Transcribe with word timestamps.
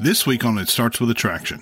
This 0.00 0.24
week 0.24 0.44
on 0.44 0.58
It 0.58 0.68
Starts 0.68 1.00
With 1.00 1.10
Attraction. 1.10 1.60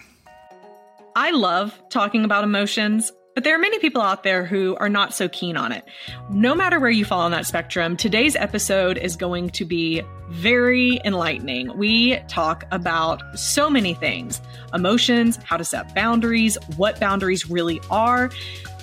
I 1.15 1.31
love 1.31 1.81
talking 1.89 2.23
about 2.23 2.45
emotions, 2.45 3.11
but 3.35 3.45
there 3.45 3.55
are 3.55 3.59
many 3.59 3.79
people 3.79 4.03
out 4.03 4.25
there 4.25 4.45
who 4.45 4.77
are 4.77 4.91
not 4.91 5.15
so 5.15 5.27
keen 5.27 5.57
on 5.57 5.73
it. 5.73 5.87
No 6.29 6.55
matter 6.55 6.79
where 6.79 6.91
you 6.91 7.07
fall 7.07 7.21
on 7.21 7.31
that 7.31 7.47
spectrum, 7.47 7.97
today's 7.97 8.37
episode 8.37 8.99
is 8.99 9.17
going 9.17 9.49
to 9.51 9.65
be 9.65 10.03
very 10.29 11.01
enlightening. 11.03 11.75
We 11.79 12.19
talk 12.29 12.65
about 12.71 13.23
so 13.39 13.71
many 13.71 13.95
things 13.95 14.43
emotions, 14.75 15.39
how 15.43 15.57
to 15.57 15.65
set 15.65 15.95
boundaries, 15.95 16.59
what 16.77 17.01
boundaries 17.01 17.49
really 17.49 17.81
are, 17.91 18.29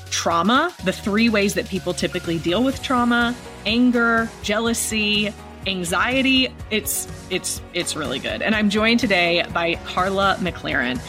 trauma, 0.10 0.74
the 0.84 0.94
three 0.94 1.30
ways 1.30 1.54
that 1.54 1.68
people 1.68 1.94
typically 1.94 2.40
deal 2.40 2.64
with 2.64 2.82
trauma, 2.82 3.36
anger, 3.68 4.28
jealousy, 4.42 5.32
anxiety 5.68 6.54
it's 6.72 7.08
it's 7.30 7.62
it's 7.74 7.96
really 7.96 8.20
good 8.20 8.42
and 8.42 8.56
i'm 8.56 8.70
joined 8.70 9.00
today 9.00 9.46
by 9.54 9.76
karla 9.86 10.38
mclaren 10.40 11.00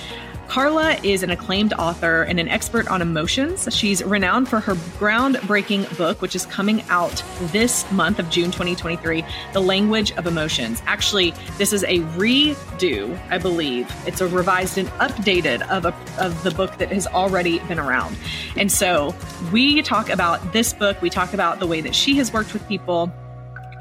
Karla 0.49 0.95
is 1.03 1.23
an 1.23 1.31
acclaimed 1.31 1.73
author 1.75 2.23
and 2.23 2.39
an 2.39 2.49
expert 2.49 2.87
on 2.89 3.03
emotions. 3.03 3.67
She's 3.75 4.05
renowned 4.05 4.49
for 4.49 4.61
her 4.61 4.75
groundbreaking 4.75 5.97
book, 5.97 6.21
which 6.21 6.37
is 6.37 6.47
coming 6.47 6.83
out 6.91 7.23
this 7.51 7.91
month 7.91 8.19
of 8.19 8.31
June 8.31 8.51
2023, 8.51 9.25
The 9.53 9.61
Language 9.61 10.13
of 10.13 10.27
Emotions. 10.27 10.83
Actually, 10.87 11.33
this 11.59 11.73
is 11.73 11.83
a 11.85 12.01
redo, 12.17 13.19
I 13.31 13.39
believe. 13.39 13.91
It's 14.07 14.21
a 14.21 14.29
revised 14.29 14.79
and 14.79 14.89
updated 15.01 15.63
of, 15.69 15.87
a, 15.87 15.95
of 16.25 16.41
the 16.45 16.51
book 16.51 16.77
that 16.79 16.93
has 16.93 17.07
already 17.07 17.59
been 17.61 17.79
around. 17.79 18.17
And 18.57 18.71
so 18.71 19.15
we 19.53 19.83
talk 19.83 20.09
about 20.09 20.53
this 20.53 20.73
book, 20.73 21.01
we 21.03 21.11
talk 21.11 21.33
about 21.33 21.59
the 21.59 21.67
way 21.67 21.81
that 21.81 21.95
she 21.95 22.15
has 22.19 22.33
worked 22.33 22.53
with 22.53 22.67
people 22.69 23.13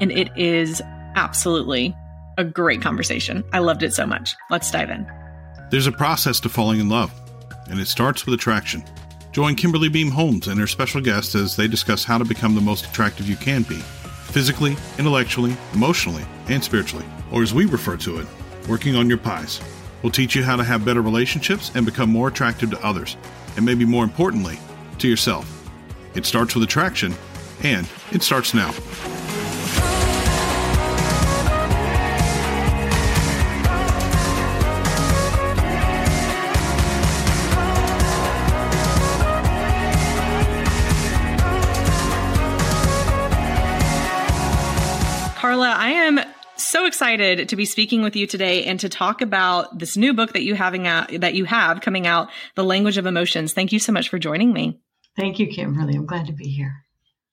and 0.00 0.12
it 0.12 0.30
is 0.36 0.82
absolutely 1.16 1.94
a 2.38 2.44
great 2.44 2.82
conversation. 2.82 3.44
I 3.52 3.60
loved 3.60 3.82
it 3.82 3.94
so 3.94 4.06
much. 4.06 4.34
Let's 4.50 4.70
dive 4.70 4.90
in. 4.90 5.06
There's 5.70 5.86
a 5.86 5.92
process 5.92 6.40
to 6.40 6.48
falling 6.48 6.80
in 6.80 6.88
love, 6.88 7.12
and 7.70 7.80
it 7.80 7.88
starts 7.88 8.26
with 8.26 8.34
attraction. 8.34 8.84
Join 9.32 9.54
Kimberly 9.54 9.88
Beam 9.88 10.10
Holmes 10.10 10.46
and 10.46 10.60
her 10.60 10.66
special 10.66 11.00
guest 11.00 11.34
as 11.34 11.56
they 11.56 11.66
discuss 11.66 12.04
how 12.04 12.18
to 12.18 12.24
become 12.24 12.54
the 12.54 12.60
most 12.60 12.86
attractive 12.86 13.28
you 13.28 13.36
can 13.36 13.62
be 13.62 13.80
physically, 14.34 14.76
intellectually, 14.98 15.56
emotionally, 15.74 16.24
and 16.48 16.62
spiritually. 16.62 17.06
Or 17.30 17.42
as 17.42 17.54
we 17.54 17.66
refer 17.66 17.96
to 17.98 18.18
it, 18.18 18.26
working 18.68 18.96
on 18.96 19.08
your 19.08 19.18
pies. 19.18 19.60
We'll 20.02 20.10
teach 20.10 20.34
you 20.34 20.42
how 20.42 20.56
to 20.56 20.64
have 20.64 20.84
better 20.84 21.02
relationships 21.02 21.70
and 21.74 21.86
become 21.86 22.10
more 22.10 22.28
attractive 22.28 22.70
to 22.70 22.84
others, 22.84 23.16
and 23.56 23.64
maybe 23.64 23.84
more 23.84 24.02
importantly, 24.02 24.58
to 24.98 25.08
yourself. 25.08 25.68
It 26.14 26.26
starts 26.26 26.54
with 26.54 26.64
attraction, 26.64 27.14
and 27.62 27.88
it 28.12 28.22
starts 28.22 28.54
now. 28.54 28.72
Excited 46.94 47.48
to 47.48 47.56
be 47.56 47.64
speaking 47.64 48.02
with 48.02 48.14
you 48.14 48.24
today 48.24 48.62
and 48.66 48.78
to 48.78 48.88
talk 48.88 49.20
about 49.20 49.80
this 49.80 49.96
new 49.96 50.14
book 50.14 50.32
that 50.32 50.44
you 50.44 50.54
having 50.54 50.86
out 50.86 51.10
that 51.10 51.34
you 51.34 51.44
have 51.44 51.80
coming 51.80 52.06
out, 52.06 52.28
The 52.54 52.62
Language 52.62 52.98
of 52.98 53.04
Emotions. 53.04 53.52
Thank 53.52 53.72
you 53.72 53.80
so 53.80 53.90
much 53.90 54.08
for 54.08 54.16
joining 54.16 54.52
me. 54.52 54.78
Thank 55.16 55.40
you, 55.40 55.48
Kimberly. 55.48 55.96
I'm 55.96 56.06
glad 56.06 56.28
to 56.28 56.32
be 56.32 56.44
here. 56.44 56.72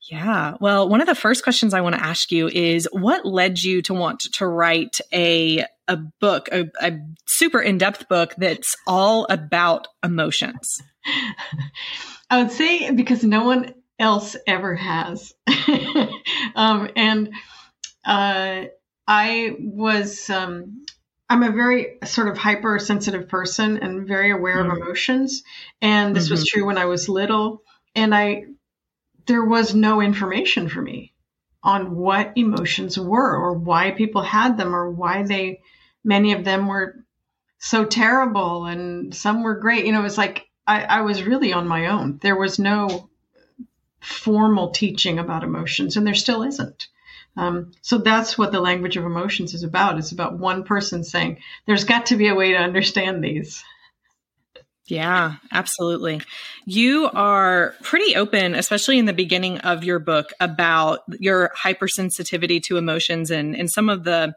Yeah. 0.09 0.55
Well, 0.59 0.89
one 0.89 0.99
of 0.99 1.05
the 1.05 1.13
first 1.13 1.44
questions 1.44 1.75
I 1.75 1.81
want 1.81 1.94
to 1.94 2.03
ask 2.03 2.31
you 2.31 2.47
is 2.47 2.89
what 2.91 3.23
led 3.23 3.61
you 3.61 3.83
to 3.83 3.94
want 3.94 4.22
to 4.33 4.47
write 4.47 4.97
a 5.13 5.63
a 5.88 5.97
book, 6.19 6.49
a, 6.51 6.66
a 6.81 6.97
super 7.28 7.61
in-depth 7.61 8.09
book 8.09 8.33
that's 8.39 8.75
all 8.88 9.28
about 9.29 9.89
emotions? 10.03 10.81
I 12.31 12.41
would 12.41 12.51
say 12.51 12.89
because 12.89 13.23
no 13.23 13.43
one 13.43 13.75
else 13.99 14.35
ever 14.47 14.73
has. 14.73 15.35
um, 16.55 16.89
and 16.95 17.29
uh, 18.03 18.63
I 19.07 19.56
was, 19.59 20.29
um, 20.29 20.85
I'm 21.29 21.44
a 21.44 21.51
very 21.51 21.97
sort 22.06 22.28
of 22.28 22.38
hypersensitive 22.38 23.28
person 23.28 23.78
and 23.78 24.07
very 24.07 24.31
aware 24.31 24.57
mm-hmm. 24.57 24.72
of 24.72 24.78
emotions. 24.78 25.44
And 25.81 26.16
this 26.16 26.25
mm-hmm. 26.25 26.34
was 26.34 26.45
true 26.45 26.66
when 26.66 26.78
I 26.78 26.85
was 26.85 27.09
little. 27.09 27.63
And 27.95 28.13
I, 28.13 28.45
there 29.25 29.44
was 29.44 29.73
no 29.73 30.01
information 30.01 30.69
for 30.69 30.81
me 30.81 31.13
on 31.63 31.95
what 31.95 32.34
emotions 32.35 32.97
were 32.97 33.35
or 33.35 33.53
why 33.53 33.91
people 33.91 34.22
had 34.22 34.57
them 34.57 34.75
or 34.75 34.90
why 34.90 35.23
they, 35.23 35.61
many 36.03 36.34
of 36.34 36.44
them 36.44 36.67
were 36.67 37.03
so 37.59 37.85
terrible 37.85 38.66
and 38.66 39.13
some 39.13 39.44
were 39.44 39.56
great. 39.56 39.85
You 39.85 39.91
know, 39.91 40.00
it 40.00 40.03
was 40.03 40.17
like 40.17 40.47
I, 40.67 40.84
I 40.84 41.01
was 41.01 41.23
really 41.23 41.53
on 41.53 41.67
my 41.67 41.88
own. 41.88 42.19
There 42.22 42.38
was 42.38 42.59
no 42.59 43.09
formal 44.00 44.72
teaching 44.72 45.19
about 45.19 45.44
emotions, 45.44 45.95
and 45.95 46.06
there 46.06 46.13
still 46.13 46.44
isn't. 46.44 46.88
Um, 47.38 47.72
so 47.81 47.97
that's 47.97 48.38
what 48.38 48.52
the 48.52 48.59
language 48.59 48.97
of 48.97 49.06
emotions 49.06 49.53
is 49.53 49.64
about. 49.64 49.97
It's 49.97 50.12
about 50.12 50.38
one 50.38 50.64
person 50.64 51.03
saying, 51.03 51.40
there's 51.66 51.86
got 51.86 52.08
to 52.08 52.18
be 52.18 52.28
a 52.28 52.36
way 52.36 52.52
to 52.52 52.58
understand 52.58 53.24
these. 53.24 53.64
Yeah, 54.88 55.36
absolutely. 55.53 56.22
You 56.66 57.09
are 57.14 57.75
pretty 57.81 58.18
open, 58.18 58.56
especially 58.56 59.00
in 59.00 59.06
the 59.06 59.14
beginning 59.14 59.59
of 59.59 59.86
your 59.86 60.00
book, 60.00 60.34
about 60.41 61.02
your 61.20 61.52
hypersensitivity 61.58 62.62
to 62.64 62.78
emotions 62.78 63.31
and, 63.31 63.56
and 63.56 63.72
some 63.72 63.88
of 63.88 64.03
the 64.03 64.36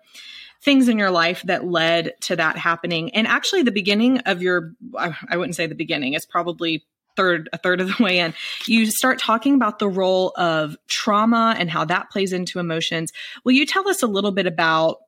things 0.62 0.88
in 0.88 0.98
your 0.98 1.10
life 1.10 1.42
that 1.42 1.66
led 1.66 2.12
to 2.20 2.36
that 2.36 2.56
happening. 2.56 3.12
And 3.14 3.26
actually, 3.26 3.62
the 3.62 3.72
beginning 3.72 4.18
of 4.20 4.42
your, 4.42 4.74
I 4.96 5.36
wouldn't 5.36 5.56
say 5.56 5.66
the 5.66 5.74
beginning, 5.74 6.12
it's 6.12 6.26
probably 6.26 6.84
third 7.16 7.48
a 7.52 7.58
third 7.58 7.80
of 7.80 7.88
the 7.88 7.96
way 8.02 8.18
in 8.18 8.34
you 8.66 8.86
start 8.86 9.18
talking 9.18 9.54
about 9.54 9.78
the 9.78 9.88
role 9.88 10.32
of 10.36 10.76
trauma 10.88 11.54
and 11.58 11.70
how 11.70 11.84
that 11.84 12.10
plays 12.10 12.32
into 12.32 12.58
emotions 12.58 13.12
will 13.44 13.52
you 13.52 13.66
tell 13.66 13.88
us 13.88 14.02
a 14.02 14.06
little 14.06 14.32
bit 14.32 14.46
about 14.46 14.98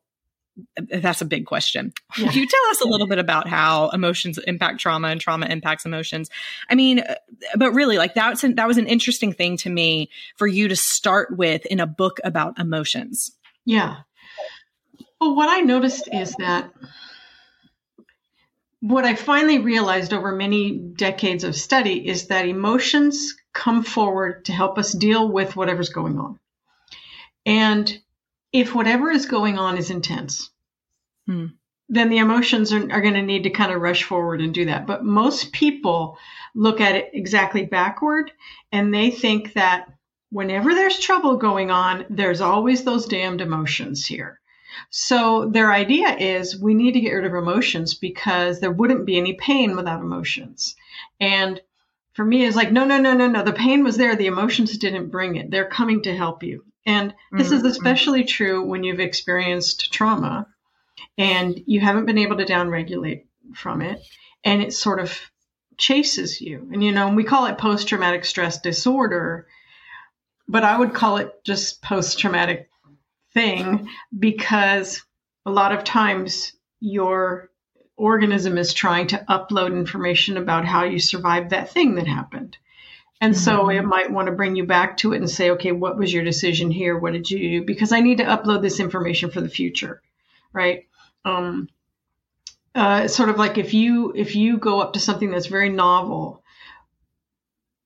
that's 0.89 1.21
a 1.21 1.27
big 1.27 1.47
question. 1.47 1.93
Yeah. 2.17 2.31
Can 2.31 2.41
you 2.41 2.47
tell 2.47 2.71
us 2.71 2.81
a 2.81 2.89
little 2.89 3.07
bit 3.07 3.19
about 3.19 3.47
how 3.47 3.91
emotions 3.91 4.39
impact 4.47 4.81
trauma 4.81 5.09
and 5.09 5.21
trauma 5.21 5.47
impacts 5.47 5.85
emotions? 5.85 6.31
I 6.71 6.75
mean, 6.75 7.05
but 7.57 7.73
really, 7.73 7.99
like 7.99 8.15
that's 8.15 8.43
an, 8.43 8.55
that 8.55 8.67
was 8.67 8.79
an 8.79 8.87
interesting 8.87 9.33
thing 9.33 9.59
to 9.59 9.71
me 9.71 10.09
for 10.37 10.47
you 10.47 10.69
to 10.69 10.77
start 10.77 11.37
with 11.37 11.67
in 11.67 11.81
a 11.81 11.87
book 11.87 12.21
about 12.25 12.59
emotions. 12.59 13.33
Yeah. 13.65 13.97
Well, 15.21 15.35
what 15.35 15.49
I 15.49 15.61
noticed 15.61 16.09
is 16.13 16.35
that 16.39 16.71
what 18.81 19.05
I 19.05 19.15
finally 19.15 19.59
realized 19.59 20.13
over 20.13 20.33
many 20.33 20.77
decades 20.77 21.45
of 21.45 21.57
study 21.57 22.07
is 22.07 22.29
that 22.29 22.47
emotions 22.47 23.35
come 23.53 23.83
forward 23.83 24.45
to 24.47 24.53
help 24.53 24.79
us 24.79 24.93
deal 24.93 25.29
with 25.29 25.57
whatever's 25.57 25.89
going 25.89 26.19
on. 26.19 26.39
And 27.47 27.99
if 28.53 28.75
whatever 28.75 29.11
is 29.11 29.27
going 29.27 29.59
on 29.59 29.79
is 29.79 29.91
intense, 29.91 30.51
hmm. 31.27 31.47
then 31.89 32.11
the 32.11 32.19
emotions 32.19 32.73
are, 32.73 32.93
are 32.93 33.01
going 33.01 33.15
to 33.15 33.23
need 33.23 33.45
to 33.45 33.51
kind 33.51 33.73
of 33.73 33.81
rush 33.81 34.03
forward 34.03 34.41
and 34.41 34.53
do 34.53 34.67
that. 34.67 34.87
But 34.87 35.05
most 35.05 35.53
people 35.53 36.19
look 36.55 36.81
at 36.81 36.97
it 36.97 37.11
exactly 37.13 37.65
backward 37.65 38.31
and 38.73 38.93
they 38.93 39.11
think 39.11 39.55
that 39.55 39.89
whenever 40.31 40.75
there's 40.75 40.99
trouble 40.99 41.37
going 41.37 41.71
on, 41.71 42.05
there's 42.11 42.41
always 42.41 42.85
those 42.85 43.07
damned 43.07 43.41
emotions 43.41 44.05
here. 44.05 44.41
So 44.91 45.49
their 45.49 45.73
idea 45.73 46.17
is 46.17 46.59
we 46.59 46.75
need 46.75 46.93
to 46.93 47.01
get 47.01 47.13
rid 47.13 47.27
of 47.27 47.35
emotions 47.35 47.95
because 47.95 48.61
there 48.61 48.71
wouldn't 48.71 49.07
be 49.07 49.17
any 49.19 49.35
pain 49.35 49.77
without 49.77 50.01
emotions. 50.01 50.77
And 51.21 51.61
for 52.15 52.25
me, 52.25 52.47
it's 52.47 52.57
like, 52.57 52.73
no, 52.73 52.85
no, 52.85 52.99
no, 52.99 53.15
no, 53.15 53.29
no. 53.29 53.43
The 53.43 53.53
pain 53.53 53.85
was 53.85 53.97
there. 53.97 54.17
The 54.17 54.27
emotions 54.27 54.79
didn't 54.79 55.11
bring 55.11 55.37
it. 55.37 55.51
They're 55.51 55.69
coming 55.69 56.03
to 56.03 56.17
help 56.17 56.43
you. 56.43 56.65
And 56.87 57.15
this 57.33 57.49
mm-hmm. 57.49 57.57
is 57.57 57.65
especially 57.65 58.25
true 58.25 58.65
when 58.65 58.85
you've 58.85 59.01
experienced 59.01 59.93
trauma 59.93 60.47
and 61.19 61.61
you 61.67 61.81
haven't 61.81 62.07
been 62.07 62.19
able 62.19 62.37
to 62.39 62.45
downregulate 62.45 63.25
from 63.55 63.83
it. 63.83 64.01
And 64.45 64.63
it 64.63 64.73
sort 64.73 65.01
of 65.01 65.19
chases 65.77 66.41
you. 66.41 66.69
And, 66.73 66.83
you 66.83 66.93
know, 66.93 67.09
we 67.11 67.25
call 67.25 67.47
it 67.47 67.59
post 67.59 67.89
traumatic 67.89 68.25
stress 68.25 68.61
disorder, 68.61 69.47
but 70.49 70.65
I 70.65 70.79
would 70.79 70.95
call 70.95 71.19
it 71.19 71.33
just 71.45 71.83
post 71.83 72.19
traumatic 72.19 72.71
thing 73.37 73.89
because 74.19 75.05
a 75.45 75.51
lot 75.51 75.73
of 75.73 75.85
times 75.85 76.55
your 76.81 77.51
organism 77.97 78.57
is 78.57 78.73
trying 78.73 79.09
to 79.09 79.25
upload 79.29 79.77
information 79.77 80.39
about 80.39 80.65
how 80.65 80.85
you 80.85 80.99
survived 80.99 81.51
that 81.51 81.71
thing 81.71 81.97
that 81.97 82.07
happened. 82.07 82.57
And 83.21 83.35
mm-hmm. 83.35 83.45
so 83.45 83.69
it 83.69 83.83
might 83.83 84.11
want 84.11 84.27
to 84.27 84.33
bring 84.33 84.57
you 84.57 84.65
back 84.65 84.97
to 84.99 85.13
it 85.13 85.19
and 85.19 85.29
say, 85.29 85.51
okay, 85.51 85.73
what 85.73 85.99
was 85.99 86.13
your 86.13 86.25
decision 86.25 86.71
here? 86.71 86.99
What 86.99 87.13
did 87.13 87.31
you 87.31 87.61
do? 87.61 87.67
Because 87.67 87.93
I 87.93 88.01
need 88.01 88.19
to 88.19 88.25
upload 88.25 88.63
this 88.63 88.81
information 88.81 89.31
for 89.31 89.43
the 89.43 89.51
future, 89.51 90.01
right? 90.55 90.87
Um, 91.27 91.69
uh, 92.75 93.07
sort 93.07 93.29
of 93.29 93.37
like 93.37 93.59
if 93.59 93.75
you 93.75 94.13
if 94.15 94.35
you 94.35 94.59
go 94.59 94.81
up 94.81 94.95
to 94.95 95.01
something 95.01 95.31
that's 95.31 95.47
very 95.47 95.71
novel 95.71 96.43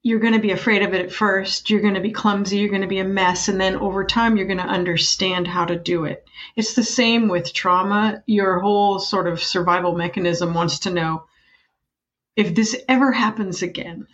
you're 0.03 0.21
going 0.21 0.33
to 0.33 0.39
be 0.39 0.53
afraid 0.53 0.83
of 0.83 0.95
it 0.95 1.05
at 1.05 1.13
first. 1.13 1.69
You're 1.69 1.83
going 1.83 1.95
to 1.95 2.01
be 2.01 2.11
clumsy. 2.11 2.59
You're 2.59 2.71
going 2.71 2.81
to 2.83 2.89
be 2.89 3.01
a 3.01 3.05
mess. 3.05 3.49
And 3.49 3.61
then 3.61 3.77
over 3.77 4.05
time, 4.05 4.37
you're 4.37 4.47
going 4.47 4.59
to 4.59 4.65
understand 4.65 5.47
how 5.47 5.67
to 5.67 5.77
do 5.77 6.05
it. 6.07 6.27
It's 6.57 6.75
the 6.75 6.83
same 6.83 7.29
with 7.29 7.53
trauma. 7.53 8.23
Your 8.27 8.61
whole 8.61 8.99
sort 8.99 9.27
of 9.27 9.43
survival 9.43 9.95
mechanism 9.95 10.55
wants 10.55 10.81
to 10.81 10.91
know 10.91 11.25
if 12.35 12.55
this 12.55 12.77
ever 12.89 13.13
happens 13.13 13.63
again, 13.63 14.07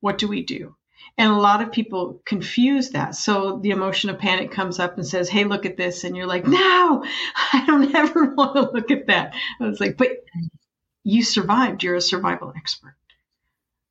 what 0.00 0.18
do 0.18 0.28
we 0.28 0.42
do? 0.42 0.76
And 1.16 1.32
a 1.32 1.36
lot 1.36 1.62
of 1.62 1.72
people 1.72 2.20
confuse 2.26 2.90
that. 2.90 3.14
So 3.14 3.58
the 3.62 3.70
emotion 3.70 4.10
of 4.10 4.18
panic 4.18 4.50
comes 4.50 4.78
up 4.78 4.96
and 4.96 5.06
says, 5.06 5.28
Hey, 5.28 5.44
look 5.44 5.64
at 5.64 5.76
this. 5.76 6.04
And 6.04 6.16
you're 6.16 6.26
like, 6.26 6.46
No, 6.46 7.04
I 7.52 7.64
don't 7.66 7.94
ever 7.94 8.34
want 8.36 8.54
to 8.56 8.70
look 8.72 8.90
at 8.90 9.06
that. 9.06 9.34
I 9.60 9.66
was 9.66 9.80
like, 9.80 9.96
But 9.96 10.24
you 11.02 11.22
survived. 11.22 11.82
You're 11.82 11.94
a 11.94 12.00
survival 12.02 12.52
expert. 12.54 12.94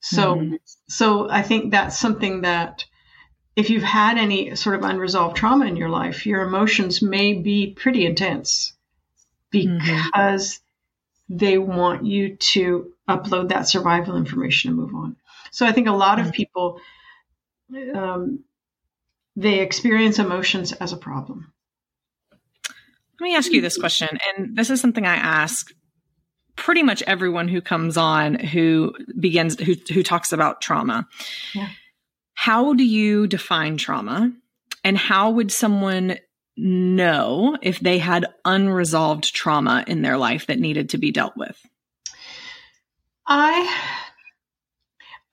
So, 0.01 0.35
mm-hmm. 0.35 0.55
so 0.87 1.29
I 1.29 1.41
think 1.41 1.71
that's 1.71 1.97
something 1.97 2.41
that 2.41 2.85
if 3.55 3.69
you've 3.69 3.83
had 3.83 4.17
any 4.17 4.55
sort 4.55 4.75
of 4.75 4.83
unresolved 4.83 5.35
trauma 5.35 5.65
in 5.65 5.75
your 5.75 5.89
life, 5.89 6.25
your 6.25 6.41
emotions 6.41 7.01
may 7.01 7.33
be 7.33 7.73
pretty 7.73 8.05
intense 8.05 8.73
because 9.51 9.73
mm-hmm. 9.83 11.37
they 11.37 11.57
want 11.57 12.05
you 12.05 12.37
to 12.37 12.93
upload 13.07 13.49
that 13.49 13.67
survival 13.67 14.15
information 14.15 14.69
and 14.69 14.79
move 14.79 14.95
on. 14.95 15.15
So 15.51 15.65
I 15.65 15.71
think 15.71 15.87
a 15.87 15.91
lot 15.91 16.19
mm-hmm. 16.19 16.27
of 16.27 16.33
people, 16.33 16.81
um, 17.93 18.43
they 19.35 19.59
experience 19.59 20.19
emotions 20.19 20.71
as 20.71 20.93
a 20.93 20.97
problem. 20.97 21.51
Let 23.19 23.25
me 23.25 23.35
ask 23.35 23.51
you 23.51 23.59
this 23.59 23.77
question, 23.77 24.17
and 24.27 24.55
this 24.55 24.69
is 24.69 24.79
something 24.79 25.05
I 25.05 25.15
ask 25.15 25.73
pretty 26.59 26.83
much 26.83 27.01
everyone 27.07 27.47
who 27.47 27.61
comes 27.61 27.97
on 27.97 28.35
who 28.35 28.93
begins 29.19 29.59
who 29.59 29.75
who 29.91 30.03
talks 30.03 30.31
about 30.31 30.61
trauma. 30.61 31.07
Yeah. 31.55 31.69
How 32.33 32.73
do 32.73 32.83
you 32.83 33.27
define 33.27 33.77
trauma? 33.77 34.31
And 34.83 34.97
how 34.97 35.31
would 35.31 35.51
someone 35.51 36.17
know 36.55 37.57
if 37.61 37.79
they 37.79 37.97
had 37.97 38.27
unresolved 38.45 39.33
trauma 39.33 39.83
in 39.87 40.01
their 40.01 40.17
life 40.17 40.47
that 40.47 40.59
needed 40.59 40.89
to 40.89 40.97
be 40.97 41.11
dealt 41.11 41.35
with? 41.35 41.57
I 43.25 43.97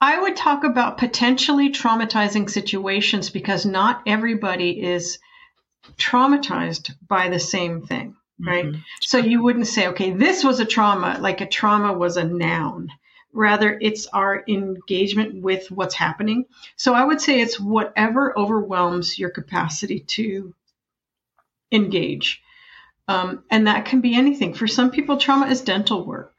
I 0.00 0.20
would 0.20 0.36
talk 0.36 0.64
about 0.64 0.98
potentially 0.98 1.70
traumatizing 1.70 2.48
situations 2.48 3.30
because 3.30 3.66
not 3.66 4.02
everybody 4.06 4.82
is 4.82 5.18
traumatized 5.96 6.94
by 7.06 7.28
the 7.28 7.40
same 7.40 7.82
thing 7.82 8.16
right? 8.38 8.66
Mm-hmm. 8.66 8.80
So 9.00 9.18
you 9.18 9.42
wouldn't 9.42 9.66
say, 9.66 9.88
okay, 9.88 10.12
this 10.12 10.44
was 10.44 10.60
a 10.60 10.64
trauma, 10.64 11.18
like 11.20 11.40
a 11.40 11.46
trauma 11.46 11.92
was 11.92 12.16
a 12.16 12.24
noun. 12.24 12.90
Rather, 13.32 13.78
it's 13.80 14.06
our 14.06 14.44
engagement 14.48 15.42
with 15.42 15.70
what's 15.70 15.94
happening. 15.94 16.46
So 16.76 16.94
I 16.94 17.04
would 17.04 17.20
say 17.20 17.40
it's 17.40 17.60
whatever 17.60 18.38
overwhelms 18.38 19.18
your 19.18 19.30
capacity 19.30 20.00
to 20.00 20.54
engage. 21.70 22.42
Um, 23.08 23.44
and 23.50 23.66
that 23.66 23.84
can 23.84 24.00
be 24.00 24.16
anything. 24.16 24.54
For 24.54 24.66
some 24.66 24.90
people, 24.90 25.18
trauma 25.18 25.46
is 25.46 25.60
dental 25.60 26.04
work, 26.04 26.34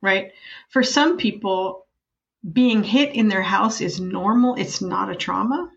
right? 0.00 0.32
For 0.68 0.82
some 0.82 1.16
people, 1.16 1.86
being 2.50 2.82
hit 2.82 3.14
in 3.14 3.28
their 3.28 3.42
house 3.42 3.80
is 3.80 4.00
normal. 4.00 4.56
It's 4.56 4.82
not 4.82 5.10
a 5.10 5.16
trauma, 5.16 5.70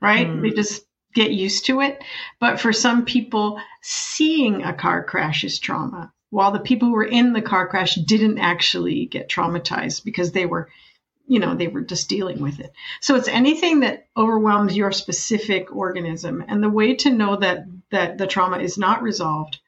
right? 0.00 0.28
Mm. 0.28 0.42
They 0.42 0.50
just 0.50 0.84
get 1.14 1.30
used 1.30 1.66
to 1.66 1.80
it. 1.80 2.02
But 2.40 2.60
for 2.60 2.72
some 2.72 3.04
people, 3.04 3.60
seeing 3.82 4.62
a 4.62 4.72
car 4.72 5.02
crash 5.02 5.44
is 5.44 5.58
trauma, 5.58 6.12
while 6.30 6.52
the 6.52 6.60
people 6.60 6.88
who 6.88 6.94
were 6.94 7.04
in 7.04 7.32
the 7.32 7.42
car 7.42 7.66
crash 7.66 7.94
didn't 7.94 8.38
actually 8.38 9.06
get 9.06 9.28
traumatized 9.28 10.04
because 10.04 10.32
they 10.32 10.46
were, 10.46 10.68
you 11.26 11.40
know, 11.40 11.54
they 11.54 11.68
were 11.68 11.80
just 11.80 12.08
dealing 12.08 12.40
with 12.40 12.60
it. 12.60 12.72
So 13.00 13.16
it's 13.16 13.28
anything 13.28 13.80
that 13.80 14.06
overwhelms 14.16 14.76
your 14.76 14.92
specific 14.92 15.74
organism. 15.74 16.44
And 16.46 16.62
the 16.62 16.68
way 16.68 16.94
to 16.96 17.10
know 17.10 17.36
that 17.36 17.66
that 17.90 18.18
the 18.18 18.26
trauma 18.26 18.58
is 18.58 18.76
not 18.76 19.02
resolved 19.02 19.58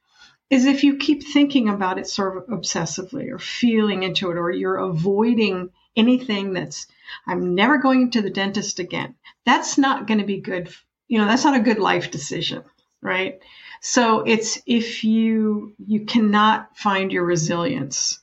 is 0.50 0.66
if 0.66 0.84
you 0.84 0.96
keep 0.96 1.22
thinking 1.22 1.68
about 1.68 1.98
it 1.98 2.06
sort 2.08 2.36
of 2.36 2.46
obsessively 2.48 3.30
or 3.30 3.38
feeling 3.38 4.02
into 4.02 4.30
it 4.30 4.36
or 4.36 4.50
you're 4.50 4.76
avoiding 4.76 5.70
anything 5.96 6.52
that's 6.52 6.86
I'm 7.26 7.54
never 7.54 7.78
going 7.78 8.10
to 8.12 8.22
the 8.22 8.30
dentist 8.30 8.78
again. 8.78 9.14
That's 9.46 9.78
not 9.78 10.06
going 10.06 10.18
to 10.18 10.26
be 10.26 10.40
good 10.40 10.72
you 11.10 11.18
know, 11.18 11.26
that's 11.26 11.44
not 11.44 11.56
a 11.56 11.62
good 11.62 11.80
life 11.80 12.10
decision, 12.12 12.62
right? 13.02 13.40
So 13.82 14.20
it's 14.20 14.60
if 14.64 15.02
you 15.02 15.74
you 15.84 16.06
cannot 16.06 16.76
find 16.76 17.10
your 17.10 17.24
resilience 17.24 18.20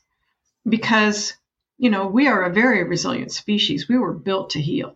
because 0.67 1.33
you 1.77 1.89
know, 1.91 2.07
we 2.07 2.27
are 2.27 2.43
a 2.43 2.53
very 2.53 2.83
resilient 2.83 3.31
species. 3.31 3.87
We 3.87 3.97
were 3.97 4.13
built 4.13 4.51
to 4.51 4.61
heal. 4.61 4.95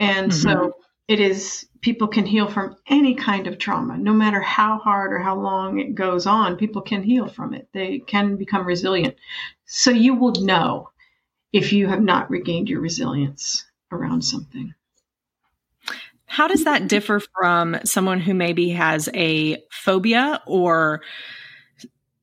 And 0.00 0.30
mm-hmm. 0.30 0.40
so 0.40 0.76
it 1.06 1.20
is 1.20 1.66
people 1.80 2.08
can 2.08 2.24
heal 2.24 2.46
from 2.46 2.76
any 2.86 3.14
kind 3.14 3.46
of 3.46 3.58
trauma, 3.58 3.98
no 3.98 4.12
matter 4.12 4.40
how 4.40 4.78
hard 4.78 5.12
or 5.12 5.18
how 5.18 5.38
long 5.38 5.78
it 5.80 5.94
goes 5.94 6.26
on, 6.26 6.56
people 6.56 6.82
can 6.82 7.02
heal 7.02 7.26
from 7.28 7.52
it. 7.52 7.68
They 7.72 7.98
can 7.98 8.36
become 8.36 8.66
resilient. 8.66 9.16
So 9.66 9.90
you 9.90 10.14
will 10.14 10.32
know 10.32 10.90
if 11.52 11.72
you 11.72 11.88
have 11.88 12.02
not 12.02 12.30
regained 12.30 12.68
your 12.68 12.80
resilience 12.80 13.64
around 13.90 14.22
something. 14.22 14.74
How 16.28 16.46
does 16.46 16.64
that 16.64 16.88
differ 16.88 17.20
from 17.20 17.78
someone 17.84 18.20
who 18.20 18.34
maybe 18.34 18.68
has 18.70 19.08
a 19.14 19.62
phobia 19.70 20.42
or 20.46 21.02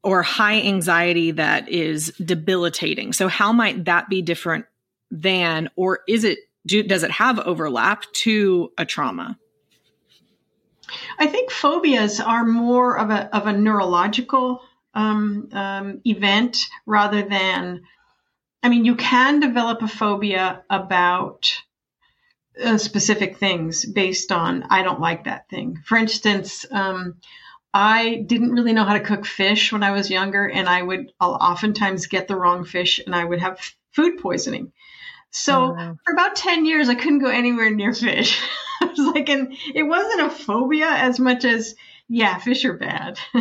or 0.03 0.21
high 0.21 0.61
anxiety 0.61 1.31
that 1.31 1.67
is 1.67 2.13
debilitating? 2.23 3.11
So 3.11 3.27
how 3.27 3.51
might 3.51 3.85
that 3.85 4.07
be 4.07 4.21
different 4.21 4.65
than 5.09 5.69
or 5.75 5.99
is 6.07 6.23
it 6.23 6.37
do, 6.67 6.83
does 6.83 7.03
it 7.03 7.11
have 7.11 7.39
overlap 7.39 8.03
to 8.23 8.71
a 8.77 8.85
trauma? 8.85 9.37
I 11.17 11.25
think 11.25 11.51
phobias 11.51 12.19
are 12.19 12.45
more 12.45 12.97
of 12.97 13.09
a 13.09 13.35
of 13.35 13.47
a 13.47 13.53
neurological 13.53 14.61
um, 14.93 15.49
um, 15.51 16.01
event 16.05 16.57
rather 16.85 17.23
than. 17.23 17.83
I 18.61 18.69
mean, 18.69 18.83
you 18.83 18.95
can 18.95 19.39
develop 19.39 19.83
a 19.83 19.87
phobia 19.87 20.63
about 20.71 21.55
uh, 22.63 22.77
specific 22.77 23.37
things 23.37 23.85
based 23.85 24.31
on 24.31 24.63
I 24.69 24.83
don't 24.83 24.99
like 24.99 25.25
that 25.25 25.49
thing. 25.49 25.81
For 25.85 25.97
instance, 25.97 26.65
um, 26.71 27.15
I 27.73 28.23
didn't 28.25 28.53
really 28.53 28.73
know 28.73 28.85
how 28.85 28.93
to 28.93 29.01
cook 29.01 29.25
fish 29.25 29.73
when 29.73 29.83
I 29.83 29.91
was 29.91 30.09
younger, 30.09 30.47
and 30.47 30.69
I 30.69 30.81
would 30.81 31.11
I'll 31.19 31.33
oftentimes 31.33 32.07
get 32.07 32.27
the 32.27 32.35
wrong 32.35 32.63
fish, 32.63 33.01
and 33.05 33.13
I 33.13 33.25
would 33.25 33.39
have 33.39 33.59
food 33.91 34.19
poisoning. 34.19 34.71
So 35.31 35.63
oh, 35.63 35.73
wow. 35.73 35.97
for 36.05 36.13
about 36.13 36.37
ten 36.37 36.65
years, 36.65 36.87
I 36.87 36.95
couldn't 36.95 37.19
go 37.19 37.29
anywhere 37.29 37.69
near 37.69 37.93
fish. 37.93 38.41
I 38.81 38.85
was 38.85 38.99
like, 38.99 39.29
and 39.29 39.55
it 39.73 39.83
wasn't 39.83 40.21
a 40.21 40.29
phobia 40.29 40.87
as 40.87 41.19
much 41.19 41.43
as 41.43 41.75
yeah, 42.07 42.37
fish 42.37 42.63
are 42.65 42.77
bad. 42.77 43.17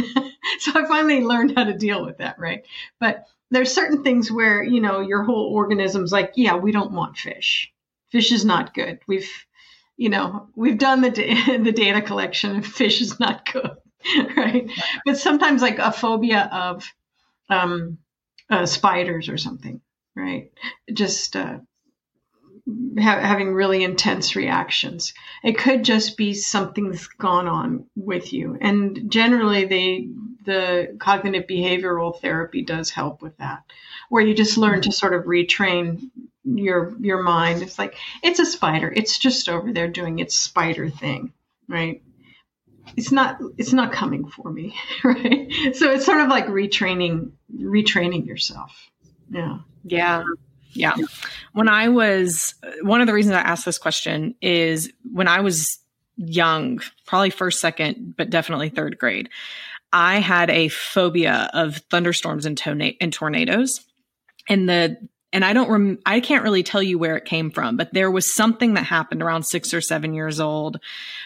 so 0.59 0.73
I 0.75 0.87
finally 0.88 1.21
learned 1.21 1.52
how 1.56 1.64
to 1.64 1.76
deal 1.76 2.04
with 2.04 2.18
that, 2.18 2.38
right? 2.38 2.64
But 2.99 3.26
there's 3.50 3.73
certain 3.73 4.02
things 4.02 4.33
where 4.33 4.64
you 4.64 4.80
know 4.80 5.00
your 5.00 5.23
whole 5.23 5.54
organism's 5.54 6.11
like, 6.11 6.33
yeah, 6.35 6.56
we 6.56 6.73
don't 6.73 6.92
want 6.92 7.16
fish 7.16 7.71
fish 8.14 8.30
is 8.30 8.44
not 8.44 8.75
good. 8.75 9.00
We've, 9.09 9.28
you 9.97 10.09
know, 10.09 10.47
we've 10.54 10.78
done 10.78 11.00
the 11.00 11.11
da- 11.11 11.59
the 11.64 11.73
data 11.73 12.00
collection. 12.00 12.62
Fish 12.62 13.00
is 13.00 13.18
not 13.18 13.52
good, 13.52 13.73
right? 14.37 14.71
But 15.04 15.18
sometimes 15.18 15.61
like 15.61 15.80
a 15.80 15.90
phobia 15.90 16.49
of 16.52 16.88
um, 17.50 17.99
uh, 18.49 18.66
spiders 18.66 19.28
or 19.28 19.37
something, 19.37 19.80
right? 20.14 20.52
Just 20.92 21.35
uh, 21.35 21.59
ha- 22.97 23.21
having 23.21 23.52
really 23.52 23.83
intense 23.83 24.37
reactions. 24.37 25.12
It 25.42 25.59
could 25.59 25.85
just 25.85 26.16
be 26.16 26.35
something's 26.35 27.09
gone 27.09 27.49
on 27.49 27.87
with 27.97 28.33
you, 28.33 28.56
and 28.61 29.11
generally, 29.11 29.64
they 29.64 30.09
the 30.47 30.97
cognitive 31.00 31.49
behavioral 31.49 32.21
therapy 32.21 32.62
does 32.62 32.90
help 32.90 33.23
with 33.23 33.37
that, 33.38 33.64
where 34.09 34.25
you 34.25 34.35
just 34.35 34.56
learn 34.56 34.83
to 34.83 34.92
sort 34.92 35.14
of 35.14 35.25
retrain 35.25 36.11
your 36.44 36.94
your 37.00 37.22
mind. 37.22 37.62
It's 37.62 37.78
like 37.78 37.96
it's 38.22 38.38
a 38.38 38.46
spider. 38.46 38.92
It's 38.94 39.18
just 39.18 39.48
over 39.48 39.72
there 39.72 39.88
doing 39.88 40.18
its 40.18 40.36
spider 40.36 40.90
thing, 40.90 41.32
right? 41.68 42.02
It's 42.96 43.10
not 43.10 43.38
it's 43.56 43.72
not 43.72 43.92
coming 43.92 44.28
for 44.28 44.50
me, 44.50 44.74
right? 45.04 45.48
So 45.74 45.90
it's 45.90 46.04
sort 46.04 46.20
of 46.20 46.28
like 46.28 46.46
retraining 46.46 47.32
retraining 47.56 48.26
yourself. 48.26 48.90
Yeah. 49.30 49.58
Yeah. 49.84 50.24
Yeah. 50.72 50.94
When 51.52 51.68
I 51.68 51.88
was 51.88 52.54
one 52.82 53.00
of 53.00 53.06
the 53.06 53.14
reasons 53.14 53.36
I 53.36 53.40
asked 53.40 53.64
this 53.64 53.78
question 53.78 54.34
is 54.42 54.92
when 55.12 55.28
I 55.28 55.40
was 55.40 55.78
young, 56.16 56.80
probably 57.06 57.30
first, 57.30 57.60
second, 57.60 58.14
but 58.16 58.30
definitely 58.30 58.68
third 58.68 58.98
grade. 58.98 59.28
I 59.92 60.18
had 60.18 60.50
a 60.50 60.68
phobia 60.68 61.48
of 61.54 61.76
thunderstorms 61.90 62.46
and, 62.46 62.60
and 63.00 63.12
tornadoes. 63.12 63.80
And 64.48 64.68
the 64.68 64.96
and 65.35 65.45
I 65.45 65.53
don't 65.53 65.69
rem- 65.69 65.99
I 66.07 66.21
can't 66.21 66.45
really 66.45 66.62
tell 66.62 66.83
you 66.83 66.99
where 66.99 67.17
it 67.17 67.26
came 67.26 67.50
from, 67.50 67.76
but 67.76 67.93
there 67.93 68.11
was 68.11 68.35
something 68.35 68.75
that 68.75 68.85
happened 68.85 69.23
around 69.23 69.43
6 69.43 69.75
or 69.75 69.81
7 69.83 70.14
years 70.14 70.41
old. 70.41 70.81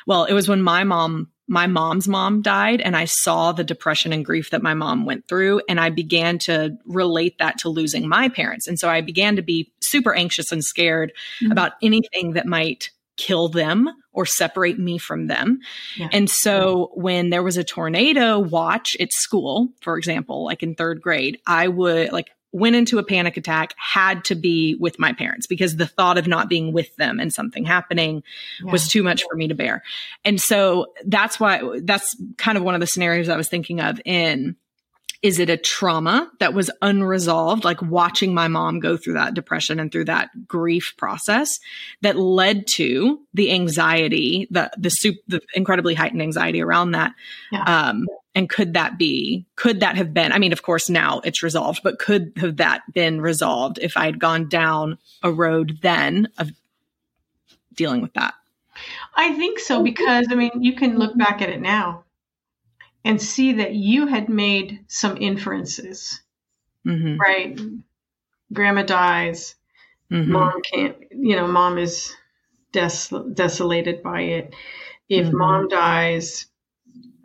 Well, 0.07 0.25
it 0.25 0.33
was 0.33 0.49
when 0.49 0.63
my 0.63 0.83
mom 0.83 1.29
my 1.51 1.67
mom's 1.67 2.07
mom 2.07 2.43
died 2.43 2.83
and 2.83 2.95
I 2.95 3.07
saw 3.07 3.53
the 3.53 3.65
depression 3.65 4.13
and 4.13 4.25
grief 4.25 4.51
that 4.51 4.63
my 4.63 4.75
mom 4.75 5.07
went 5.07 5.27
through 5.27 5.63
and 5.67 5.81
I 5.81 5.89
began 5.89 6.39
to 6.41 6.77
relate 6.85 7.39
that 7.39 7.57
to 7.61 7.71
losing 7.71 8.07
my 8.07 8.29
parents. 8.29 8.69
And 8.69 8.79
so 8.79 8.91
I 8.91 9.01
began 9.01 9.37
to 9.37 9.43
be 9.43 9.73
super 9.81 10.15
anxious 10.15 10.53
and 10.53 10.63
scared 10.63 11.11
mm-hmm. 11.43 11.51
about 11.51 11.73
anything 11.83 12.35
that 12.35 12.47
might 12.47 12.91
kill 13.17 13.49
them 13.49 13.89
or 14.13 14.27
separate 14.27 14.79
me 14.79 14.99
from 14.99 15.27
them. 15.27 15.61
Yeah. 15.97 16.09
And 16.13 16.29
so 16.29 16.91
when 16.95 17.31
there 17.31 17.43
was 17.43 17.57
a 17.57 17.65
tornado 17.65 18.39
watch 18.39 18.97
at 19.01 19.13
school, 19.13 19.69
for 19.81 19.97
example, 19.97 20.45
like 20.45 20.63
in 20.63 20.75
3rd 20.75 21.01
grade, 21.01 21.41
I 21.47 21.69
would 21.69 22.13
like 22.13 22.31
went 22.53 22.77
into 22.77 22.99
a 22.99 23.03
panic 23.03 23.37
attack, 23.37 23.75
had 23.77 24.25
to 24.25 24.35
be 24.35 24.77
with 24.81 24.99
my 24.99 25.13
parents 25.13 25.47
because 25.47 25.77
the 25.77 25.87
thought 25.87 26.19
of 26.19 26.27
not 26.27 26.49
being 26.49 26.73
with 26.73 26.95
them 26.97 27.21
and 27.21 27.33
something 27.33 27.65
happening 27.65 28.23
yeah. 28.65 28.73
was 28.73 28.89
too 28.89 29.03
much 29.03 29.23
for 29.29 29.37
me 29.37 29.49
to 29.49 29.55
bear. 29.55 29.83
And 30.25 30.41
so 30.41 30.87
that's 31.05 31.39
why 31.39 31.63
that's 31.83 32.17
kind 32.37 32.57
of 32.57 32.65
one 32.65 32.75
of 32.75 32.81
the 32.81 32.87
scenarios 32.87 33.29
I 33.29 33.37
was 33.37 33.49
thinking 33.49 33.81
of 33.81 34.01
in 34.05 34.57
is 35.21 35.41
it 35.41 35.51
a 35.51 35.57
trauma 35.57 36.31
that 36.39 36.55
was 36.55 36.71
unresolved, 36.81 37.65
like 37.65 37.83
watching 37.83 38.35
my 38.35 38.47
mom 38.47 38.79
go 38.79 38.97
through 38.97 39.15
that 39.15 39.35
depression 39.35 39.81
and 39.81 39.91
through 39.91 40.05
that 40.05 40.31
grief 40.47 40.95
process 40.97 41.59
that 42.03 42.17
led 42.17 42.67
to 42.75 43.19
the 43.35 43.51
anxiety, 43.53 44.47
the 44.51 44.71
the, 44.79 44.91
soup, 44.91 45.17
the 45.27 45.41
incredibly 45.55 45.95
heightened 45.95 46.23
anxiety 46.23 46.63
around 46.63 46.93
that? 46.93 47.15
Yeah. 47.51 47.63
Um, 47.65 48.07
and 48.39 48.49
could 48.49 48.75
that 48.75 48.97
be, 48.99 49.45
could 49.57 49.81
that 49.81 49.97
have 49.97 50.15
been, 50.15 50.31
I 50.31 50.39
mean, 50.39 50.53
of 50.53 50.63
course, 50.63 50.89
now 50.89 51.19
it's 51.25 51.43
resolved, 51.43 51.81
but 51.83 51.99
could 51.99 52.35
have 52.37 52.59
that 52.59 52.83
been 52.95 53.21
resolved 53.21 53.81
if 53.83 53.97
I 53.97 54.05
had 54.05 54.21
gone 54.21 54.49
down 54.49 54.99
a 55.25 55.33
road 55.33 55.81
then 55.83 56.29
of 56.39 56.53
dealing 57.75 58.01
with 58.01 58.15
that? 58.15 58.35
I 59.17 59.35
think 59.35 59.59
so, 59.59 59.83
because 59.83 60.27
I 60.31 60.37
mean, 60.37 60.63
you 60.63 60.77
can 60.77 61.01
look 61.01 61.19
back 61.19 61.43
at 61.43 61.49
it 61.49 61.61
now 61.61 62.05
and 63.05 63.21
see 63.21 63.55
that 63.55 63.75
you 63.75 64.07
had 64.07 64.29
made 64.29 64.85
some 64.87 65.17
inferences, 65.17 66.21
mm-hmm. 66.87 67.17
right? 67.17 67.61
Grandma 68.53 68.85
dies, 68.85 69.57
mm-hmm. 70.13 70.31
mom 70.31 70.63
can't, 70.63 70.97
you 71.11 71.35
know, 71.35 71.49
mom 71.49 71.77
is 71.77 72.15
des- 72.71 73.33
desolated 73.35 74.01
by 74.01 74.21
it. 74.21 74.55
If 75.09 75.27
mm-hmm. 75.27 75.39
mom 75.39 75.67
dies, 75.67 76.47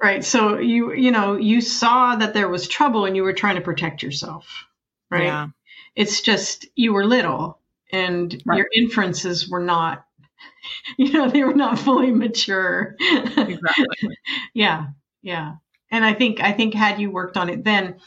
right? 0.03 0.23
So 0.23 0.59
you, 0.59 0.93
you 0.93 1.11
know, 1.11 1.35
you 1.37 1.61
saw 1.61 2.15
that 2.15 2.33
there 2.33 2.49
was 2.49 2.67
trouble 2.67 3.05
and 3.05 3.15
you 3.15 3.23
were 3.23 3.33
trying 3.33 3.55
to 3.55 3.61
protect 3.61 4.03
yourself, 4.03 4.65
right? 5.09 5.23
Yeah. 5.23 5.47
It's 5.95 6.21
just 6.21 6.67
you 6.75 6.93
were 6.93 7.05
little 7.05 7.59
and 7.91 8.41
right. 8.45 8.57
your 8.57 8.67
inferences 8.75 9.47
were 9.47 9.61
not 9.61 10.05
you 10.97 11.13
know 11.13 11.29
they 11.29 11.43
were 11.43 11.53
not 11.53 11.79
fully 11.79 12.11
mature 12.11 12.95
exactly. 12.99 14.17
yeah 14.53 14.87
yeah 15.21 15.53
and 15.93 16.03
I 16.03 16.13
think 16.15 16.41
I 16.41 16.51
think 16.51 16.73
had 16.73 16.99
you 16.99 17.11
worked 17.11 17.37
on 17.37 17.49
it 17.49 17.63
then, 17.63 17.97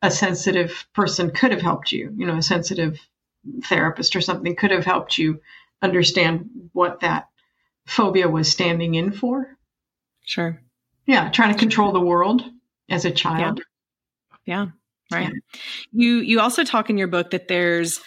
a 0.00 0.12
sensitive 0.12 0.86
person 0.94 1.32
could 1.32 1.50
have 1.50 1.60
helped 1.60 1.90
you. 1.90 2.14
You 2.16 2.26
know, 2.26 2.36
a 2.36 2.42
sensitive 2.42 3.00
therapist 3.64 4.14
or 4.14 4.20
something 4.20 4.54
could 4.54 4.70
have 4.70 4.84
helped 4.84 5.18
you 5.18 5.40
understand 5.82 6.48
what 6.72 7.00
that 7.00 7.28
phobia 7.84 8.28
was 8.28 8.48
standing 8.48 8.94
in 8.94 9.10
for. 9.10 9.58
Sure. 10.24 10.62
Yeah, 11.06 11.30
trying 11.30 11.52
to 11.52 11.58
control 11.58 11.92
the 11.92 12.00
world 12.00 12.42
as 12.88 13.04
a 13.04 13.10
child. 13.10 13.60
Yeah. 14.46 14.64
yeah. 14.64 14.66
Right. 15.16 15.32
Yeah. 15.32 15.60
You 15.92 16.16
you 16.16 16.40
also 16.40 16.64
talk 16.64 16.90
in 16.90 16.98
your 16.98 17.08
book 17.08 17.30
that 17.30 17.48
there's 17.48 18.00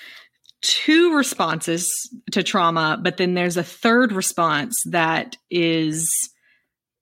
two 0.62 1.16
responses 1.16 1.92
to 2.32 2.42
trauma, 2.42 3.00
but 3.02 3.18
then 3.18 3.34
there's 3.34 3.58
a 3.58 3.64
third 3.64 4.12
response 4.12 4.76
that 4.90 5.38
is 5.52 6.10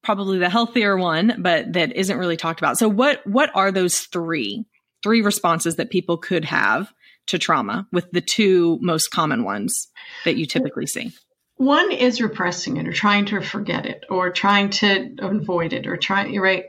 probably 0.03 0.37
the 0.37 0.49
healthier 0.49 0.97
one, 0.97 1.35
but 1.39 1.71
that 1.73 1.95
isn't 1.95 2.17
really 2.17 2.37
talked 2.37 2.59
about. 2.59 2.77
So 2.77 2.89
what 2.89 3.25
what 3.25 3.49
are 3.55 3.71
those 3.71 3.99
three 3.99 4.65
three 5.01 5.21
responses 5.21 5.75
that 5.75 5.89
people 5.89 6.17
could 6.17 6.45
have 6.45 6.93
to 7.27 7.39
trauma 7.39 7.87
with 7.91 8.09
the 8.11 8.21
two 8.21 8.77
most 8.81 9.09
common 9.09 9.43
ones 9.43 9.87
that 10.25 10.35
you 10.35 10.45
typically 10.45 10.87
see? 10.87 11.11
One 11.55 11.91
is 11.91 12.21
repressing 12.21 12.77
it 12.77 12.87
or 12.87 12.91
trying 12.91 13.25
to 13.25 13.41
forget 13.41 13.85
it 13.85 14.03
or 14.09 14.31
trying 14.31 14.69
to 14.71 15.15
avoid 15.19 15.73
it 15.73 15.87
or 15.87 15.97
trying 15.97 16.39
right. 16.39 16.65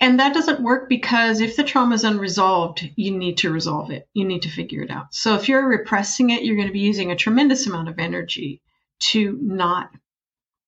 And 0.00 0.18
that 0.18 0.32
doesn't 0.32 0.62
work 0.62 0.88
because 0.88 1.40
if 1.40 1.56
the 1.56 1.64
trauma 1.64 1.94
is 1.94 2.04
unresolved, 2.04 2.88
you 2.96 3.16
need 3.16 3.38
to 3.38 3.52
resolve 3.52 3.90
it. 3.90 4.08
You 4.14 4.24
need 4.24 4.42
to 4.42 4.48
figure 4.48 4.82
it 4.82 4.90
out. 4.90 5.14
So 5.14 5.34
if 5.34 5.48
you're 5.48 5.66
repressing 5.66 6.30
it, 6.30 6.42
you're 6.42 6.56
going 6.56 6.68
to 6.68 6.72
be 6.72 6.80
using 6.80 7.10
a 7.10 7.16
tremendous 7.16 7.66
amount 7.66 7.88
of 7.88 7.98
energy 7.98 8.62
to 9.10 9.38
not 9.42 9.90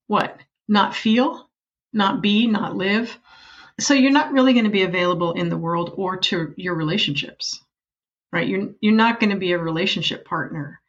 what? 0.06 0.38
not 0.68 0.94
feel, 0.94 1.48
not 1.92 2.22
be, 2.22 2.46
not 2.46 2.76
live. 2.76 3.18
So 3.80 3.94
you're 3.94 4.10
not 4.10 4.32
really 4.32 4.52
going 4.52 4.64
to 4.64 4.70
be 4.70 4.82
available 4.82 5.32
in 5.32 5.48
the 5.48 5.56
world 5.56 5.92
or 5.96 6.16
to 6.16 6.54
your 6.56 6.74
relationships, 6.74 7.62
right? 8.32 8.46
You're, 8.46 8.70
you're 8.80 8.94
not 8.94 9.20
going 9.20 9.30
to 9.30 9.36
be 9.36 9.52
a 9.52 9.58
relationship 9.58 10.24
partner. 10.24 10.80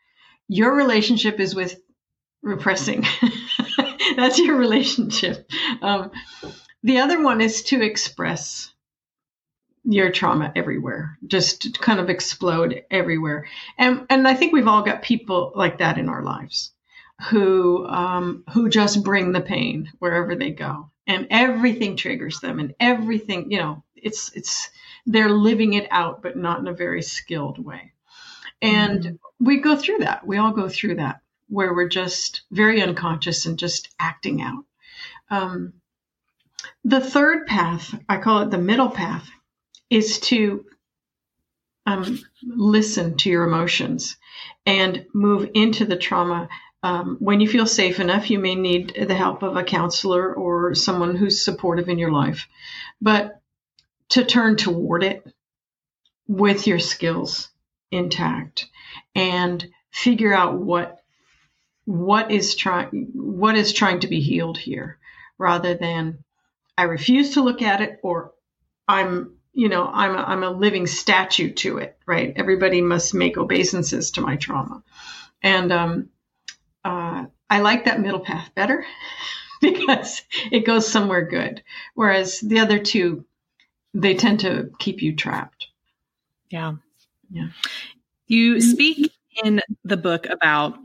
Your 0.54 0.76
relationship 0.76 1.40
is 1.40 1.56
with 1.56 1.82
repressing. 2.44 3.04
That's 4.16 4.38
your 4.38 4.56
relationship. 4.56 5.50
Um, 5.82 6.12
the 6.84 7.00
other 7.00 7.24
one 7.24 7.42
is 7.42 7.64
to 7.64 7.82
express 7.82 8.72
your 9.84 10.12
trauma 10.12 10.52
everywhere, 10.56 11.18
just 11.26 11.80
kind 11.82 12.00
of 12.00 12.10
explode 12.12 12.84
everywhere. 12.92 13.48
And, 13.80 14.06
and 14.12 14.28
I 14.28 14.36
think 14.36 14.54
we've 14.54 14.68
all 14.68 14.84
got 14.84 15.02
people 15.02 15.54
like 15.56 15.80
that 15.80 15.98
in 15.98 16.08
our 16.08 16.22
lives 16.22 16.72
who 17.30 17.88
um, 17.88 18.44
who 18.54 18.70
just 18.70 19.04
bring 19.04 19.32
the 19.32 19.42
pain 19.42 19.92
wherever 20.00 20.36
they 20.36 20.52
go, 20.52 20.92
and 21.08 21.28
everything 21.32 21.96
triggers 21.96 22.40
them, 22.40 22.60
and 22.60 22.76
everything 22.80 23.52
you 23.52 23.60
know, 23.60 23.84
it's 23.96 24.32
it's 24.36 24.70
they're 25.06 25.30
living 25.30 25.74
it 25.74 25.88
out, 25.90 26.22
but 26.22 26.38
not 26.38 26.60
in 26.60 26.68
a 26.68 26.74
very 26.74 27.02
skilled 27.02 27.64
way. 27.64 27.93
And 28.64 29.04
mm-hmm. 29.04 29.46
we 29.46 29.58
go 29.58 29.76
through 29.76 30.00
that. 30.00 30.26
We 30.26 30.38
all 30.38 30.52
go 30.52 30.68
through 30.68 30.96
that 30.96 31.20
where 31.50 31.74
we're 31.74 31.90
just 31.90 32.42
very 32.50 32.82
unconscious 32.82 33.46
and 33.46 33.60
just 33.60 33.90
acting 34.00 34.42
out. 34.42 34.66
Um, 35.30 35.74
the 36.84 37.02
third 37.02 37.46
path, 37.46 37.94
I 38.10 38.18
call 38.18 38.42
it 38.42 38.50
the 38.50 38.58
middle 38.58 38.90
path, 38.90 39.30
is 39.90 40.20
to 40.22 40.66
um, 41.86 42.20
listen 42.42 43.18
to 43.18 43.30
your 43.30 43.44
emotions 43.44 44.18
and 44.66 45.06
move 45.14 45.50
into 45.54 45.86
the 45.86 45.98
trauma 45.98 46.50
um, 46.84 47.16
when 47.20 47.40
you 47.40 47.48
feel 47.48 47.66
safe 47.66 48.02
enough, 48.02 48.30
you 48.30 48.40
may 48.40 48.56
need 48.56 49.06
the 49.08 49.16
help 49.16 49.42
of 49.42 49.56
a 49.56 49.64
counselor 49.64 50.34
or 50.34 50.76
someone 50.76 51.16
who's 51.16 51.42
supportive 51.42 51.88
in 51.88 51.98
your 51.98 52.12
life. 52.12 52.48
But 53.02 53.42
to 54.10 54.26
turn 54.26 54.58
toward 54.58 55.04
it 55.04 55.26
with 56.28 56.68
your 56.68 56.80
skills 56.80 57.50
intact 57.94 58.68
and 59.16 59.66
figure 59.92 60.34
out 60.34 60.56
what 60.56 61.00
what 61.86 62.32
is 62.32 62.56
trying 62.56 63.10
what 63.14 63.56
is 63.56 63.74
trying 63.74 64.00
to 64.00 64.08
be 64.08 64.22
healed 64.22 64.58
here 64.58 64.98
rather 65.38 65.76
than 65.76 66.24
I 66.78 66.84
refuse 66.84 67.34
to 67.34 67.44
look 67.44 67.62
at 67.62 67.82
it 67.82 68.00
or 68.02 68.32
I'm 68.88 69.36
you 69.54 69.70
know 69.70 69.86
I'm 69.86 70.16
a, 70.16 70.24
I'm 70.24 70.44
a 70.44 70.50
living 70.50 70.88
statue 70.88 71.52
to 71.54 71.78
it 71.78 71.98
right 72.06 72.34
everybody 72.36 72.82
must 72.82 73.14
make 73.14 73.38
obeisances 73.38 74.12
to 74.12 74.22
my 74.22 74.38
trauma 74.38 74.84
and 75.44 75.72
um, 75.72 76.10
uh, 76.86 77.26
I 77.50 77.60
like 77.60 77.86
that 77.86 78.00
middle 78.00 78.20
path 78.20 78.50
better 78.56 78.86
because 79.62 80.22
it 80.52 80.66
goes 80.66 80.88
somewhere 80.88 81.26
good. 81.26 81.64
Whereas 81.94 82.40
the 82.40 82.60
other 82.60 82.80
two, 82.80 83.26
they 83.94 84.16
tend 84.16 84.40
to 84.40 84.72
keep 84.80 85.02
you 85.02 85.16
trapped. 85.16 85.68
Yeah. 86.50 86.76
Yeah. 87.34 87.48
You 88.28 88.56
mm-hmm. 88.56 88.70
speak 88.70 89.12
in 89.44 89.62
the 89.84 89.98
book 89.98 90.28
about 90.30 90.78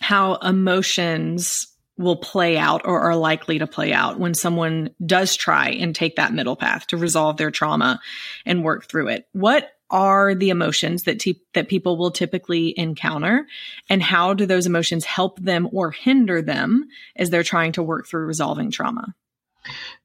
how 0.00 0.34
emotions 0.36 1.66
will 1.98 2.16
play 2.16 2.58
out 2.58 2.82
or 2.84 3.00
are 3.00 3.16
likely 3.16 3.58
to 3.58 3.66
play 3.66 3.92
out 3.92 4.18
when 4.18 4.34
someone 4.34 4.90
does 5.04 5.36
try 5.36 5.70
and 5.70 5.94
take 5.94 6.16
that 6.16 6.32
middle 6.32 6.56
path 6.56 6.86
to 6.88 6.96
resolve 6.96 7.36
their 7.36 7.50
trauma 7.50 8.00
and 8.44 8.64
work 8.64 8.88
through 8.88 9.08
it. 9.08 9.26
What 9.32 9.70
are 9.90 10.34
the 10.34 10.50
emotions 10.50 11.02
that 11.02 11.20
te- 11.20 11.42
that 11.52 11.68
people 11.68 11.98
will 11.98 12.10
typically 12.10 12.76
encounter? 12.78 13.46
And 13.90 14.02
how 14.02 14.34
do 14.34 14.46
those 14.46 14.66
emotions 14.66 15.04
help 15.04 15.38
them 15.38 15.68
or 15.70 15.90
hinder 15.90 16.42
them 16.42 16.88
as 17.14 17.30
they're 17.30 17.42
trying 17.42 17.72
to 17.72 17.82
work 17.82 18.06
through 18.06 18.26
resolving 18.26 18.70
trauma? 18.70 19.14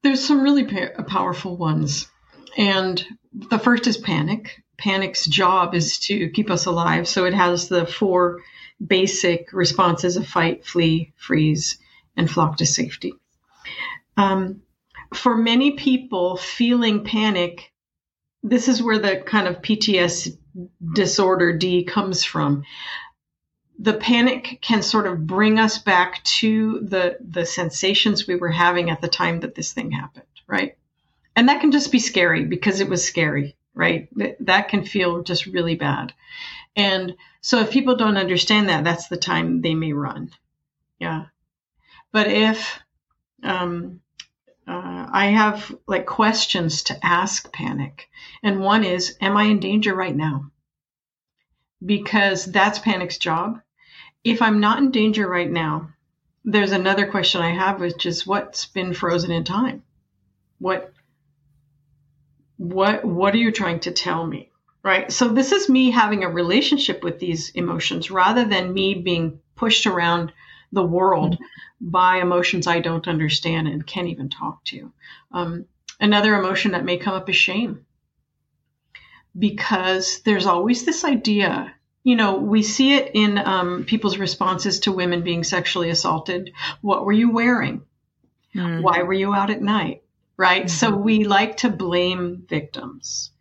There's 0.04 0.24
some 0.24 0.44
really 0.44 0.66
pa- 0.66 1.02
powerful 1.08 1.58
ones. 1.58 2.08
And 2.58 3.04
the 3.34 3.60
first 3.60 3.88
is 3.88 3.98
panic 3.98 4.62
panic's 4.78 5.26
job 5.26 5.74
is 5.74 6.00
to 6.00 6.30
keep 6.30 6.50
us 6.50 6.66
alive 6.66 7.08
so 7.08 7.26
it 7.26 7.34
has 7.34 7.68
the 7.68 7.86
four 7.86 8.40
basic 8.86 9.52
responses 9.54 10.18
of 10.18 10.28
fight 10.28 10.66
flee 10.66 11.14
freeze 11.18 11.78
and 12.16 12.30
flock 12.30 12.58
to 12.58 12.66
safety 12.66 13.14
um, 14.18 14.62
for 15.14 15.38
many 15.38 15.72
people, 15.72 16.38
feeling 16.38 17.04
panic, 17.04 17.72
this 18.44 18.68
is 18.68 18.82
where 18.82 19.00
the 19.00 19.18
kind 19.18 19.48
of 19.48 19.62
PTS 19.62 20.38
disorder 20.94 21.56
D 21.56 21.84
comes 21.84 22.24
from. 22.24 22.64
The 23.80 23.94
panic 23.94 24.60
can 24.62 24.82
sort 24.82 25.06
of 25.06 25.28
bring 25.28 25.60
us 25.60 25.78
back 25.78 26.24
to 26.24 26.80
the 26.82 27.18
the 27.22 27.46
sensations 27.46 28.28
we 28.28 28.36
were 28.36 28.52
having 28.52 28.90
at 28.90 29.02
the 29.02 29.08
time 29.08 29.42
that 29.42 29.54
this 29.54 29.72
thing 29.72 29.92
happened, 29.92 30.26
right? 30.48 30.78
And 31.36 31.48
that 31.50 31.62
can 31.62 31.72
just 31.72 31.92
be 31.92 32.00
scary 32.00 32.44
because 32.44 32.80
it 32.80 32.90
was 32.90 33.06
scary, 33.06 33.56
right? 33.78 34.10
That 34.40 34.70
can 34.70 34.84
feel 34.84 35.22
just 35.22 35.46
really 35.46 35.76
bad. 35.76 36.14
And 36.76 37.16
so 37.42 37.60
if 37.60 37.72
people 37.72 37.96
don't 37.96 38.18
understand 38.18 38.70
that, 38.70 38.84
that's 38.84 39.08
the 39.08 39.18
time 39.18 39.62
they 39.62 39.76
may 39.76 39.94
run. 39.94 40.32
Yeah. 41.00 41.26
But 42.12 42.28
if 42.28 42.80
um, 43.44 44.02
uh, 44.68 45.08
I 45.12 45.28
have 45.28 45.74
like 45.88 46.06
questions 46.06 46.84
to 46.84 47.06
ask 47.06 47.52
panic, 47.54 48.10
and 48.42 48.60
one 48.60 48.84
is, 48.84 49.16
Am 49.22 49.38
I 49.38 49.44
in 49.44 49.60
danger 49.60 49.94
right 49.94 50.16
now? 50.16 50.52
Because 51.86 52.46
that's 52.46 52.80
panic's 52.80 53.20
job. 53.20 53.62
If 54.24 54.42
I'm 54.42 54.60
not 54.60 54.80
in 54.80 54.92
danger 54.92 55.28
right 55.30 55.50
now, 55.50 55.90
there's 56.44 56.72
another 56.72 57.06
question 57.06 57.42
I 57.42 57.52
have, 57.52 57.80
which 57.80 58.06
is 58.06 58.26
what's 58.26 58.66
been 58.66 58.94
frozen 58.94 59.32
in 59.32 59.44
time? 59.44 59.84
What 60.60 60.92
what 62.58 63.06
what 63.06 63.34
are 63.34 63.40
you 63.40 63.52
trying 63.52 63.80
to 63.82 63.92
tell 63.92 64.26
me? 64.26 64.50
Right? 64.84 65.12
So 65.12 65.28
this 65.28 65.52
is 65.52 65.70
me 65.70 65.92
having 65.92 66.24
a 66.24 66.30
relationship 66.30 67.04
with 67.04 67.20
these 67.20 67.50
emotions 67.50 68.10
rather 68.10 68.46
than 68.46 68.74
me 68.74 68.94
being 68.94 69.40
pushed 69.56 69.86
around 69.86 70.32
the 70.72 70.84
world 70.84 71.34
mm-hmm. 71.34 71.90
by 71.90 72.18
emotions 72.18 72.68
I 72.68 72.80
don't 72.80 73.08
understand 73.08 73.68
and 73.68 73.86
can't 73.86 74.08
even 74.08 74.30
talk 74.30 74.64
to. 74.66 74.92
Um, 75.32 75.66
another 76.00 76.36
emotion 76.36 76.72
that 76.72 76.86
may 76.86 76.98
come 76.98 77.16
up 77.16 77.30
is 77.30 77.36
shame. 77.36 77.86
Because 79.38 80.22
there's 80.22 80.48
always 80.48 80.84
this 80.84 81.04
idea, 81.04 81.74
you 82.04 82.16
know, 82.16 82.38
we 82.38 82.64
see 82.64 82.94
it 82.94 83.12
in 83.14 83.38
um, 83.38 83.84
people's 83.84 84.18
responses 84.18 84.80
to 84.82 84.92
women 84.92 85.22
being 85.22 85.44
sexually 85.44 85.90
assaulted. 85.90 86.54
What 86.82 87.06
were 87.06 87.14
you 87.14 87.32
wearing? 87.32 87.82
Mm-hmm. 88.56 88.82
Why 88.82 89.04
were 89.04 89.14
you 89.14 89.34
out 89.34 89.50
at 89.52 89.62
night? 89.62 90.02
Right? 90.38 90.64
Mm-hmm. 90.66 90.70
So 90.70 90.96
we 90.96 91.24
like 91.24 91.58
to 91.58 91.70
blame 91.70 92.46
victims 92.48 93.32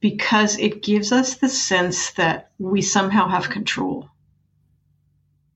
because 0.00 0.58
it 0.58 0.82
gives 0.82 1.12
us 1.12 1.36
the 1.36 1.48
sense 1.48 2.10
that 2.12 2.50
we 2.58 2.82
somehow 2.82 3.28
have 3.28 3.48
control. 3.48 4.10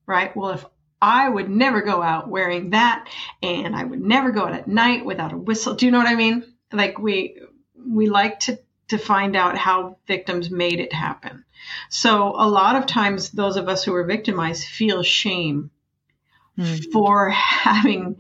Right? 0.06 0.34
Well, 0.34 0.50
if 0.50 0.64
I 1.00 1.28
would 1.28 1.48
never 1.48 1.82
go 1.82 2.02
out 2.02 2.28
wearing 2.28 2.70
that 2.70 3.08
and 3.42 3.76
I 3.76 3.84
would 3.84 4.00
never 4.00 4.30
go 4.30 4.46
out 4.46 4.54
at 4.54 4.66
night 4.66 5.04
without 5.04 5.32
a 5.32 5.36
whistle. 5.36 5.74
Do 5.74 5.86
you 5.86 5.92
know 5.92 5.98
what 5.98 6.08
I 6.08 6.16
mean? 6.16 6.44
Like 6.72 6.98
we 6.98 7.40
we 7.86 8.08
like 8.08 8.40
to 8.40 8.58
to 8.88 8.98
find 8.98 9.36
out 9.36 9.56
how 9.56 9.98
victims 10.06 10.50
made 10.50 10.80
it 10.80 10.92
happen. 10.92 11.44
So 11.90 12.34
a 12.36 12.48
lot 12.48 12.76
of 12.76 12.86
times 12.86 13.30
those 13.30 13.56
of 13.56 13.68
us 13.68 13.84
who 13.84 13.92
were 13.92 14.04
victimized 14.04 14.64
feel 14.64 15.02
shame 15.02 15.70
mm. 16.58 16.92
for 16.92 17.28
having 17.30 18.16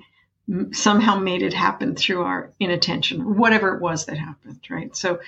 somehow 0.72 1.18
made 1.18 1.42
it 1.42 1.52
happen 1.52 1.94
through 1.94 2.22
our 2.22 2.50
inattention 2.58 3.36
whatever 3.36 3.74
it 3.74 3.82
was 3.82 4.06
that 4.06 4.16
happened, 4.16 4.60
right? 4.70 4.94
So 4.96 5.20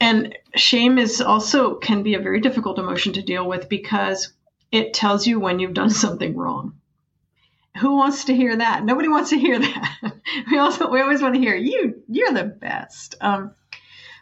and 0.00 0.36
shame 0.54 0.98
is 0.98 1.20
also 1.20 1.76
can 1.76 2.02
be 2.02 2.14
a 2.14 2.20
very 2.20 2.40
difficult 2.40 2.78
emotion 2.78 3.14
to 3.14 3.22
deal 3.22 3.48
with 3.48 3.68
because 3.68 4.32
it 4.70 4.92
tells 4.92 5.26
you 5.26 5.40
when 5.40 5.60
you've 5.60 5.74
done 5.74 5.90
something 5.90 6.36
wrong. 6.36 6.80
Who 7.78 7.96
wants 7.96 8.26
to 8.26 8.34
hear 8.34 8.56
that? 8.56 8.84
Nobody 8.84 9.08
wants 9.08 9.30
to 9.30 9.38
hear 9.38 9.58
that. 9.58 10.12
we 10.50 10.58
also 10.58 10.90
we 10.90 11.00
always 11.00 11.22
want 11.22 11.34
to 11.34 11.40
hear 11.40 11.56
you. 11.56 12.02
You're 12.08 12.32
the 12.32 12.44
best. 12.44 13.16
Um, 13.20 13.52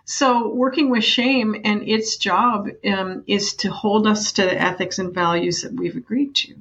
so 0.04 0.48
working 0.48 0.90
with 0.90 1.04
shame 1.04 1.54
and 1.64 1.88
its 1.88 2.16
job 2.16 2.68
um, 2.86 3.24
is 3.26 3.54
to 3.56 3.70
hold 3.70 4.06
us 4.06 4.32
to 4.32 4.42
the 4.42 4.60
ethics 4.60 4.98
and 4.98 5.14
values 5.14 5.62
that 5.62 5.74
we've 5.74 5.96
agreed 5.96 6.34
to. 6.36 6.56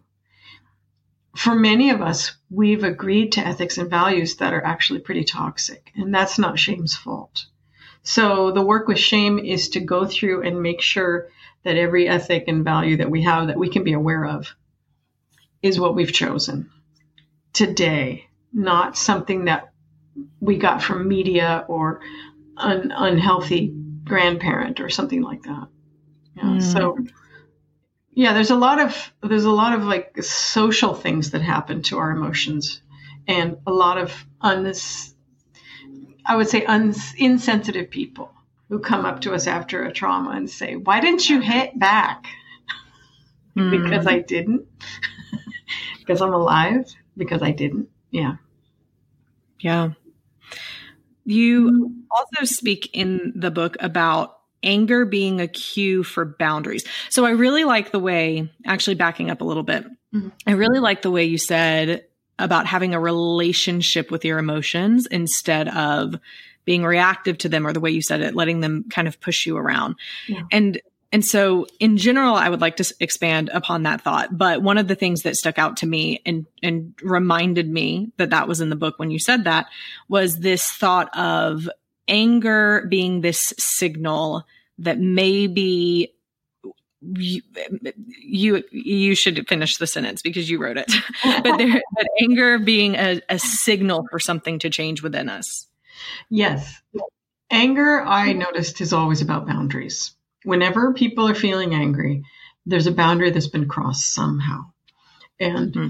For 1.36 1.56
many 1.56 1.90
of 1.92 2.02
us, 2.02 2.34
we've 2.50 2.84
agreed 2.84 3.34
to 3.34 3.46
ethics 3.46 3.78
and 3.78 3.90
values 3.90 4.36
that 4.38 4.54
are 4.54 4.64
actually 4.64 5.00
pretty 5.00 5.24
toxic, 5.24 5.92
and 5.96 6.14
that's 6.14 6.38
not 6.38 6.60
shame's 6.60 6.96
fault. 6.96 7.46
So 8.04 8.52
the 8.52 8.66
work 8.66 8.88
with 8.88 9.00
shame 9.00 9.40
is 9.40 9.70
to 9.70 9.80
go 9.80 10.06
through 10.06 10.44
and 10.44 10.62
make 10.62 10.82
sure 10.82 11.30
that 11.64 11.78
every 11.78 12.08
ethic 12.08 12.46
and 12.48 12.64
value 12.64 12.98
that 12.98 13.12
we 13.12 13.24
have 13.24 13.48
that 13.48 13.60
we 13.60 13.70
can 13.70 13.84
be 13.84 13.94
aware 13.94 14.26
of 14.26 14.56
is 15.62 15.80
what 15.80 15.96
we've 15.96 16.12
chosen 16.12 16.70
today, 17.54 18.28
not 18.52 18.98
something 18.98 19.46
that 19.46 19.72
we 20.40 20.58
got 20.58 20.82
from 20.82 21.08
media 21.08 21.66
or 21.68 22.02
an 22.58 22.92
unhealthy 22.92 23.74
grandparent 24.04 24.80
or 24.80 24.90
something 24.90 25.22
like 25.22 25.44
that. 25.44 25.68
Yeah, 26.36 26.44
mm. 26.44 26.62
So 26.74 26.98
yeah, 28.14 28.34
there's 28.34 28.52
a 28.52 28.56
lot 28.56 28.80
of 28.80 29.14
there's 29.22 29.46
a 29.46 29.52
lot 29.52 29.74
of 29.74 29.84
like 29.84 30.22
social 30.24 30.94
things 30.94 31.32
that 31.32 31.42
happen 31.42 31.82
to 31.84 31.98
our 31.98 32.12
emotions 32.12 32.82
and 33.28 33.58
a 33.66 33.72
lot 33.72 33.98
of 33.98 34.26
un 34.42 34.74
I 36.26 36.36
would 36.36 36.50
say 36.50 36.66
un- 36.66 36.94
insensitive 37.18 37.90
people 37.90 38.32
who 38.70 38.80
come 38.80 39.06
up 39.06 39.22
to 39.22 39.34
us 39.34 39.48
after 39.48 39.84
a 39.84 39.92
trauma 39.92 40.32
and 40.32 40.50
say, 40.50 40.76
Why 40.76 41.00
didn't 41.02 41.30
you 41.30 41.40
hit 41.42 41.78
back? 41.78 42.26
Mm. 43.54 43.84
because 43.84 44.08
I 44.08 44.20
didn't. 44.20 44.66
because 46.00 46.22
I'm 46.22 46.34
alive. 46.34 46.86
Because 47.18 47.42
I 47.42 47.52
didn't. 47.52 47.90
Yeah. 48.10 48.38
Yeah. 49.60 49.90
You 51.26 51.94
also 52.10 52.46
speak 52.46 52.90
in 52.94 53.34
the 53.36 53.52
book 53.52 53.76
about 53.82 54.38
anger 54.64 55.06
being 55.06 55.42
a 55.42 55.48
cue 55.48 56.04
for 56.04 56.26
boundaries. 56.26 56.86
So 57.10 57.26
I 57.26 57.32
really 57.32 57.64
like 57.64 57.92
the 57.92 58.00
way, 58.00 58.50
actually 58.66 58.96
backing 58.96 59.30
up 59.30 59.42
a 59.42 59.46
little 59.46 59.64
bit, 59.64 59.86
mm-hmm. 60.14 60.30
I 60.48 60.52
really 60.52 60.80
like 60.80 61.02
the 61.02 61.12
way 61.12 61.26
you 61.26 61.38
said 61.38 62.06
about 62.40 62.66
having 62.66 62.94
a 62.94 63.00
relationship 63.00 64.12
with 64.12 64.26
your 64.26 64.40
emotions 64.40 65.08
instead 65.08 65.68
of 65.68 66.16
being 66.66 66.84
reactive 66.84 67.38
to 67.40 67.50
them 67.50 67.66
or 67.66 67.74
the 67.74 67.80
way 67.80 67.92
you 67.92 68.02
said 68.02 68.22
it, 68.22 68.36
letting 68.36 68.60
them 68.62 68.86
kind 68.90 69.08
of 69.08 69.20
push 69.20 69.46
you 69.46 69.58
around. 69.58 69.96
Yeah. 70.28 70.44
And 70.52 70.82
and 71.14 71.26
so 71.26 71.68
in 71.80 71.98
general, 71.98 72.36
I 72.36 72.48
would 72.48 72.62
like 72.62 72.78
to 72.78 72.94
expand 73.00 73.50
upon 73.54 73.84
that 73.84 74.02
thought. 74.02 74.38
But 74.38 74.62
one 74.62 74.78
of 74.78 74.88
the 74.88 74.96
things 74.96 75.24
that 75.24 75.36
stuck 75.36 75.60
out 75.60 75.78
to 75.78 75.86
me 75.86 76.22
and, 76.26 76.46
and 76.64 76.94
reminded 77.02 77.70
me 77.70 78.12
that 78.18 78.30
that 78.30 78.48
was 78.48 78.62
in 78.62 78.70
the 78.70 78.78
book 78.78 78.98
when 78.98 79.12
you 79.12 79.20
said 79.20 79.44
that 79.44 79.68
was 80.08 80.40
this 80.40 80.66
thought 80.66 81.16
of 81.18 81.68
anger 82.12 82.86
being 82.90 83.22
this 83.22 83.54
signal 83.58 84.46
that 84.78 85.00
maybe 85.00 86.14
you, 87.02 87.42
you 88.22 88.64
you 88.72 89.16
should 89.16 89.48
finish 89.48 89.78
the 89.78 89.88
sentence 89.88 90.22
because 90.22 90.48
you 90.48 90.62
wrote 90.62 90.78
it 90.78 90.92
but 91.24 91.58
there, 91.58 91.82
but 91.96 92.06
anger 92.22 92.60
being 92.60 92.94
a, 92.94 93.20
a 93.28 93.40
signal 93.40 94.06
for 94.12 94.20
something 94.20 94.60
to 94.60 94.70
change 94.70 95.02
within 95.02 95.28
us 95.28 95.66
Yes. 96.30 96.82
Anger, 97.50 98.02
I 98.02 98.34
noticed, 98.34 98.82
is 98.82 98.94
always 98.94 99.22
about 99.22 99.48
boundaries. 99.48 100.16
Whenever 100.44 100.94
people 100.94 101.28
are 101.28 101.36
feeling 101.36 101.74
angry, 101.74 102.24
there's 102.66 102.88
a 102.88 102.92
boundary 102.92 103.32
that's 103.32 103.48
been 103.48 103.68
crossed 103.68 104.14
somehow. 104.14 104.72
And 105.40 105.74
mm-hmm. 105.74 105.88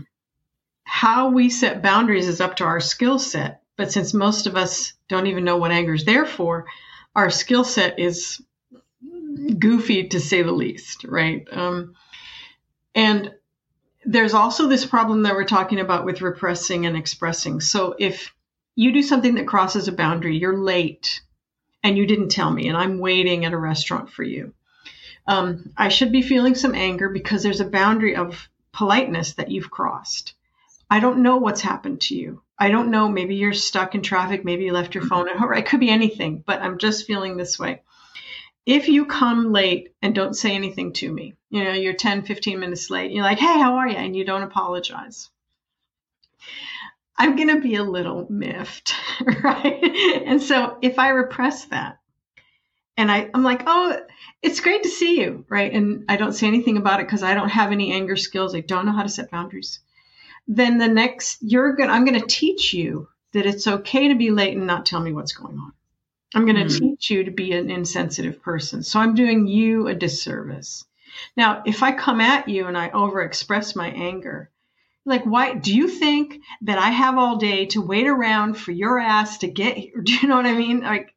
how 0.83 1.29
we 1.29 1.49
set 1.49 1.81
boundaries 1.81 2.27
is 2.27 2.41
up 2.41 2.57
to 2.57 2.63
our 2.63 2.79
skill 2.79 3.19
set. 3.19 3.60
But 3.81 3.91
since 3.91 4.13
most 4.13 4.45
of 4.45 4.55
us 4.55 4.93
don't 5.07 5.25
even 5.25 5.43
know 5.43 5.57
what 5.57 5.71
anger 5.71 5.95
is 5.95 6.05
there 6.05 6.27
for, 6.27 6.67
our 7.15 7.31
skill 7.31 7.63
set 7.63 7.97
is 7.97 8.39
goofy 9.57 10.09
to 10.09 10.19
say 10.19 10.43
the 10.43 10.51
least, 10.51 11.03
right? 11.03 11.47
Um, 11.51 11.95
and 12.93 13.33
there's 14.05 14.35
also 14.35 14.67
this 14.67 14.85
problem 14.85 15.23
that 15.23 15.33
we're 15.33 15.45
talking 15.45 15.79
about 15.79 16.05
with 16.05 16.21
repressing 16.21 16.85
and 16.85 16.95
expressing. 16.95 17.59
So 17.59 17.95
if 17.97 18.35
you 18.75 18.93
do 18.93 19.01
something 19.01 19.33
that 19.33 19.47
crosses 19.47 19.87
a 19.87 19.93
boundary, 19.93 20.37
you're 20.37 20.59
late 20.59 21.19
and 21.83 21.97
you 21.97 22.05
didn't 22.05 22.29
tell 22.29 22.51
me, 22.51 22.67
and 22.67 22.77
I'm 22.77 22.99
waiting 22.99 23.45
at 23.45 23.53
a 23.53 23.57
restaurant 23.57 24.11
for 24.11 24.21
you. 24.21 24.53
Um, 25.25 25.73
I 25.75 25.89
should 25.89 26.11
be 26.11 26.21
feeling 26.21 26.53
some 26.53 26.75
anger 26.75 27.09
because 27.09 27.41
there's 27.41 27.61
a 27.61 27.65
boundary 27.65 28.15
of 28.15 28.47
politeness 28.73 29.33
that 29.33 29.49
you've 29.49 29.71
crossed. 29.71 30.35
I 30.87 30.99
don't 30.99 31.23
know 31.23 31.37
what's 31.37 31.61
happened 31.61 32.01
to 32.01 32.15
you. 32.15 32.43
I 32.61 32.69
don't 32.69 32.91
know. 32.91 33.09
Maybe 33.09 33.33
you're 33.33 33.53
stuck 33.53 33.95
in 33.95 34.03
traffic. 34.03 34.45
Maybe 34.45 34.65
you 34.65 34.71
left 34.71 34.93
your 34.93 35.03
phone 35.03 35.27
at 35.27 35.35
home. 35.35 35.51
It 35.51 35.65
could 35.65 35.79
be 35.79 35.89
anything, 35.89 36.43
but 36.45 36.61
I'm 36.61 36.77
just 36.77 37.07
feeling 37.07 37.35
this 37.35 37.57
way. 37.57 37.81
If 38.67 38.87
you 38.87 39.07
come 39.07 39.51
late 39.51 39.95
and 40.03 40.13
don't 40.13 40.35
say 40.35 40.53
anything 40.53 40.93
to 40.93 41.11
me, 41.11 41.33
you 41.49 41.63
know, 41.63 41.71
you're 41.71 41.93
10, 41.93 42.21
15 42.21 42.59
minutes 42.59 42.91
late, 42.91 43.11
you're 43.11 43.23
like, 43.23 43.39
hey, 43.39 43.57
how 43.59 43.77
are 43.77 43.87
you? 43.87 43.95
And 43.95 44.15
you 44.15 44.23
don't 44.25 44.43
apologize. 44.43 45.31
I'm 47.17 47.35
going 47.35 47.47
to 47.47 47.61
be 47.61 47.77
a 47.77 47.83
little 47.83 48.27
miffed, 48.29 48.93
right? 49.43 50.23
And 50.27 50.39
so 50.39 50.77
if 50.83 50.99
I 50.99 51.09
repress 51.09 51.65
that 51.65 51.97
and 52.95 53.11
I, 53.11 53.27
I'm 53.33 53.41
like, 53.41 53.63
oh, 53.65 53.99
it's 54.43 54.59
great 54.59 54.83
to 54.83 54.89
see 54.89 55.19
you, 55.19 55.45
right? 55.49 55.73
And 55.73 56.05
I 56.07 56.15
don't 56.15 56.33
say 56.33 56.45
anything 56.45 56.77
about 56.77 56.99
it 56.99 57.07
because 57.07 57.23
I 57.23 57.33
don't 57.33 57.49
have 57.49 57.71
any 57.71 57.91
anger 57.91 58.17
skills. 58.17 58.53
I 58.53 58.59
don't 58.59 58.85
know 58.85 58.91
how 58.91 59.01
to 59.01 59.09
set 59.09 59.31
boundaries. 59.31 59.79
Then 60.47 60.77
the 60.77 60.87
next, 60.87 61.39
you're 61.41 61.73
going 61.73 61.89
I'm 61.89 62.05
going 62.05 62.19
to 62.19 62.27
teach 62.27 62.73
you 62.73 63.07
that 63.33 63.45
it's 63.45 63.67
okay 63.67 64.09
to 64.09 64.15
be 64.15 64.31
late 64.31 64.57
and 64.57 64.67
not 64.67 64.85
tell 64.85 64.99
me 64.99 65.13
what's 65.13 65.33
going 65.33 65.57
on. 65.57 65.73
I'm 66.33 66.45
going 66.45 66.67
to 66.67 66.73
mm. 66.73 66.79
teach 66.79 67.09
you 67.09 67.23
to 67.25 67.31
be 67.31 67.51
an 67.53 67.69
insensitive 67.69 68.41
person. 68.41 68.83
So 68.83 68.99
I'm 68.99 69.15
doing 69.15 69.47
you 69.47 69.87
a 69.87 69.95
disservice. 69.95 70.85
Now, 71.35 71.61
if 71.65 71.83
I 71.83 71.91
come 71.91 72.21
at 72.21 72.47
you 72.47 72.67
and 72.67 72.77
I 72.77 72.89
overexpress 72.89 73.75
my 73.75 73.89
anger, 73.89 74.49
like 75.05 75.23
why 75.23 75.55
do 75.55 75.75
you 75.75 75.87
think 75.87 76.39
that 76.61 76.77
I 76.77 76.89
have 76.89 77.17
all 77.17 77.37
day 77.37 77.65
to 77.67 77.81
wait 77.81 78.07
around 78.07 78.53
for 78.53 78.71
your 78.71 78.99
ass 78.99 79.39
to 79.39 79.47
get 79.47 79.75
here? 79.77 79.99
Do 80.03 80.13
you 80.13 80.27
know 80.27 80.35
what 80.35 80.45
I 80.45 80.53
mean? 80.53 80.81
Like 80.81 81.13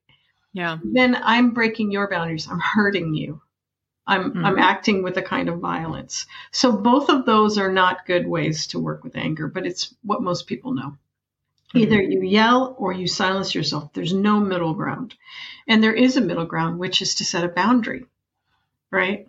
yeah. 0.55 0.79
Then 0.85 1.17
I'm 1.17 1.51
breaking 1.51 1.91
your 1.91 2.09
boundaries. 2.09 2.49
I'm 2.49 2.61
hurting 2.61 3.13
you. 3.13 3.43
I'm 4.07 4.31
mm-hmm. 4.31 4.45
I'm 4.45 4.59
acting 4.59 5.03
with 5.03 5.17
a 5.17 5.23
kind 5.23 5.49
of 5.49 5.61
violence. 5.61 6.27
So 6.51 6.73
both 6.73 7.09
of 7.09 7.25
those 7.25 7.57
are 7.57 7.73
not 7.73 8.07
good 8.07 8.27
ways 8.27 8.67
to 8.69 8.79
work 8.79 9.03
with 9.03 9.17
anger, 9.17 9.49
but 9.49 9.67
it's 9.67 9.95
what 10.03 10.23
most 10.23 10.47
people 10.47 10.75
know. 10.75 10.97
Mm-hmm. 11.69 11.79
Either 11.79 12.03
you 12.03 12.23
yell 12.23 12.75
or 12.79 12.93
you 12.93 13.09
silence 13.09 13.55
yourself. 13.55 13.93
There's 13.93 14.13
no 14.13 14.41
middle 14.41 14.75
ground. 14.75 15.15
And 15.67 15.83
there 15.83 15.95
is 15.95 16.17
a 16.17 16.21
middle 16.21 16.45
ground, 16.45 16.79
which 16.79 17.01
is 17.01 17.17
to 17.17 17.25
set 17.25 17.45
a 17.45 17.49
boundary, 17.49 18.05
right? 18.91 19.27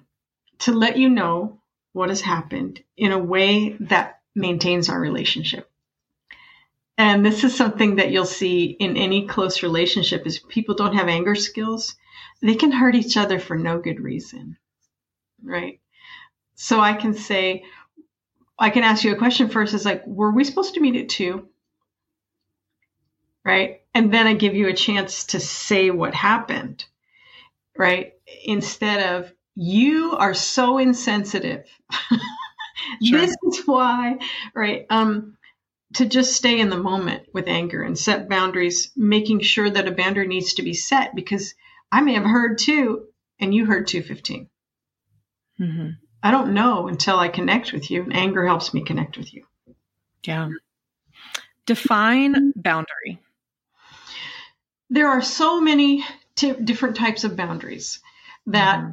To 0.60 0.74
let 0.74 0.98
you 0.98 1.10
know 1.10 1.62
what 1.94 2.10
has 2.10 2.22
happened 2.22 2.84
in 2.98 3.14
a 3.14 3.18
way 3.18 3.78
that 3.80 4.20
maintains 4.36 4.90
our 4.90 5.00
relationship. 5.00 5.70
And 6.98 7.26
this 7.26 7.46
is 7.46 7.56
something 7.56 7.96
that 7.96 8.12
you'll 8.12 8.26
see 8.26 8.66
in 8.66 8.98
any 8.98 9.26
close 9.28 9.64
relationship 9.64 10.26
is 10.28 10.40
people 10.40 10.76
don't 10.76 10.96
have 10.96 11.08
anger 11.08 11.36
skills. 11.36 11.96
They 12.42 12.56
can 12.56 12.72
hurt 12.72 12.96
each 12.96 13.16
other 13.16 13.40
for 13.40 13.58
no 13.58 13.80
good 13.80 14.02
reason 14.02 14.58
right? 15.46 15.80
So 16.56 16.80
I 16.80 16.94
can 16.94 17.14
say, 17.14 17.66
I 18.58 18.70
can 18.70 18.84
ask 18.84 19.04
you 19.04 19.14
a 19.14 19.18
question 19.18 19.50
first 19.50 19.74
is 19.74 19.86
like, 19.86 20.06
were 20.08 20.32
we 20.32 20.44
supposed 20.44 20.76
to 20.76 20.80
meet 20.82 20.96
at 20.96 21.10
two? 21.10 21.48
Right. 23.44 23.82
And 23.94 24.14
then 24.14 24.28
I 24.28 24.34
give 24.34 24.56
you 24.56 24.68
a 24.68 24.74
chance 24.74 25.26
to 25.26 25.40
say 25.40 25.92
what 25.92 26.14
happened, 26.14 26.86
right? 27.78 28.14
Instead 28.46 29.16
of, 29.16 29.32
you 29.56 30.16
are 30.18 30.34
so 30.34 30.78
insensitive. 30.78 31.66
Sure. 33.04 33.20
this 33.20 33.36
is 33.48 33.66
why, 33.66 34.20
right? 34.54 34.86
Um, 34.90 35.38
to 35.96 36.06
just 36.06 36.36
stay 36.36 36.60
in 36.60 36.70
the 36.70 36.78
moment 36.78 37.24
with 37.34 37.48
anger 37.48 37.82
and 37.82 37.98
set 37.98 38.30
boundaries, 38.30 38.92
making 38.96 39.40
sure 39.42 39.70
that 39.70 39.88
a 39.88 39.92
boundary 39.92 40.28
needs 40.28 40.56
to 40.56 40.62
be 40.62 40.74
set 40.74 41.16
because 41.16 41.56
I 41.92 42.02
may 42.02 42.14
have 42.14 42.24
heard 42.26 42.58
two 42.58 43.08
and 43.40 43.54
you 43.54 43.66
heard 43.66 43.88
215. 43.88 44.50
Mm-hmm. 45.60 45.90
I 46.24 46.32
don't 46.32 46.54
know 46.54 46.88
until 46.88 47.20
I 47.20 47.28
connect 47.28 47.72
with 47.72 47.92
you, 47.92 48.04
and 48.04 48.16
anger 48.16 48.46
helps 48.46 48.74
me 48.74 48.84
connect 48.84 49.18
with 49.18 49.34
you. 49.34 49.46
Yeah. 50.26 50.50
Define 51.66 52.52
boundary. 52.56 53.20
There 54.90 55.08
are 55.08 55.22
so 55.22 55.62
many 55.62 56.04
t- 56.36 56.54
different 56.54 56.96
types 56.96 57.24
of 57.24 57.36
boundaries 57.36 58.00
that 58.48 58.80
mm-hmm. 58.80 58.92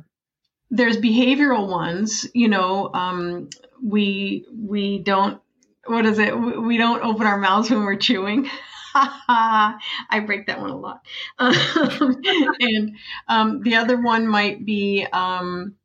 there's 0.70 0.96
behavioral 0.96 1.68
ones. 1.68 2.26
You 2.34 2.48
know, 2.48 2.90
um, 2.92 3.48
we 3.82 4.46
we 4.54 4.98
don't. 4.98 5.40
What 5.86 6.06
is 6.06 6.18
it? 6.18 6.38
We 6.38 6.76
don't 6.76 7.02
open 7.02 7.26
our 7.26 7.38
mouths 7.38 7.70
when 7.70 7.84
we're 7.84 7.96
chewing. 7.96 8.48
I 8.94 10.22
break 10.26 10.46
that 10.46 10.60
one 10.60 10.70
a 10.70 10.76
lot. 10.76 11.04
Um, 11.38 12.20
and 12.60 12.96
um, 13.28 13.62
the 13.62 13.76
other 13.76 14.00
one 14.00 14.26
might 14.26 14.64
be 14.64 15.06
um, 15.12 15.76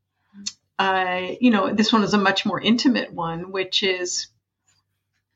uh, 0.80 1.32
you 1.40 1.52
know, 1.52 1.74
this 1.74 1.92
one 1.92 2.04
is 2.04 2.14
a 2.14 2.18
much 2.18 2.46
more 2.46 2.60
intimate 2.62 3.14
one, 3.14 3.52
which 3.52 3.84
is 3.84 4.28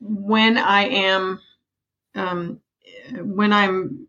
when 0.00 0.58
I 0.58 0.84
am, 0.84 1.40
um, 2.14 2.60
when 3.12 3.52
I'm 3.52 4.08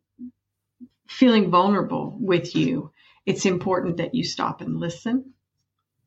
feeling 1.07 1.51
vulnerable 1.51 2.15
with 2.19 2.55
you, 2.55 2.91
it's 3.25 3.45
important 3.45 3.97
that 3.97 4.15
you 4.15 4.23
stop 4.23 4.61
and 4.61 4.79
listen. 4.79 5.33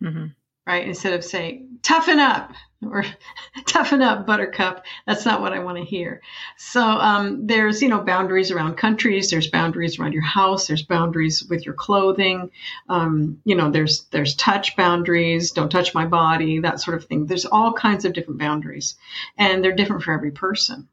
Mm-hmm 0.02 0.26
right? 0.66 0.86
Instead 0.86 1.12
of 1.12 1.24
saying, 1.24 1.78
toughen 1.82 2.18
up 2.18 2.52
or 2.82 3.04
toughen 3.66 4.02
up, 4.02 4.26
buttercup. 4.26 4.84
That's 5.06 5.24
not 5.24 5.40
what 5.40 5.52
I 5.52 5.60
want 5.60 5.78
to 5.78 5.84
hear. 5.84 6.20
So 6.56 6.82
um, 6.82 7.46
there's, 7.46 7.80
you 7.80 7.88
know, 7.88 8.00
boundaries 8.00 8.50
around 8.50 8.76
countries. 8.76 9.30
There's 9.30 9.50
boundaries 9.50 9.98
around 9.98 10.12
your 10.12 10.22
house. 10.22 10.66
There's 10.66 10.82
boundaries 10.82 11.44
with 11.44 11.64
your 11.64 11.74
clothing. 11.74 12.50
Um, 12.88 13.40
you 13.44 13.54
know, 13.54 13.70
there's, 13.70 14.04
there's 14.10 14.34
touch 14.34 14.76
boundaries. 14.76 15.52
Don't 15.52 15.70
touch 15.70 15.94
my 15.94 16.06
body, 16.06 16.60
that 16.60 16.80
sort 16.80 16.96
of 16.96 17.04
thing. 17.04 17.26
There's 17.26 17.46
all 17.46 17.72
kinds 17.72 18.04
of 18.04 18.12
different 18.12 18.40
boundaries 18.40 18.96
and 19.38 19.62
they're 19.62 19.72
different 19.72 20.02
for 20.02 20.12
every 20.12 20.32
person. 20.32 20.88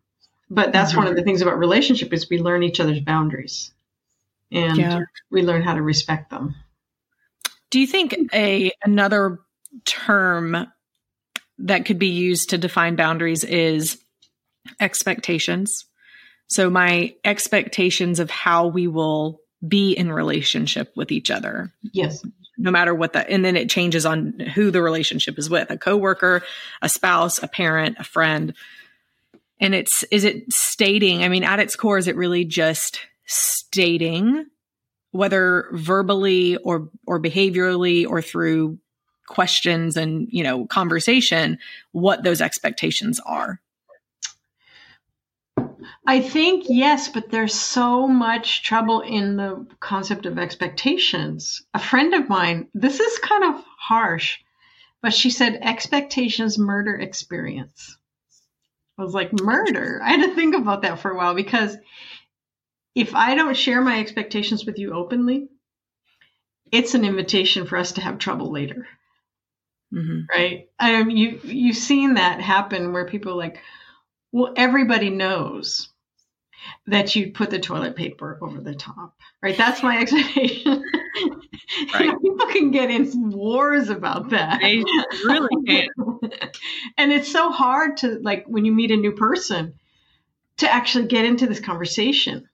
But 0.49 0.71
that's 0.71 0.91
mm-hmm. 0.91 0.99
one 0.99 1.07
of 1.07 1.15
the 1.15 1.23
things 1.23 1.41
about 1.41 1.57
relationship 1.57 2.13
is 2.13 2.29
we 2.29 2.37
learn 2.37 2.63
each 2.63 2.79
other's 2.79 2.99
boundaries 2.99 3.71
and 4.51 4.77
yeah. 4.77 4.99
we 5.31 5.41
learn 5.41 5.63
how 5.63 5.73
to 5.73 5.81
respect 5.81 6.29
them. 6.29 6.55
Do 7.71 7.79
you 7.79 7.87
think 7.87 8.15
a 8.33 8.71
another 8.83 9.39
term 9.85 10.67
that 11.59 11.85
could 11.85 11.99
be 11.99 12.07
used 12.07 12.49
to 12.49 12.57
define 12.57 12.95
boundaries 12.95 13.43
is 13.43 13.97
expectations. 14.79 15.85
So, 16.47 16.69
my 16.69 17.15
expectations 17.23 18.19
of 18.19 18.29
how 18.29 18.67
we 18.67 18.87
will 18.87 19.39
be 19.67 19.93
in 19.93 20.11
relationship 20.11 20.91
with 20.95 21.11
each 21.11 21.31
other. 21.31 21.71
Yes. 21.93 22.25
No 22.57 22.69
matter 22.69 22.93
what 22.93 23.13
that, 23.13 23.29
and 23.29 23.43
then 23.43 23.55
it 23.55 23.69
changes 23.69 24.05
on 24.05 24.39
who 24.39 24.69
the 24.71 24.81
relationship 24.81 25.39
is 25.39 25.49
with 25.49 25.71
a 25.71 25.77
coworker, 25.77 26.43
a 26.81 26.89
spouse, 26.89 27.41
a 27.41 27.47
parent, 27.47 27.97
a 27.99 28.03
friend. 28.03 28.53
And 29.59 29.73
it's, 29.73 30.03
is 30.11 30.23
it 30.23 30.51
stating, 30.51 31.23
I 31.23 31.29
mean, 31.29 31.43
at 31.43 31.59
its 31.59 31.75
core, 31.75 31.97
is 31.97 32.07
it 32.07 32.15
really 32.15 32.45
just 32.45 32.99
stating 33.25 34.45
whether 35.11 35.69
verbally 35.71 36.57
or, 36.57 36.89
or 37.07 37.19
behaviorally 37.19 38.07
or 38.07 38.21
through 38.21 38.77
questions 39.27 39.97
and, 39.97 40.27
you 40.29 40.43
know, 40.43 40.65
conversation, 40.65 41.57
what 41.91 42.23
those 42.23 42.41
expectations 42.41 43.19
are. 43.25 43.59
I 46.05 46.21
think 46.21 46.65
yes, 46.67 47.07
but 47.07 47.29
there's 47.29 47.53
so 47.53 48.07
much 48.07 48.63
trouble 48.63 49.01
in 49.01 49.37
the 49.37 49.65
concept 49.79 50.25
of 50.25 50.37
expectations. 50.37 51.63
A 51.73 51.79
friend 51.79 52.13
of 52.13 52.29
mine, 52.29 52.67
this 52.73 52.99
is 52.99 53.19
kind 53.19 53.43
of 53.43 53.63
harsh, 53.77 54.39
but 55.01 55.13
she 55.13 55.29
said 55.29 55.59
expectations 55.61 56.57
murder 56.57 56.95
experience. 56.95 57.97
I 58.97 59.03
was 59.03 59.13
like, 59.13 59.33
murder? 59.33 60.01
I 60.03 60.11
had 60.11 60.27
to 60.27 60.35
think 60.35 60.55
about 60.55 60.83
that 60.83 60.99
for 60.99 61.11
a 61.11 61.17
while 61.17 61.35
because 61.35 61.77
if 62.95 63.15
I 63.15 63.35
don't 63.35 63.57
share 63.57 63.81
my 63.81 63.99
expectations 63.99 64.65
with 64.65 64.77
you 64.77 64.93
openly, 64.93 65.47
it's 66.71 66.93
an 66.95 67.05
invitation 67.05 67.65
for 67.65 67.77
us 67.77 67.93
to 67.93 68.01
have 68.01 68.17
trouble 68.17 68.51
later. 68.51 68.87
Mm-hmm. 69.93 70.21
Right. 70.33 70.69
Um, 70.79 71.09
you, 71.09 71.39
you've 71.43 71.77
seen 71.77 72.15
that 72.15 72.41
happen 72.41 72.93
where 72.93 73.05
people 73.05 73.37
like, 73.37 73.59
well, 74.31 74.53
everybody 74.55 75.09
knows 75.09 75.89
that 76.87 77.15
you 77.15 77.31
put 77.31 77.49
the 77.49 77.59
toilet 77.59 77.95
paper 77.95 78.39
over 78.41 78.59
the 78.59 78.73
top, 78.73 79.15
right? 79.41 79.57
That's 79.57 79.83
my 79.83 79.97
explanation. 80.01 80.83
Right. 81.93 82.07
know, 82.07 82.19
people 82.19 82.47
can 82.47 82.71
get 82.71 82.91
in 82.91 83.31
wars 83.31 83.89
about 83.89 84.31
that. 84.31 84.59
They 84.61 84.83
really 85.23 85.65
can. 85.65 85.87
and 86.97 87.11
it's 87.11 87.31
so 87.31 87.51
hard 87.51 87.97
to 87.97 88.19
like 88.21 88.45
when 88.47 88.65
you 88.65 88.71
meet 88.71 88.91
a 88.91 88.97
new 88.97 89.13
person 89.13 89.75
to 90.57 90.71
actually 90.71 91.07
get 91.07 91.25
into 91.25 91.47
this 91.47 91.59
conversation, 91.59 92.49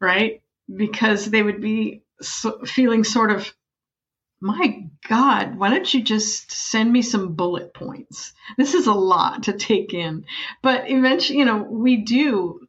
right? 0.00 0.42
Because 0.74 1.26
they 1.26 1.42
would 1.42 1.60
be 1.60 2.02
so, 2.20 2.64
feeling 2.64 3.04
sort 3.04 3.30
of 3.30 3.52
my 4.42 4.88
God, 5.08 5.56
why 5.56 5.70
don't 5.70 5.94
you 5.94 6.02
just 6.02 6.50
send 6.50 6.92
me 6.92 7.00
some 7.00 7.34
bullet 7.34 7.72
points? 7.72 8.32
This 8.58 8.74
is 8.74 8.88
a 8.88 8.92
lot 8.92 9.44
to 9.44 9.52
take 9.52 9.94
in. 9.94 10.24
But 10.62 10.90
eventually, 10.90 11.38
you 11.38 11.44
know, 11.44 11.62
we 11.62 11.98
do 11.98 12.66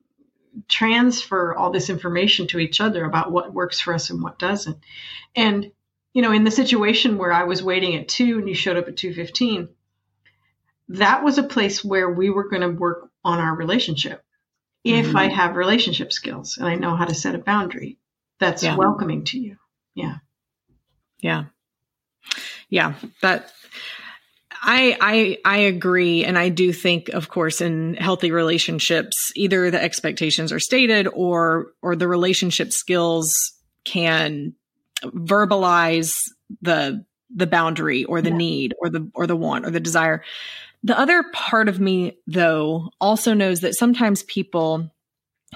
transfer 0.69 1.55
all 1.55 1.71
this 1.71 1.89
information 1.89 2.45
to 2.47 2.59
each 2.59 2.79
other 2.79 3.03
about 3.03 3.31
what 3.31 3.55
works 3.55 3.79
for 3.79 3.91
us 3.91 4.11
and 4.11 4.21
what 4.21 4.37
doesn't. 4.37 4.77
And, 5.35 5.71
you 6.13 6.21
know, 6.21 6.31
in 6.31 6.43
the 6.43 6.51
situation 6.51 7.17
where 7.17 7.33
I 7.33 7.45
was 7.45 7.63
waiting 7.63 7.95
at 7.95 8.07
two 8.07 8.37
and 8.37 8.47
you 8.47 8.53
showed 8.53 8.77
up 8.77 8.87
at 8.87 8.95
215, 8.95 9.67
that 10.89 11.23
was 11.23 11.39
a 11.39 11.43
place 11.43 11.83
where 11.83 12.07
we 12.07 12.29
were 12.29 12.49
going 12.49 12.61
to 12.61 12.69
work 12.69 13.09
on 13.23 13.39
our 13.39 13.55
relationship. 13.55 14.23
If 14.83 15.07
mm-hmm. 15.07 15.17
I 15.17 15.29
have 15.29 15.55
relationship 15.55 16.13
skills 16.13 16.59
and 16.59 16.67
I 16.67 16.75
know 16.75 16.95
how 16.95 17.05
to 17.05 17.15
set 17.15 17.33
a 17.33 17.39
boundary 17.39 17.97
that's 18.37 18.61
yeah. 18.61 18.75
welcoming 18.75 19.23
to 19.25 19.39
you. 19.39 19.57
Yeah. 19.95 20.17
Yeah 21.19 21.45
yeah, 22.69 22.93
that 23.21 23.51
I 24.63 24.97
I 25.01 25.37
I 25.45 25.57
agree 25.59 26.23
and 26.23 26.37
I 26.37 26.49
do 26.49 26.71
think 26.71 27.09
of 27.09 27.29
course 27.29 27.59
in 27.59 27.95
healthy 27.95 28.31
relationships 28.31 29.31
either 29.35 29.69
the 29.69 29.83
expectations 29.83 30.51
are 30.51 30.59
stated 30.59 31.07
or 31.07 31.73
or 31.81 31.95
the 31.95 32.07
relationship 32.07 32.71
skills 32.71 33.33
can 33.83 34.53
verbalize 35.03 36.13
the 36.61 37.05
the 37.35 37.47
boundary 37.47 38.05
or 38.05 38.21
the 38.21 38.29
yeah. 38.29 38.37
need 38.37 38.75
or 38.79 38.89
the 38.89 39.09
or 39.13 39.27
the 39.27 39.35
want 39.35 39.65
or 39.65 39.71
the 39.71 39.79
desire. 39.79 40.23
The 40.85 40.97
other 40.97 41.23
part 41.33 41.67
of 41.67 41.79
me 41.79 42.17
though 42.27 42.89
also 43.01 43.33
knows 43.33 43.61
that 43.61 43.75
sometimes 43.75 44.23
people 44.23 44.91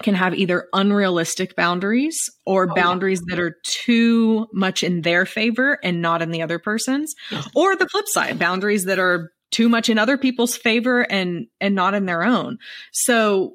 can 0.02 0.14
have 0.14 0.34
either 0.34 0.68
unrealistic 0.72 1.56
boundaries 1.56 2.30
or 2.46 2.68
oh, 2.70 2.74
boundaries 2.74 3.20
yeah. 3.26 3.34
that 3.34 3.42
are 3.42 3.56
too 3.64 4.46
much 4.52 4.82
in 4.82 5.02
their 5.02 5.26
favor 5.26 5.78
and 5.82 6.02
not 6.02 6.22
in 6.22 6.30
the 6.30 6.42
other 6.42 6.58
person's 6.58 7.14
yes. 7.30 7.48
or 7.54 7.76
the 7.76 7.88
flip 7.88 8.06
side 8.08 8.38
boundaries 8.38 8.84
that 8.84 8.98
are 8.98 9.30
too 9.50 9.68
much 9.68 9.88
in 9.88 9.98
other 9.98 10.18
people's 10.18 10.56
favor 10.56 11.00
and 11.02 11.46
and 11.60 11.74
not 11.74 11.94
in 11.94 12.06
their 12.06 12.22
own. 12.22 12.58
So 12.92 13.54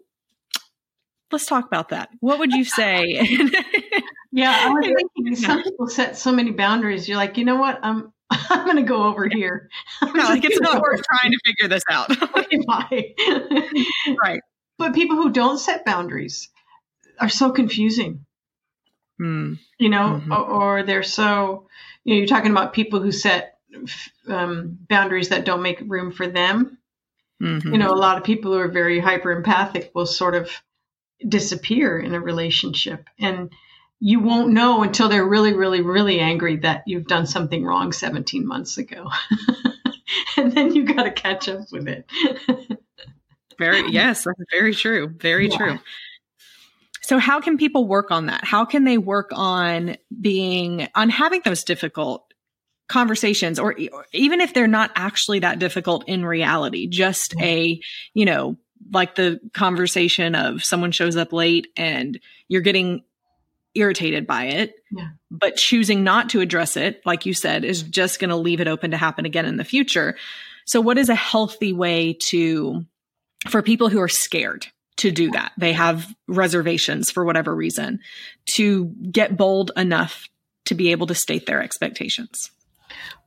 let's 1.31 1.45
talk 1.45 1.65
about 1.65 1.89
that. 1.89 2.09
What 2.19 2.39
would 2.39 2.51
you 2.51 2.65
say? 2.65 3.27
Yeah 4.35 4.51
i 4.51 4.69
was 4.69 4.85
thinking 5.15 5.35
some 5.35 5.61
people 5.61 5.87
set 5.87 6.17
so 6.17 6.31
many 6.31 6.51
boundaries 6.51 7.07
you're 7.07 7.17
like 7.17 7.37
you 7.37 7.45
know 7.45 7.55
what? 7.55 7.79
I'm 7.83 8.11
i'm 8.31 8.65
going 8.65 8.77
to 8.77 8.81
go 8.81 9.03
over 9.03 9.29
here. 9.29 9.69
No, 10.01 10.23
like 10.23 10.43
it's 10.43 10.59
not 10.59 10.81
worth 10.81 11.01
trying 11.03 11.31
to 11.31 11.37
figure 11.45 11.69
this 11.69 11.83
out. 11.89 12.09
Right 14.23 14.41
but 14.77 14.93
people 14.93 15.15
who 15.15 15.31
don't 15.31 15.57
set 15.57 15.85
boundaries 15.85 16.49
are 17.19 17.29
so 17.29 17.51
confusing. 17.51 18.25
Mm. 19.21 19.59
You 19.79 19.89
know, 19.89 20.21
mm-hmm. 20.21 20.31
or, 20.31 20.37
or, 20.79 20.83
they're 20.83 21.03
so, 21.03 21.67
you 22.03 22.13
know, 22.13 22.17
you're 22.17 22.27
talking 22.27 22.51
about 22.51 22.73
people 22.73 22.99
who 22.99 23.11
set 23.11 23.59
um, 24.27 24.79
boundaries 24.89 25.29
that 25.29 25.45
don't 25.45 25.61
make 25.61 25.81
room 25.85 26.11
for 26.11 26.27
them. 26.27 26.77
Mm-hmm. 27.41 27.71
You 27.71 27.77
know, 27.77 27.93
a 27.93 27.95
lot 27.95 28.17
of 28.17 28.23
people 28.23 28.53
who 28.53 28.59
are 28.59 28.67
very 28.67 28.99
hyper 28.99 29.31
empathic 29.31 29.91
will 29.93 30.05
sort 30.05 30.35
of 30.35 30.49
disappear 31.27 31.99
in 31.99 32.15
a 32.15 32.19
relationship. 32.19 33.07
And 33.19 33.51
you 33.99 34.19
won't 34.19 34.51
know 34.51 34.83
until 34.83 35.09
they're 35.09 35.25
really, 35.25 35.53
really, 35.53 35.81
really 35.81 36.19
angry 36.19 36.57
that 36.57 36.83
you've 36.87 37.07
done 37.07 37.25
something 37.25 37.63
wrong 37.63 37.91
17 37.91 38.45
months 38.45 38.77
ago. 38.77 39.09
and 40.37 40.51
then 40.51 40.73
you 40.73 40.83
got 40.83 41.03
to 41.03 41.11
catch 41.11 41.47
up 41.47 41.71
with 41.71 41.87
it. 41.87 42.05
Very 43.57 43.87
yes, 43.91 44.23
that's 44.23 44.39
very 44.51 44.73
true. 44.73 45.13
Very 45.17 45.49
yeah. 45.49 45.57
true. 45.57 45.79
So 47.01 47.19
how 47.19 47.41
can 47.41 47.57
people 47.57 47.85
work 47.85 48.11
on 48.11 48.27
that? 48.27 48.45
How 48.45 48.63
can 48.63 48.85
they 48.85 48.97
work 48.97 49.31
on 49.33 49.97
being 50.21 50.87
on 50.95 51.09
having 51.09 51.41
those 51.43 51.63
difficult 51.63 52.33
conversations 52.87 53.59
or, 53.59 53.75
or 53.91 54.05
even 54.13 54.39
if 54.39 54.53
they're 54.53 54.67
not 54.67 54.91
actually 54.95 55.39
that 55.39 55.59
difficult 55.59 56.07
in 56.07 56.25
reality, 56.25 56.87
just 56.87 57.35
mm. 57.35 57.43
a, 57.43 57.81
you 58.13 58.25
know, 58.25 58.57
like 58.91 59.15
the 59.15 59.39
conversation 59.53 60.35
of 60.35 60.63
someone 60.63 60.91
shows 60.91 61.15
up 61.15 61.33
late 61.33 61.67
and 61.75 62.19
you're 62.47 62.61
getting 62.61 63.03
irritated 63.75 64.27
by 64.27 64.45
it, 64.45 64.75
yeah. 64.91 65.09
but 65.31 65.55
choosing 65.55 66.03
not 66.03 66.29
to 66.29 66.41
address 66.41 66.77
it, 66.77 67.01
like 67.05 67.25
you 67.25 67.33
said, 67.33 67.63
is 67.63 67.81
just 67.81 68.19
going 68.19 68.29
to 68.29 68.35
leave 68.35 68.61
it 68.61 68.67
open 68.67 68.91
to 68.91 68.97
happen 68.97 69.25
again 69.25 69.45
in 69.45 69.57
the 69.57 69.63
future. 69.63 70.15
So 70.65 70.79
what 70.79 70.97
is 70.97 71.09
a 71.09 71.15
healthy 71.15 71.73
way 71.73 72.17
to 72.27 72.85
for 73.49 73.61
people 73.61 73.89
who 73.89 74.01
are 74.01 74.07
scared 74.07 74.67
to 74.97 75.11
do 75.11 75.31
that. 75.31 75.53
They 75.57 75.73
have 75.73 76.13
reservations 76.27 77.11
for 77.11 77.25
whatever 77.25 77.55
reason 77.55 77.99
to 78.55 78.85
get 79.11 79.37
bold 79.37 79.71
enough 79.75 80.29
to 80.65 80.75
be 80.75 80.91
able 80.91 81.07
to 81.07 81.15
state 81.15 81.45
their 81.45 81.61
expectations. 81.61 82.51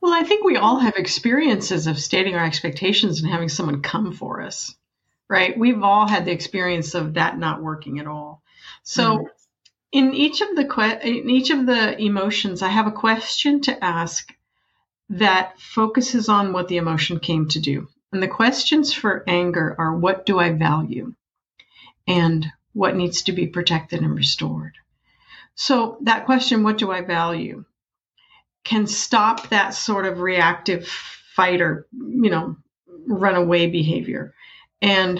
Well, 0.01 0.13
I 0.13 0.23
think 0.23 0.43
we 0.43 0.57
all 0.57 0.79
have 0.79 0.95
experiences 0.95 1.87
of 1.87 1.99
stating 1.99 2.35
our 2.35 2.45
expectations 2.45 3.21
and 3.21 3.31
having 3.31 3.49
someone 3.49 3.81
come 3.81 4.13
for 4.13 4.41
us, 4.41 4.75
right? 5.29 5.57
We've 5.57 5.83
all 5.83 6.07
had 6.07 6.25
the 6.25 6.31
experience 6.31 6.93
of 6.95 7.15
that 7.15 7.37
not 7.37 7.61
working 7.61 7.99
at 7.99 8.07
all. 8.07 8.41
So, 8.83 9.17
mm-hmm. 9.17 9.25
in 9.91 10.13
each 10.13 10.41
of 10.41 10.55
the 10.55 10.65
que- 10.65 10.99
in 11.03 11.29
each 11.29 11.49
of 11.49 11.65
the 11.65 11.99
emotions, 11.99 12.61
I 12.61 12.69
have 12.69 12.87
a 12.87 12.91
question 12.91 13.61
to 13.61 13.83
ask 13.83 14.33
that 15.09 15.59
focuses 15.59 16.29
on 16.29 16.53
what 16.53 16.67
the 16.67 16.77
emotion 16.77 17.19
came 17.19 17.47
to 17.49 17.59
do. 17.59 17.87
And 18.11 18.23
the 18.23 18.27
questions 18.27 18.93
for 18.93 19.23
anger 19.27 19.75
are 19.77 19.95
what 19.95 20.25
do 20.25 20.39
I 20.39 20.51
value? 20.51 21.13
And 22.07 22.47
what 22.73 22.95
needs 22.95 23.23
to 23.23 23.31
be 23.31 23.47
protected 23.47 24.01
and 24.01 24.15
restored? 24.15 24.73
So 25.55 25.97
that 26.01 26.25
question, 26.25 26.63
what 26.63 26.77
do 26.77 26.91
I 26.91 27.01
value? 27.01 27.65
Can 28.63 28.87
stop 28.87 29.49
that 29.49 29.73
sort 29.73 30.05
of 30.05 30.19
reactive 30.19 30.87
fighter, 30.87 31.87
you 31.91 32.29
know, 32.29 32.57
runaway 33.07 33.67
behavior. 33.67 34.33
And 34.81 35.19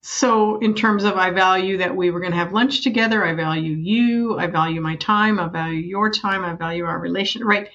so, 0.00 0.58
in 0.58 0.74
terms 0.74 1.04
of 1.04 1.16
I 1.16 1.30
value 1.30 1.78
that 1.78 1.96
we 1.96 2.10
were 2.10 2.20
going 2.20 2.32
to 2.32 2.38
have 2.38 2.52
lunch 2.52 2.82
together, 2.82 3.24
I 3.24 3.34
value 3.34 3.72
you, 3.72 4.38
I 4.38 4.46
value 4.46 4.80
my 4.80 4.96
time, 4.96 5.40
I 5.40 5.48
value 5.48 5.80
your 5.80 6.10
time, 6.10 6.44
I 6.44 6.54
value 6.54 6.84
our 6.84 6.98
relation, 6.98 7.44
right? 7.44 7.68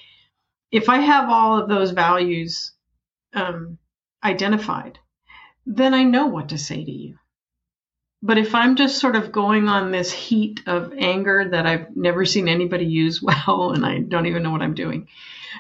If 0.72 0.90
I 0.90 0.98
have 0.98 1.30
all 1.30 1.60
of 1.60 1.70
those 1.70 1.92
values 1.92 2.72
um, 3.34 3.78
identified, 4.24 5.00
then 5.66 5.94
I 5.94 6.04
know 6.04 6.28
what 6.28 6.50
to 6.50 6.58
say 6.58 6.84
to 6.84 6.92
you. 6.92 7.18
But 8.22 8.38
if 8.38 8.56
I'm 8.56 8.78
just 8.78 9.00
sort 9.00 9.18
of 9.18 9.34
going 9.34 9.68
on 9.68 9.92
this 9.92 10.12
heat 10.12 10.62
of 10.66 10.94
anger 10.98 11.50
that 11.50 11.66
I've 11.66 11.96
never 11.96 12.26
seen 12.26 12.48
anybody 12.48 12.86
use 12.86 13.22
well 13.22 13.72
and 13.74 13.86
I 13.86 14.00
don't 14.00 14.28
even 14.28 14.44
know 14.44 14.52
what 14.52 14.62
I'm 14.62 14.76
doing, 14.76 15.10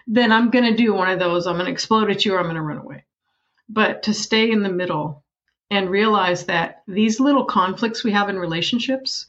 then 0.07 0.31
I'm 0.31 0.49
going 0.49 0.65
to 0.65 0.75
do 0.75 0.93
one 0.93 1.09
of 1.09 1.19
those. 1.19 1.45
I'm 1.45 1.55
going 1.55 1.65
to 1.65 1.71
explode 1.71 2.09
at 2.09 2.25
you 2.25 2.33
or 2.33 2.39
I'm 2.39 2.45
going 2.45 2.55
to 2.55 2.61
run 2.61 2.77
away. 2.77 3.03
But 3.69 4.03
to 4.03 4.13
stay 4.13 4.49
in 4.49 4.63
the 4.63 4.69
middle 4.69 5.23
and 5.69 5.89
realize 5.89 6.45
that 6.45 6.83
these 6.87 7.19
little 7.19 7.45
conflicts 7.45 8.03
we 8.03 8.11
have 8.11 8.29
in 8.29 8.37
relationships, 8.37 9.27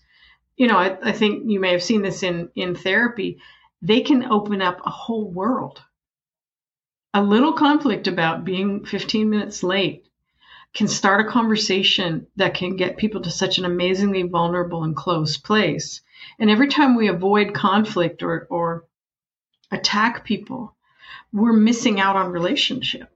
you 0.56 0.66
know, 0.66 0.76
I, 0.76 0.96
I 1.02 1.12
think 1.12 1.50
you 1.50 1.58
may 1.58 1.72
have 1.72 1.82
seen 1.82 2.02
this 2.02 2.22
in, 2.22 2.50
in 2.54 2.74
therapy, 2.74 3.38
they 3.82 4.00
can 4.00 4.24
open 4.24 4.62
up 4.62 4.80
a 4.84 4.90
whole 4.90 5.30
world 5.30 5.82
a 7.14 7.22
little 7.22 7.52
conflict 7.52 8.08
about 8.08 8.44
being 8.44 8.84
15 8.84 9.30
minutes 9.30 9.62
late 9.62 10.04
can 10.74 10.88
start 10.88 11.24
a 11.24 11.30
conversation 11.30 12.26
that 12.34 12.54
can 12.54 12.74
get 12.74 12.96
people 12.96 13.22
to 13.22 13.30
such 13.30 13.58
an 13.58 13.64
amazingly 13.64 14.22
vulnerable 14.22 14.82
and 14.82 14.96
close 14.96 15.36
place. 15.36 16.00
And 16.40 16.50
every 16.50 16.66
time 16.66 16.96
we 16.96 17.06
avoid 17.06 17.54
conflict 17.54 18.24
or, 18.24 18.48
or 18.50 18.84
attack 19.70 20.24
people, 20.24 20.74
we're 21.32 21.52
missing 21.52 22.00
out 22.00 22.16
on 22.16 22.32
relationship. 22.32 23.08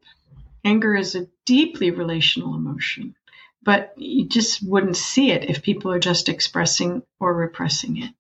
Anger 0.64 0.94
is 0.94 1.16
a 1.16 1.26
deeply 1.44 1.90
relational 1.90 2.54
emotion, 2.54 3.16
but 3.64 3.94
you 3.96 4.28
just 4.28 4.62
wouldn't 4.62 4.96
see 4.96 5.32
it 5.32 5.50
if 5.50 5.62
people 5.62 5.90
are 5.90 5.98
just 5.98 6.28
expressing 6.28 7.02
or 7.18 7.34
repressing 7.34 7.96
it. 7.96 8.11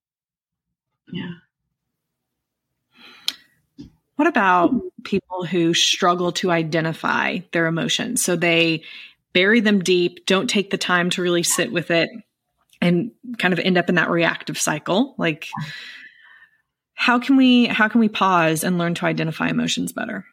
Yeah. 1.12 1.34
What 4.18 4.26
about 4.26 4.74
people 5.04 5.44
who 5.44 5.74
struggle 5.74 6.32
to 6.32 6.50
identify 6.50 7.38
their 7.52 7.66
emotions? 7.66 8.24
So 8.24 8.34
they 8.34 8.82
bury 9.32 9.60
them 9.60 9.78
deep, 9.78 10.26
don't 10.26 10.50
take 10.50 10.70
the 10.70 10.76
time 10.76 11.08
to 11.10 11.22
really 11.22 11.44
sit 11.44 11.70
with 11.70 11.92
it, 11.92 12.10
and 12.80 13.12
kind 13.38 13.54
of 13.54 13.60
end 13.60 13.78
up 13.78 13.88
in 13.88 13.94
that 13.94 14.10
reactive 14.10 14.58
cycle. 14.58 15.14
Like, 15.18 15.46
how 16.94 17.20
can 17.20 17.36
we 17.36 17.66
how 17.66 17.86
can 17.86 18.00
we 18.00 18.08
pause 18.08 18.64
and 18.64 18.76
learn 18.76 18.94
to 18.94 19.06
identify 19.06 19.50
emotions 19.50 19.92
better? 19.92 20.26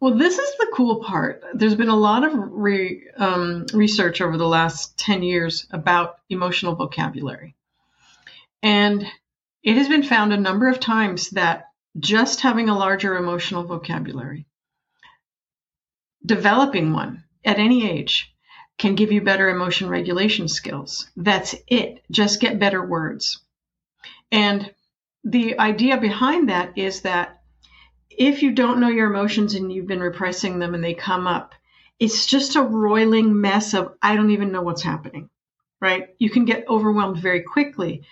Well, 0.00 0.16
this 0.16 0.38
is 0.38 0.56
the 0.56 0.72
cool 0.72 1.04
part. 1.04 1.44
There's 1.52 1.74
been 1.74 1.90
a 1.90 1.94
lot 1.94 2.24
of 2.24 2.32
re, 2.34 3.06
um, 3.18 3.66
research 3.74 4.22
over 4.22 4.38
the 4.38 4.48
last 4.48 4.96
10 4.96 5.22
years 5.22 5.66
about 5.70 6.20
emotional 6.30 6.74
vocabulary. 6.74 7.54
And 8.62 9.06
it 9.62 9.76
has 9.76 9.90
been 9.90 10.04
found 10.04 10.32
a 10.32 10.38
number 10.38 10.70
of 10.70 10.80
times 10.80 11.28
that 11.30 11.66
just 11.98 12.40
having 12.40 12.68
a 12.68 12.76
larger 12.76 13.16
emotional 13.16 13.64
vocabulary. 13.64 14.46
Developing 16.24 16.92
one 16.92 17.24
at 17.44 17.58
any 17.58 17.88
age 17.88 18.34
can 18.78 18.94
give 18.94 19.12
you 19.12 19.20
better 19.22 19.48
emotion 19.48 19.88
regulation 19.88 20.48
skills. 20.48 21.08
That's 21.16 21.54
it. 21.68 22.02
Just 22.10 22.40
get 22.40 22.58
better 22.58 22.84
words. 22.84 23.40
And 24.30 24.72
the 25.24 25.58
idea 25.58 25.96
behind 25.96 26.50
that 26.50 26.76
is 26.76 27.02
that 27.02 27.40
if 28.10 28.42
you 28.42 28.52
don't 28.52 28.80
know 28.80 28.88
your 28.88 29.10
emotions 29.10 29.54
and 29.54 29.72
you've 29.72 29.86
been 29.86 30.00
repressing 30.00 30.58
them 30.58 30.74
and 30.74 30.82
they 30.82 30.94
come 30.94 31.26
up, 31.26 31.54
it's 31.98 32.26
just 32.26 32.56
a 32.56 32.62
roiling 32.62 33.40
mess 33.40 33.72
of, 33.72 33.94
I 34.02 34.16
don't 34.16 34.30
even 34.30 34.52
know 34.52 34.62
what's 34.62 34.82
happening, 34.82 35.30
right? 35.80 36.08
You 36.18 36.28
can 36.28 36.44
get 36.44 36.68
overwhelmed 36.68 37.18
very 37.18 37.42
quickly. 37.42 38.02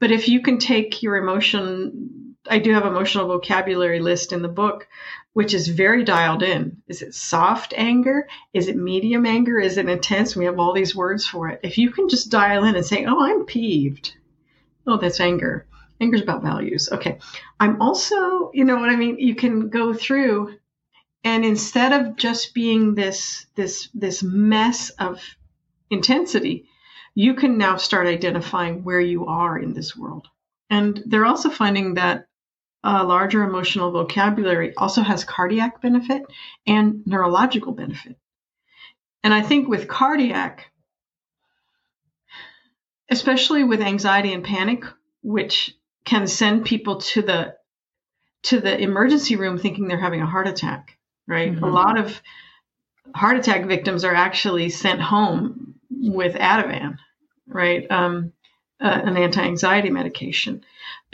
But 0.00 0.10
if 0.10 0.28
you 0.28 0.40
can 0.42 0.58
take 0.58 1.02
your 1.02 1.16
emotion 1.16 2.23
I 2.48 2.58
do 2.58 2.72
have 2.72 2.84
emotional 2.84 3.26
vocabulary 3.26 4.00
list 4.00 4.32
in 4.32 4.42
the 4.42 4.48
book, 4.48 4.86
which 5.32 5.54
is 5.54 5.68
very 5.68 6.04
dialed 6.04 6.42
in. 6.42 6.82
Is 6.88 7.02
it 7.02 7.14
soft 7.14 7.72
anger? 7.76 8.28
Is 8.52 8.68
it 8.68 8.76
medium 8.76 9.26
anger? 9.26 9.58
Is 9.58 9.78
it 9.78 9.88
intense? 9.88 10.36
We 10.36 10.44
have 10.44 10.58
all 10.58 10.72
these 10.72 10.94
words 10.94 11.26
for 11.26 11.48
it. 11.48 11.60
If 11.62 11.78
you 11.78 11.90
can 11.90 12.08
just 12.08 12.30
dial 12.30 12.64
in 12.64 12.76
and 12.76 12.84
say, 12.84 13.04
"Oh, 13.06 13.22
I'm 13.22 13.44
peeved," 13.44 14.16
oh, 14.86 14.98
that's 14.98 15.20
anger. 15.20 15.66
Anger's 16.00 16.22
about 16.22 16.42
values. 16.42 16.88
Okay, 16.92 17.18
I'm 17.58 17.80
also, 17.80 18.50
you 18.52 18.64
know 18.64 18.76
what 18.76 18.90
I 18.90 18.96
mean. 18.96 19.18
You 19.18 19.34
can 19.34 19.68
go 19.68 19.94
through, 19.94 20.56
and 21.22 21.44
instead 21.44 21.92
of 21.92 22.16
just 22.16 22.54
being 22.54 22.94
this 22.94 23.46
this 23.54 23.88
this 23.94 24.22
mess 24.22 24.90
of 24.90 25.22
intensity, 25.90 26.68
you 27.14 27.34
can 27.34 27.56
now 27.56 27.76
start 27.76 28.06
identifying 28.06 28.84
where 28.84 29.00
you 29.00 29.26
are 29.26 29.58
in 29.58 29.72
this 29.72 29.96
world. 29.96 30.28
And 30.68 31.02
they're 31.06 31.26
also 31.26 31.50
finding 31.50 31.94
that 31.94 32.26
a 32.84 33.02
larger 33.02 33.42
emotional 33.42 33.90
vocabulary 33.90 34.74
also 34.76 35.00
has 35.00 35.24
cardiac 35.24 35.80
benefit 35.80 36.22
and 36.66 37.04
neurological 37.06 37.72
benefit. 37.72 38.16
And 39.22 39.32
I 39.32 39.40
think 39.40 39.68
with 39.68 39.88
cardiac, 39.88 40.70
especially 43.10 43.64
with 43.64 43.80
anxiety 43.80 44.34
and 44.34 44.44
panic, 44.44 44.84
which 45.22 45.74
can 46.04 46.26
send 46.26 46.66
people 46.66 46.96
to 46.96 47.22
the 47.22 47.56
to 48.42 48.60
the 48.60 48.78
emergency 48.78 49.36
room 49.36 49.56
thinking 49.56 49.88
they're 49.88 49.98
having 49.98 50.20
a 50.20 50.26
heart 50.26 50.46
attack, 50.46 50.98
right? 51.26 51.50
Mm-hmm. 51.50 51.64
A 51.64 51.70
lot 51.70 51.98
of 51.98 52.20
heart 53.14 53.38
attack 53.38 53.64
victims 53.64 54.04
are 54.04 54.14
actually 54.14 54.68
sent 54.68 55.00
home 55.00 55.76
with 55.90 56.34
Ativan, 56.34 56.98
right? 57.46 57.90
Um, 57.90 58.34
uh, 58.78 59.00
an 59.04 59.16
anti-anxiety 59.16 59.88
medication 59.88 60.62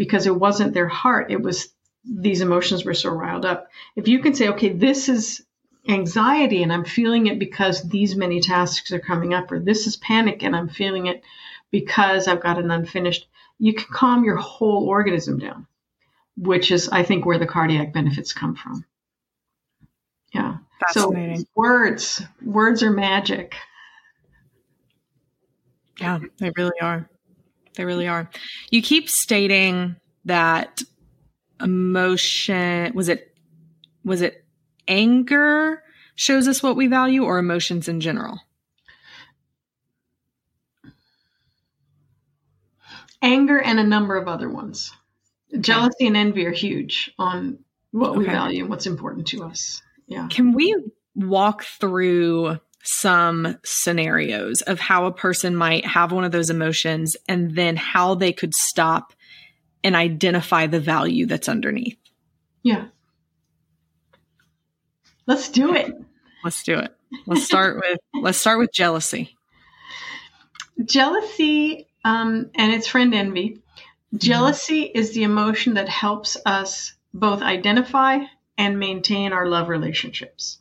because 0.00 0.26
it 0.26 0.34
wasn't 0.34 0.72
their 0.72 0.88
heart; 0.88 1.30
it 1.30 1.42
was 1.42 1.68
these 2.04 2.40
emotions 2.40 2.86
were 2.86 2.94
so 2.94 3.10
riled 3.10 3.44
up. 3.44 3.68
If 3.96 4.08
you 4.08 4.20
can 4.20 4.32
say, 4.32 4.48
okay, 4.48 4.70
this 4.70 5.10
is 5.10 5.44
anxiety 5.86 6.62
and 6.62 6.72
I'm 6.72 6.86
feeling 6.86 7.26
it 7.26 7.38
because 7.38 7.82
these 7.82 8.16
many 8.16 8.40
tasks 8.40 8.92
are 8.92 8.98
coming 8.98 9.34
up, 9.34 9.52
or 9.52 9.60
this 9.60 9.86
is 9.86 9.98
panic 9.98 10.42
and 10.42 10.56
I'm 10.56 10.70
feeling 10.70 11.04
it 11.04 11.22
because 11.70 12.28
I've 12.28 12.42
got 12.42 12.58
an 12.58 12.70
unfinished, 12.70 13.28
you 13.58 13.74
can 13.74 13.88
calm 13.92 14.24
your 14.24 14.36
whole 14.36 14.88
organism 14.88 15.38
down, 15.38 15.66
which 16.38 16.70
is, 16.70 16.88
I 16.88 17.02
think, 17.02 17.26
where 17.26 17.38
the 17.38 17.44
cardiac 17.46 17.92
benefits 17.92 18.32
come 18.32 18.56
from. 18.56 18.86
Yeah. 20.32 20.56
So 20.92 21.14
words, 21.54 22.22
words 22.42 22.82
are 22.82 22.90
magic. 22.90 23.54
Yeah, 26.00 26.20
they 26.38 26.50
really 26.56 26.80
are. 26.80 27.09
They 27.80 27.86
really 27.86 28.08
are. 28.08 28.28
You 28.70 28.82
keep 28.82 29.08
stating 29.08 29.96
that 30.26 30.82
emotion 31.62 32.92
was 32.94 33.08
it 33.08 33.34
was 34.04 34.20
it 34.20 34.44
anger 34.86 35.82
shows 36.14 36.46
us 36.46 36.62
what 36.62 36.76
we 36.76 36.88
value 36.88 37.24
or 37.24 37.38
emotions 37.38 37.88
in 37.88 38.02
general? 38.02 38.38
Anger 43.22 43.58
and 43.58 43.80
a 43.80 43.84
number 43.84 44.18
of 44.18 44.28
other 44.28 44.50
ones. 44.50 44.92
Okay. 45.50 45.62
Jealousy 45.62 46.06
and 46.06 46.18
envy 46.18 46.44
are 46.44 46.52
huge 46.52 47.14
on 47.18 47.60
what 47.92 48.10
okay. 48.10 48.18
we 48.18 48.24
value 48.26 48.60
and 48.60 48.68
what's 48.68 48.86
important 48.86 49.28
to 49.28 49.44
us. 49.44 49.80
Yeah. 50.06 50.28
Can 50.28 50.52
we 50.52 50.76
walk 51.14 51.64
through 51.64 52.58
some 52.82 53.58
scenarios 53.64 54.62
of 54.62 54.80
how 54.80 55.06
a 55.06 55.12
person 55.12 55.54
might 55.54 55.84
have 55.84 56.12
one 56.12 56.24
of 56.24 56.32
those 56.32 56.50
emotions 56.50 57.16
and 57.28 57.54
then 57.54 57.76
how 57.76 58.14
they 58.14 58.32
could 58.32 58.54
stop 58.54 59.12
and 59.84 59.94
identify 59.96 60.66
the 60.66 60.80
value 60.80 61.26
that's 61.26 61.48
underneath. 61.48 61.98
Yeah. 62.62 62.86
Let's 65.26 65.48
do 65.48 65.74
it. 65.74 65.94
Let's 66.44 66.62
do 66.62 66.78
it. 66.78 66.94
Let's 67.26 67.44
start 67.44 67.76
with 67.76 67.98
let's 68.22 68.38
start 68.38 68.58
with 68.58 68.72
jealousy. 68.72 69.36
Jealousy 70.84 71.88
um, 72.04 72.50
and 72.54 72.72
its 72.72 72.86
friend 72.86 73.14
envy. 73.14 73.60
Jealousy 74.14 74.86
mm-hmm. 74.86 74.98
is 74.98 75.12
the 75.12 75.22
emotion 75.22 75.74
that 75.74 75.88
helps 75.88 76.36
us 76.46 76.94
both 77.12 77.42
identify 77.42 78.18
and 78.56 78.78
maintain 78.78 79.32
our 79.32 79.46
love 79.46 79.68
relationships. 79.68 80.59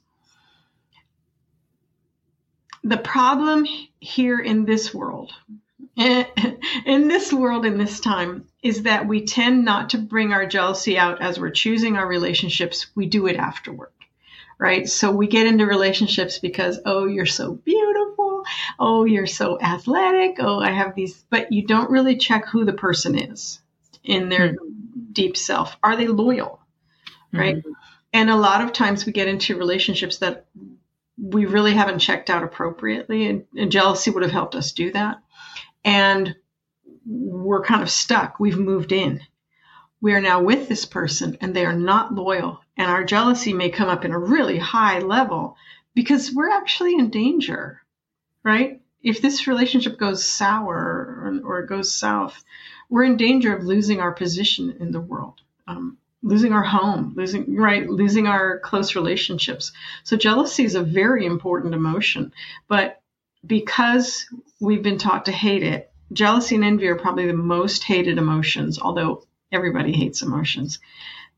The 2.84 2.98
problem 2.98 3.66
here 4.00 4.40
in 4.40 4.66
this 4.66 4.94
world 4.94 5.34
in 6.86 7.10
this 7.10 7.34
world, 7.34 7.66
in 7.66 7.78
this 7.78 8.00
time, 8.00 8.46
is 8.64 8.84
that 8.84 9.06
we 9.06 9.26
tend 9.26 9.66
not 9.66 9.90
to 9.90 9.98
bring 9.98 10.32
our 10.32 10.46
jealousy 10.46 10.98
out 10.98 11.22
as 11.22 11.38
we're 11.38 11.50
choosing 11.50 11.98
our 11.98 12.08
relationships. 12.08 12.88
We 12.96 13.06
do 13.06 13.28
it 13.28 13.36
afterward, 13.36 13.90
right? 14.58 14.88
So 14.88 15.12
we 15.12 15.28
get 15.28 15.46
into 15.46 15.66
relationships 15.66 16.40
because, 16.40 16.80
oh, 16.86 17.06
you're 17.06 17.26
so 17.26 17.52
beautiful. 17.54 18.44
Oh, 18.80 19.04
you're 19.04 19.28
so 19.28 19.60
athletic. 19.60 20.38
Oh, 20.40 20.62
I 20.62 20.72
have 20.72 20.96
these, 20.96 21.22
but 21.30 21.52
you 21.52 21.68
don't 21.68 21.92
really 21.92 22.16
check 22.16 22.48
who 22.48 22.64
the 22.64 22.72
person 22.72 23.20
is 23.20 23.60
in 24.02 24.30
their 24.30 24.54
mm-hmm. 24.54 25.12
deep 25.12 25.36
self. 25.36 25.76
Are 25.84 25.98
they 25.98 26.08
loyal, 26.08 26.62
right? 27.34 27.58
Mm-hmm. 27.58 27.72
And 28.14 28.30
a 28.30 28.38
lot 28.38 28.62
of 28.62 28.72
times 28.72 29.06
we 29.06 29.12
get 29.12 29.28
into 29.28 29.58
relationships 29.58 30.20
that 30.20 30.46
we 31.22 31.46
really 31.46 31.74
haven't 31.74 32.00
checked 32.00 32.30
out 32.30 32.44
appropriately, 32.44 33.28
and, 33.28 33.46
and 33.58 33.72
jealousy 33.72 34.12
would 34.12 34.24
have 34.24 34.32
helped 34.32 34.56
us 34.56 34.72
do 34.72 34.92
that 34.92 35.22
and 35.84 36.36
we're 37.06 37.64
kind 37.64 37.82
of 37.82 37.90
stuck. 37.90 38.40
We've 38.40 38.58
moved 38.58 38.92
in. 38.92 39.22
We 40.02 40.14
are 40.14 40.22
now 40.22 40.42
with 40.42 40.70
this 40.70 40.86
person 40.86 41.38
and 41.42 41.56
they 41.56 41.66
are 41.66 41.76
not 41.76 42.14
loyal. 42.14 42.62
And 42.78 42.90
our 42.90 43.04
jealousy 43.04 43.54
may 43.54 43.70
come 43.70 43.90
up 43.90 44.06
in 44.06 44.12
a 44.12 44.20
really 44.20 44.58
high 44.58 45.00
level 45.00 45.58
because 45.94 46.34
we're 46.34 46.52
actually 46.52 46.94
in 46.94 47.10
danger, 47.10 47.82
right? 48.44 48.82
If 49.02 49.22
this 49.22 49.48
relationship 49.48 49.98
goes 49.98 50.24
sour 50.26 50.76
or, 50.76 51.42
or 51.44 51.60
it 51.62 51.70
goes 51.70 51.92
south, 51.92 52.44
we're 52.90 53.04
in 53.04 53.18
danger 53.18 53.56
of 53.56 53.64
losing 53.64 54.00
our 54.00 54.12
position 54.12 54.78
in 54.80 54.92
the 54.92 55.02
world, 55.02 55.42
um, 55.68 55.98
losing 56.22 56.54
our 56.54 56.64
home, 56.64 57.14
losing, 57.16 57.56
right, 57.56 57.90
losing 57.90 58.28
our 58.28 58.60
close 58.60 58.96
relationships. 58.96 59.72
So 60.04 60.18
jealousy 60.18 60.66
is 60.66 60.76
a 60.76 60.84
very 60.84 61.26
important 61.26 61.74
emotion. 61.74 62.34
But 62.68 63.02
because 63.46 64.26
we've 64.60 64.84
been 64.84 64.98
taught 64.98 65.26
to 65.26 65.32
hate 65.32 65.64
it, 65.64 65.92
jealousy 66.12 66.56
and 66.56 66.64
envy 66.64 66.88
are 66.88 66.96
probably 66.96 67.28
the 67.28 67.34
most 67.34 67.84
hated 67.84 68.18
emotions, 68.18 68.80
although 68.80 69.26
everybody 69.52 69.94
hates 69.94 70.22
emotions. 70.22 70.80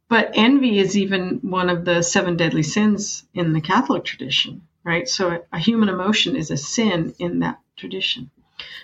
But 0.10 0.32
envy 0.34 0.80
is 0.80 0.98
even 0.98 1.39
one 1.41 1.70
of 1.70 1.86
the 1.86 2.02
seven 2.02 2.36
deadly 2.36 2.63
sins 2.63 3.24
in 3.34 3.54
the 3.54 3.62
Catholic 3.62 4.04
tradition, 4.04 4.67
right? 4.84 5.08
So 5.08 5.44
a 5.54 5.60
human 5.60 5.89
emotion 5.89 6.36
is 6.36 6.52
a 6.52 6.58
sin 6.58 7.13
in 7.20 7.39
that 7.39 7.60
tradition. 7.78 8.30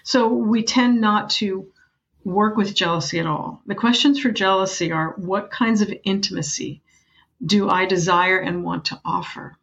So 0.03 0.29
we 0.29 0.63
tend 0.63 1.01
not 1.01 1.31
to 1.31 1.67
work 2.23 2.57
with 2.57 2.75
jealousy 2.75 3.19
at 3.19 3.25
all. 3.25 3.61
The 3.65 3.75
questions 3.75 4.19
for 4.19 4.31
jealousy 4.31 4.91
are 4.91 5.13
what 5.17 5.51
kinds 5.51 5.81
of 5.81 5.93
intimacy 6.03 6.81
do 7.45 7.69
I 7.69 7.85
desire 7.85 8.39
and 8.39 8.63
want 8.63 8.85
to 8.85 8.99
offer? 9.05 9.57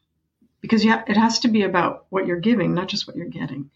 because 0.64 0.83
ha- 0.83 1.05
it 1.07 1.19
has 1.19 1.40
to 1.40 1.49
be 1.49 1.61
about 1.61 2.07
what 2.09 2.27
you're 2.27 2.40
giving, 2.40 2.73
not 2.73 2.88
just 2.88 3.07
what 3.07 3.17
you're 3.17 3.27
getting. 3.27 3.69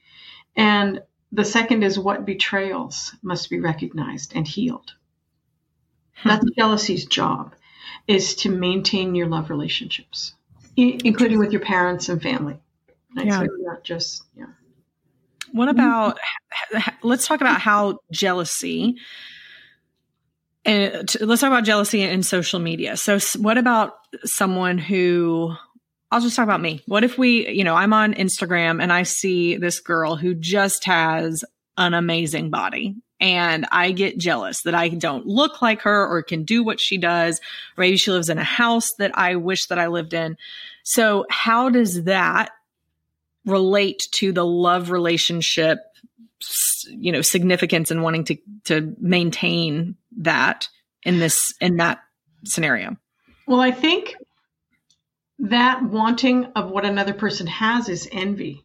And 0.57 1.03
the 1.31 1.45
second 1.45 1.83
is 1.83 1.99
what 1.99 2.25
betrayals 2.25 3.15
must 3.21 3.51
be 3.51 3.61
recognized 3.61 4.33
and 4.35 4.49
healed. 4.49 4.95
Hmm. 6.15 6.31
That's 6.31 6.47
jealousy's 6.57 7.05
job, 7.05 7.55
is 8.07 8.37
to 8.37 8.49
maintain 8.49 9.15
your 9.15 9.27
love 9.27 9.51
relationships, 9.51 10.33
I- 10.79 10.99
including 11.05 11.39
with 11.39 11.53
your 11.53 11.61
parents 11.61 12.09
and 12.09 12.23
family. 12.23 12.59
Right? 13.15 13.27
Yeah. 13.27 13.41
So 13.41 13.49
not 13.59 13.85
just, 13.85 14.25
yeah. 14.35 14.47
What 15.53 15.69
mm-hmm. 15.69 15.79
about, 15.79 16.19
let's 17.03 17.27
talk 17.27 17.41
about 17.41 17.61
how 17.61 18.01
jealousy, 18.11 18.97
eh, 20.65 21.01
and 21.01 21.17
let's 21.21 21.41
talk 21.41 21.49
about 21.49 21.65
jealousy 21.65 22.03
in 22.03 22.23
social 22.23 22.61
media. 22.61 22.97
So, 22.97 23.19
what 23.39 23.59
about 23.59 23.95
someone 24.25 24.79
who 24.79 25.55
I'll 26.11 26.21
just 26.23 26.37
talk 26.37 26.45
about 26.45 26.63
me. 26.63 26.81
What 26.87 27.05
if 27.05 27.19
we, 27.19 27.49
you 27.51 27.65
know, 27.65 27.75
I'm 27.75 27.93
on 27.93 28.15
Instagram 28.15 28.83
and 28.83 28.93
I 28.93 29.03
see 29.03 29.57
this 29.57 29.81
girl 29.81 30.17
who 30.17 30.35
just 30.35 30.85
has 30.87 31.45
an 31.77 31.93
amazing 31.93 32.51
body 32.51 32.97
and 33.21 33.67
I 33.71 33.93
get 33.93 34.19
jealous 34.19 34.63
that 34.63 34.75
I 34.75 34.89
don't 34.89 35.27
look 35.27 35.61
like 35.61 35.83
her 35.83 36.07
or 36.07 36.23
can 36.23 36.45
do 36.45 36.65
what 36.65 36.81
she 36.81 36.99
does. 36.99 37.41
Maybe 37.77 37.97
she 37.97 38.11
lives 38.11 38.31
in 38.31 38.39
a 38.39 38.45
house 38.45 38.89
that 38.99 39.17
I 39.19 39.37
wish 39.37 39.67
that 39.67 39.79
I 39.79 39.89
lived 39.89 40.15
in. 40.15 40.37
So 40.83 41.27
how 41.29 41.69
does 41.69 42.05
that 42.05 42.51
relate 43.49 44.09
to 44.13 44.33
the 44.33 44.45
love 44.45 44.91
relationship, 44.91 45.79
you 46.89 47.13
know, 47.13 47.23
significance 47.23 47.91
and 47.91 48.03
wanting 48.03 48.25
to, 48.25 48.37
to 48.65 48.95
maintain 49.01 49.97
that 50.19 50.69
in 51.03 51.19
this, 51.19 51.39
in 51.61 51.77
that 51.77 52.01
scenario? 52.45 52.97
Well, 53.47 53.61
I 53.61 53.71
think 53.71 54.15
that 55.39 55.83
wanting 55.83 56.47
of 56.57 56.71
what 56.71 56.85
another 56.85 57.15
person 57.15 57.47
has 57.47 57.89
is 57.89 58.09
envy. 58.11 58.65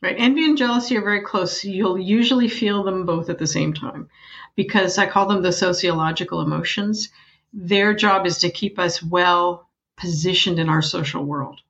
Right? 0.00 0.14
Envy 0.16 0.44
and 0.44 0.56
jealousy 0.56 0.96
are 0.96 1.02
very 1.02 1.22
close. 1.22 1.64
You'll 1.64 1.98
usually 1.98 2.48
feel 2.48 2.84
them 2.84 3.04
both 3.04 3.30
at 3.30 3.38
the 3.38 3.48
same 3.48 3.74
time 3.74 4.08
because 4.54 4.96
I 4.96 5.06
call 5.06 5.26
them 5.26 5.42
the 5.42 5.50
sociological 5.50 6.40
emotions. 6.40 7.08
Their 7.52 7.94
job 7.94 8.24
is 8.24 8.38
to 8.38 8.50
keep 8.50 8.78
us 8.78 9.02
well 9.02 9.68
positioned 9.96 10.60
in 10.60 10.68
our 10.68 10.82
social 10.82 11.24
world, 11.24 11.60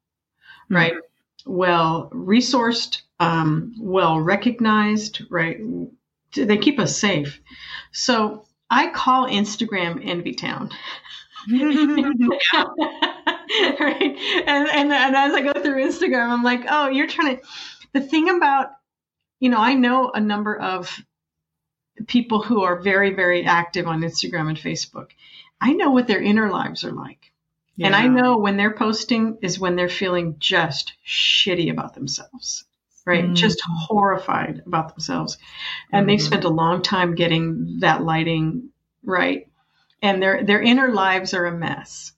right? 0.69 0.93
Mm-hmm. 0.93 1.08
Well 1.49 2.11
resourced, 2.13 3.03
um, 3.19 3.75
well 3.81 4.21
recognized, 4.21 5.23
right? 5.31 5.59
They 6.37 6.59
keep 6.59 6.79
us 6.79 6.97
safe. 6.97 7.41
So 7.93 8.45
I 8.71 8.91
call 8.91 9.27
Instagram 9.27 10.07
Envy 10.07 10.35
Town. 10.35 10.71
right? 13.81 14.19
And, 14.47 14.69
and 14.69 14.93
and 14.93 15.17
as 15.17 15.33
I 15.35 15.41
go 15.41 15.55
through 15.55 15.85
Instagram, 15.87 16.29
I'm 16.29 16.43
like, 16.43 16.65
oh, 16.69 16.89
you're 16.89 17.07
trying 17.07 17.39
to. 17.39 17.43
The 17.95 18.01
thing 18.03 18.29
about, 18.29 18.69
you 19.41 19.49
know, 19.49 19.59
I 19.59 19.73
know 19.75 20.11
a 20.11 20.21
number 20.21 20.55
of 20.55 21.01
people 22.07 22.43
who 22.43 22.63
are 22.63 22.81
very 22.81 23.15
very 23.15 23.45
active 23.45 23.87
on 23.87 24.03
Instagram 24.03 24.49
and 24.49 24.59
Facebook. 24.59 25.09
I 25.61 25.73
know 25.73 25.91
what 25.91 26.07
their 26.07 26.21
inner 26.21 26.51
lives 26.51 26.85
are 26.85 26.93
like. 26.93 27.28
Yeah. 27.79 27.87
And 27.87 27.97
I 27.97 28.09
know 28.09 28.39
when 28.39 28.57
they're 28.57 28.75
posting 28.75 29.39
is 29.41 29.61
when 29.61 29.77
they're 29.77 29.89
feeling 29.89 30.35
just 30.41 30.95
shitty 31.07 31.71
about 31.71 31.95
themselves. 31.95 32.65
right? 33.07 33.25
Mm. 33.25 33.37
Just 33.37 33.63
horrified 33.65 34.63
about 34.67 34.89
themselves. 34.89 35.39
And 35.93 36.05
mm. 36.05 36.09
they've 36.09 36.23
spent 36.23 36.45
a 36.45 36.49
long 36.51 36.83
time 36.83 37.15
getting 37.15 37.79
that 37.81 38.03
lighting 38.03 38.71
right. 39.05 39.49
And 40.03 40.21
their 40.21 40.43
their 40.45 40.61
inner 40.61 40.93
lives 40.93 41.35
are 41.35 41.47
a 41.47 41.57
mess. 41.57 42.13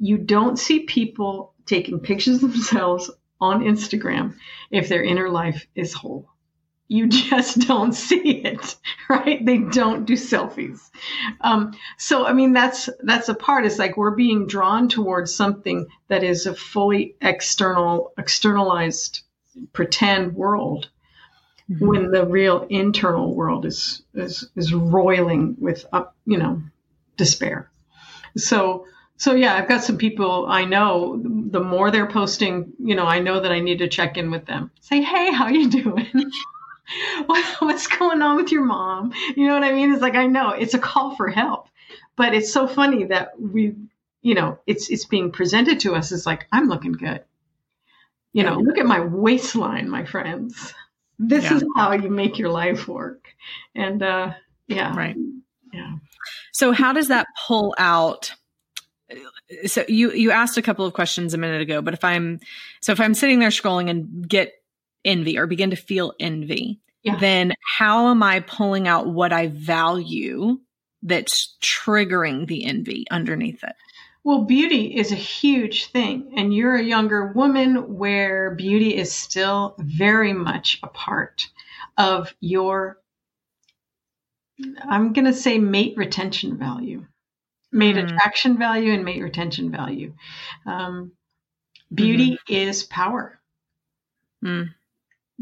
You 0.00 0.18
don't 0.18 0.58
see 0.58 0.80
people 0.80 1.54
taking 1.64 2.00
pictures 2.00 2.42
of 2.42 2.52
themselves 2.52 3.08
on 3.40 3.62
Instagram 3.62 4.34
if 4.70 4.88
their 4.88 5.04
inner 5.04 5.30
life 5.30 5.68
is 5.76 5.92
whole. 5.92 6.28
You 6.88 7.06
just 7.08 7.66
don't 7.66 7.92
see 7.92 8.42
it, 8.44 8.76
right? 9.08 9.44
They 9.44 9.58
don't 9.58 10.04
do 10.04 10.14
selfies. 10.14 10.90
Um, 11.40 11.72
so, 11.98 12.26
I 12.26 12.32
mean, 12.32 12.52
that's 12.52 12.88
that's 13.02 13.28
a 13.28 13.34
part. 13.34 13.66
It's 13.66 13.78
like 13.78 13.96
we're 13.96 14.14
being 14.14 14.46
drawn 14.46 14.88
towards 14.88 15.34
something 15.34 15.86
that 16.08 16.22
is 16.22 16.46
a 16.46 16.54
fully 16.54 17.16
external, 17.20 18.12
externalized, 18.18 19.22
pretend 19.72 20.34
world, 20.34 20.90
mm-hmm. 21.70 21.86
when 21.86 22.10
the 22.10 22.26
real 22.26 22.66
internal 22.68 23.34
world 23.34 23.64
is 23.64 24.02
is 24.14 24.48
is 24.56 24.74
roiling 24.74 25.56
with 25.58 25.86
up, 25.92 26.14
you 26.26 26.38
know, 26.38 26.62
despair. 27.16 27.70
So, 28.36 28.86
so 29.16 29.34
yeah, 29.34 29.54
I've 29.54 29.68
got 29.68 29.84
some 29.84 29.96
people 29.96 30.46
I 30.48 30.64
know. 30.64 31.22
The 31.22 31.60
more 31.60 31.90
they're 31.90 32.08
posting, 32.08 32.72
you 32.78 32.94
know, 32.94 33.06
I 33.06 33.20
know 33.20 33.40
that 33.40 33.52
I 33.52 33.60
need 33.60 33.78
to 33.78 33.88
check 33.88 34.16
in 34.16 34.30
with 34.30 34.44
them. 34.44 34.70
Say, 34.80 35.02
hey, 35.02 35.32
how 35.32 35.48
you 35.48 35.70
doing? 35.70 36.30
What's 37.58 37.86
going 37.86 38.22
on 38.22 38.36
with 38.36 38.52
your 38.52 38.64
mom? 38.64 39.12
You 39.36 39.46
know 39.46 39.54
what 39.54 39.64
I 39.64 39.72
mean? 39.72 39.92
It's 39.92 40.02
like 40.02 40.14
I 40.14 40.26
know 40.26 40.50
it's 40.50 40.74
a 40.74 40.78
call 40.78 41.16
for 41.16 41.28
help, 41.28 41.68
but 42.16 42.34
it's 42.34 42.52
so 42.52 42.66
funny 42.66 43.04
that 43.04 43.40
we, 43.40 43.74
you 44.22 44.34
know, 44.34 44.58
it's 44.66 44.90
it's 44.90 45.06
being 45.06 45.30
presented 45.30 45.80
to 45.80 45.94
us 45.94 46.12
as 46.12 46.26
like 46.26 46.46
I'm 46.52 46.68
looking 46.68 46.92
good. 46.92 47.22
You 48.32 48.42
know, 48.42 48.56
look 48.58 48.78
at 48.78 48.86
my 48.86 49.00
waistline, 49.00 49.88
my 49.88 50.04
friends. 50.04 50.74
This 51.18 51.44
yeah. 51.44 51.54
is 51.54 51.64
how 51.76 51.92
you 51.92 52.10
make 52.10 52.38
your 52.38 52.50
life 52.50 52.88
work. 52.88 53.28
And 53.74 54.02
uh, 54.02 54.32
yeah, 54.66 54.96
right, 54.96 55.16
yeah. 55.72 55.94
So 56.52 56.72
how 56.72 56.92
does 56.92 57.08
that 57.08 57.26
pull 57.46 57.74
out? 57.78 58.32
so 59.66 59.84
you 59.88 60.10
you 60.12 60.30
asked 60.30 60.56
a 60.56 60.62
couple 60.62 60.86
of 60.86 60.94
questions 60.94 61.34
a 61.34 61.38
minute 61.38 61.60
ago 61.60 61.82
but 61.82 61.92
if 61.92 62.02
i'm 62.02 62.40
so 62.80 62.92
if 62.92 63.00
i'm 63.00 63.12
sitting 63.12 63.40
there 63.40 63.50
scrolling 63.50 63.90
and 63.90 64.26
get 64.26 64.54
envy 65.04 65.38
or 65.38 65.46
begin 65.46 65.70
to 65.70 65.76
feel 65.76 66.12
envy 66.20 66.80
yeah. 67.02 67.16
then 67.16 67.52
how 67.78 68.08
am 68.08 68.22
i 68.22 68.40
pulling 68.40 68.88
out 68.88 69.06
what 69.06 69.32
i 69.32 69.48
value 69.48 70.58
that's 71.02 71.56
triggering 71.60 72.46
the 72.46 72.64
envy 72.64 73.06
underneath 73.10 73.62
it 73.62 73.74
well 74.24 74.44
beauty 74.44 74.96
is 74.96 75.12
a 75.12 75.16
huge 75.16 75.86
thing 75.86 76.32
and 76.36 76.54
you're 76.54 76.76
a 76.76 76.82
younger 76.82 77.32
woman 77.32 77.96
where 77.96 78.54
beauty 78.54 78.96
is 78.96 79.12
still 79.12 79.74
very 79.78 80.32
much 80.32 80.78
a 80.82 80.88
part 80.88 81.48
of 81.98 82.34
your 82.40 82.98
i'm 84.88 85.12
going 85.12 85.26
to 85.26 85.32
say 85.32 85.58
mate 85.58 85.94
retention 85.96 86.58
value 86.58 87.04
mate 87.74 87.96
mm. 87.96 88.04
attraction 88.04 88.56
value 88.56 88.92
and 88.92 89.04
mate 89.04 89.22
retention 89.22 89.70
value. 89.70 90.14
Um, 90.64 91.12
beauty 91.92 92.32
mm-hmm. 92.32 92.54
is 92.54 92.84
power. 92.84 93.38
Mm. 94.42 94.70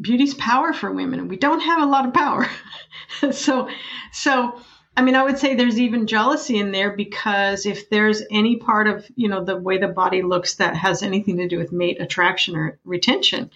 Beauty's 0.01 0.35
power 0.35 0.73
for 0.73 0.91
women, 0.91 1.29
we 1.29 1.37
don't 1.37 1.61
have 1.61 1.83
a 1.83 1.87
lot 1.87 2.07
of 2.07 2.15
power. 2.15 2.49
so, 3.33 3.69
so 4.13 4.61
I 4.97 5.03
mean, 5.03 5.17
I 5.17 5.23
would 5.23 5.39
say 5.39 5.55
there's 5.55 5.81
even 5.81 6.07
jealousy 6.07 6.59
in 6.59 6.71
there 6.71 6.95
because 6.95 7.65
if 7.65 7.89
there's 7.89 8.23
any 8.31 8.57
part 8.57 8.89
of 8.89 9.07
you 9.17 9.29
know 9.29 9.45
the 9.45 9.57
way 9.57 9.79
the 9.79 9.89
body 9.89 10.23
looks 10.23 10.57
that 10.57 10.77
has 10.77 11.03
anything 11.03 11.39
to 11.39 11.49
do 11.49 11.59
with 11.59 11.73
mate 11.73 12.01
attraction 12.01 12.57
or 12.57 12.79
retention, 12.85 13.51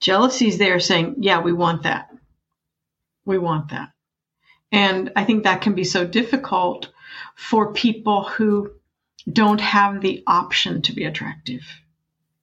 jealousy's 0.00 0.58
there 0.58 0.80
saying, 0.80 1.16
"Yeah, 1.18 1.40
we 1.40 1.52
want 1.52 1.82
that. 1.82 2.10
We 3.26 3.38
want 3.38 3.68
that." 3.68 3.90
And 4.70 5.12
I 5.14 5.24
think 5.24 5.44
that 5.44 5.60
can 5.60 5.74
be 5.74 5.84
so 5.84 6.06
difficult 6.06 6.90
for 7.34 7.74
people 7.74 8.24
who 8.24 8.70
don't 9.30 9.60
have 9.60 10.00
the 10.00 10.22
option 10.26 10.80
to 10.82 10.94
be 10.94 11.04
attractive. 11.04 11.62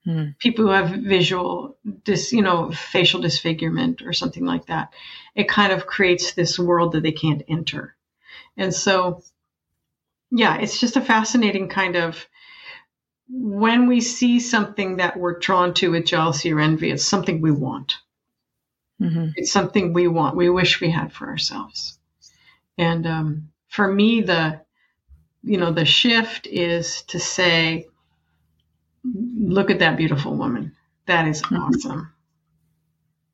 Hmm. 0.10 0.30
People 0.39 0.66
who 0.66 0.72
have 0.72 0.89
visual, 0.89 1.78
dis, 2.03 2.34
you 2.34 2.41
know, 2.41 2.72
facial 2.72 3.22
disfigurement 3.22 4.01
or 4.01 4.12
something 4.12 4.43
like 4.43 4.66
that. 4.66 4.91
It 5.36 5.47
kind 5.47 5.72
of 5.72 5.86
creates 5.86 6.34
this 6.34 6.57
world 6.57 6.93
that 6.93 7.03
they 7.03 7.12
can't 7.12 7.43
enter. 7.47 7.95
And 8.57 8.74
so, 8.74 9.22
yeah, 10.32 10.57
it's 10.57 10.80
just 10.80 10.97
a 10.97 11.01
fascinating 11.01 11.70
kind 11.70 11.95
of 11.95 12.26
when 13.30 13.86
we 13.86 14.01
see 14.01 14.39
something 14.39 14.97
that 14.97 15.16
we're 15.16 15.38
drawn 15.38 15.76
to 15.76 15.91
with 15.91 16.07
jealousy 16.07 16.51
or 16.51 16.60
envy, 16.60 16.89
it's 16.89 17.05
something 17.05 17.39
we 17.39 17.51
want. 17.51 17.97
Mm-hmm. 18.99 19.30
It's 19.36 19.51
something 19.51 19.93
we 19.93 20.07
want. 20.07 20.36
We 20.36 20.49
wish 20.49 20.82
we 20.82 20.89
had 20.89 21.14
for 21.14 21.28
ourselves. 21.28 21.99
And 22.80 23.05
um, 23.05 23.49
for 23.68 23.88
me, 23.88 24.22
the 24.22 24.62
you 25.43 25.57
know, 25.57 25.72
the 25.72 25.86
shift 25.86 26.47
is 26.47 27.03
to 27.03 27.20
say, 27.20 27.88
look 29.14 29.72
at 29.72 29.80
that 29.80 29.97
beautiful 29.97 30.36
woman. 30.36 30.76
That 31.05 31.28
is 31.28 31.41
mm-hmm. 31.41 31.55
awesome. 31.55 32.14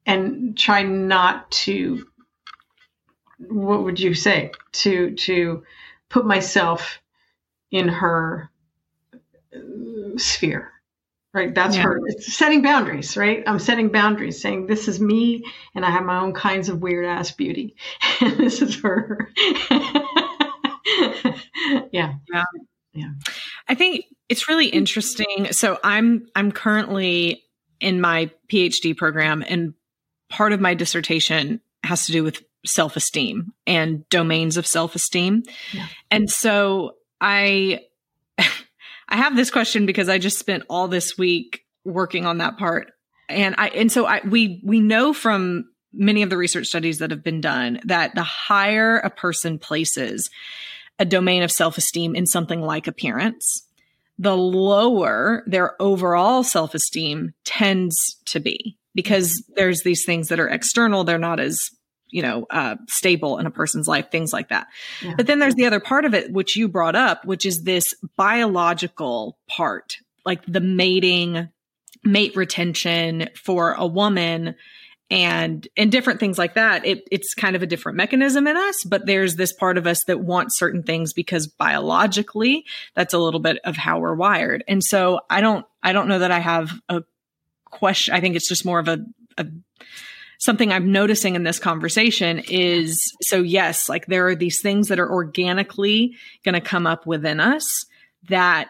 And 0.06 0.58
try 0.58 0.84
not 0.84 1.50
to, 1.52 2.06
what 3.40 3.84
would 3.84 4.00
you 4.00 4.14
say? 4.14 4.52
To, 4.74 5.16
to 5.16 5.64
put 6.10 6.26
myself 6.26 7.00
in 7.72 7.88
her 7.88 8.50
uh, 9.54 10.18
sphere 10.18 10.72
right 11.34 11.54
that's 11.54 11.76
yeah. 11.76 11.82
her 11.82 12.00
it's 12.06 12.34
setting 12.34 12.62
boundaries 12.62 13.18
right 13.18 13.44
i'm 13.48 13.60
setting 13.60 13.90
boundaries 13.90 14.40
saying 14.40 14.68
this 14.68 14.88
is 14.88 15.02
me 15.02 15.44
and 15.74 15.84
i 15.84 15.90
have 15.90 16.06
my 16.06 16.20
own 16.20 16.32
kinds 16.32 16.70
of 16.70 16.82
weird 16.82 17.06
ass 17.06 17.32
beauty 17.32 17.76
and 18.22 18.34
this 18.38 18.62
is 18.62 18.80
her 18.80 19.30
yeah. 21.92 22.16
Yeah. 22.32 22.44
Yeah. 22.94 23.12
I 23.68 23.76
think 23.76 24.06
it's 24.30 24.48
really 24.48 24.68
mm-hmm. 24.68 24.78
interesting. 24.78 25.48
So 25.52 25.80
I'm 25.84 26.28
I'm 26.36 26.52
currently 26.52 27.44
in 27.80 28.02
my 28.02 28.32
PhD 28.52 28.96
program 28.96 29.44
and 29.48 29.74
part 30.30 30.54
of 30.54 30.62
my 30.62 30.74
dissertation 30.74 31.62
has 31.84 32.06
to 32.06 32.12
do 32.12 32.24
with 32.24 32.42
self-esteem 32.66 33.54
and 33.68 34.08
domains 34.10 34.58
of 34.58 34.66
self-esteem. 34.66 35.44
Yeah. 35.72 35.86
And 36.10 36.30
so 36.30 36.96
I 37.22 37.82
I 38.38 39.18
have 39.18 39.36
this 39.36 39.52
question 39.52 39.86
because 39.86 40.10
I 40.10 40.18
just 40.18 40.40
spent 40.40 40.64
all 40.70 40.88
this 40.88 41.18
week 41.18 41.66
working 41.84 42.26
on 42.26 42.40
that 42.40 42.58
part. 42.58 42.92
And 43.30 43.56
I 43.58 43.70
and 43.70 43.92
so 43.92 44.06
I 44.06 44.22
we 44.26 44.62
we 44.64 44.80
know 44.80 45.14
from 45.14 45.66
many 45.94 46.24
of 46.24 46.30
the 46.30 46.38
research 46.38 46.68
studies 46.68 47.00
that 47.00 47.12
have 47.12 47.24
been 47.24 47.42
done 47.42 47.80
that 47.86 48.16
the 48.16 48.24
higher 48.24 48.98
a 48.98 49.10
person 49.10 49.58
places 49.58 50.30
a 51.00 51.06
domain 51.06 51.44
of 51.44 51.52
self 51.52 51.78
esteem 51.78 52.16
in 52.16 52.26
something 52.26 52.62
like 52.62 52.88
appearance, 52.88 53.68
the 54.18 54.36
lower 54.36 55.44
their 55.46 55.80
overall 55.82 56.44
self 56.44 56.74
esteem 56.74 57.34
tends 57.44 57.96
to 58.28 58.40
be 58.40 58.78
because 58.94 59.44
there's 59.56 59.82
these 59.82 60.06
things 60.06 60.30
that 60.30 60.40
are 60.40 60.48
external. 60.48 61.04
They're 61.04 61.18
not 61.18 61.40
as 61.40 61.60
you 62.16 62.22
know, 62.22 62.46
uh, 62.50 62.76
stable 62.88 63.40
in 63.40 63.46
a 63.46 63.52
person's 63.52 63.88
life, 63.88 64.10
things 64.10 64.32
like 64.32 64.48
that. 64.48 64.68
Yeah. 65.02 65.16
But 65.18 65.28
then 65.28 65.40
there's 65.40 65.56
the 65.56 65.66
other 65.66 65.82
part 65.82 66.06
of 66.06 66.14
it, 66.14 66.32
which 66.32 66.56
you 66.56 66.70
brought 66.70 66.96
up, 66.96 67.26
which 67.26 67.46
is 67.46 67.64
this 67.64 67.84
biological 68.16 69.38
part, 69.50 69.98
like 70.26 70.42
the 70.48 70.62
mating, 70.62 71.50
mate 72.06 72.36
retention 72.36 73.30
for 73.36 73.74
a 73.74 73.86
woman 73.86 74.56
and 75.12 75.68
and 75.78 75.92
different 75.92 76.20
things 76.20 76.38
like 76.38 76.56
that 76.56 76.84
it, 76.86 77.08
it's 77.12 77.36
kind 77.36 77.56
of 77.56 77.62
a 77.62 77.68
different 77.68 77.96
mechanism 77.96 78.48
in 78.48 78.58
us 78.58 78.84
but 78.86 79.06
there's 79.06 79.36
this 79.36 79.54
part 79.54 79.78
of 79.78 79.86
us 79.86 80.00
that 80.08 80.22
wants 80.22 80.58
certain 80.58 80.82
things 80.82 81.14
because 81.14 81.48
biologically 81.48 82.66
that's 82.96 83.14
a 83.14 83.20
little 83.20 83.40
bit 83.40 83.60
of 83.66 83.78
how 83.78 84.00
we're 84.00 84.16
wired. 84.16 84.64
And 84.68 84.84
so 84.84 85.22
i 85.30 85.42
don't 85.42 85.66
i 85.84 85.94
don't 85.94 86.08
know 86.08 86.20
that 86.20 86.32
i 86.32 86.40
have 86.40 86.72
a 86.90 87.04
question 87.66 88.16
i 88.16 88.22
think 88.22 88.36
it's 88.36 88.50
just 88.50 88.66
more 88.66 88.80
of 88.80 88.88
a, 88.88 89.06
a 89.38 89.46
something 90.40 90.72
i'm 90.72 90.92
noticing 90.92 91.36
in 91.36 91.44
this 91.44 91.60
conversation 91.60 92.42
is 92.50 93.00
so 93.22 93.42
yes 93.42 93.88
like 93.88 94.08
there 94.08 94.28
are 94.28 94.36
these 94.36 94.60
things 94.62 94.88
that 94.88 95.00
are 95.00 95.12
organically 95.12 96.16
going 96.44 96.54
to 96.54 96.62
come 96.62 96.88
up 96.88 97.06
within 97.06 97.40
us 97.40 97.64
that 98.30 98.70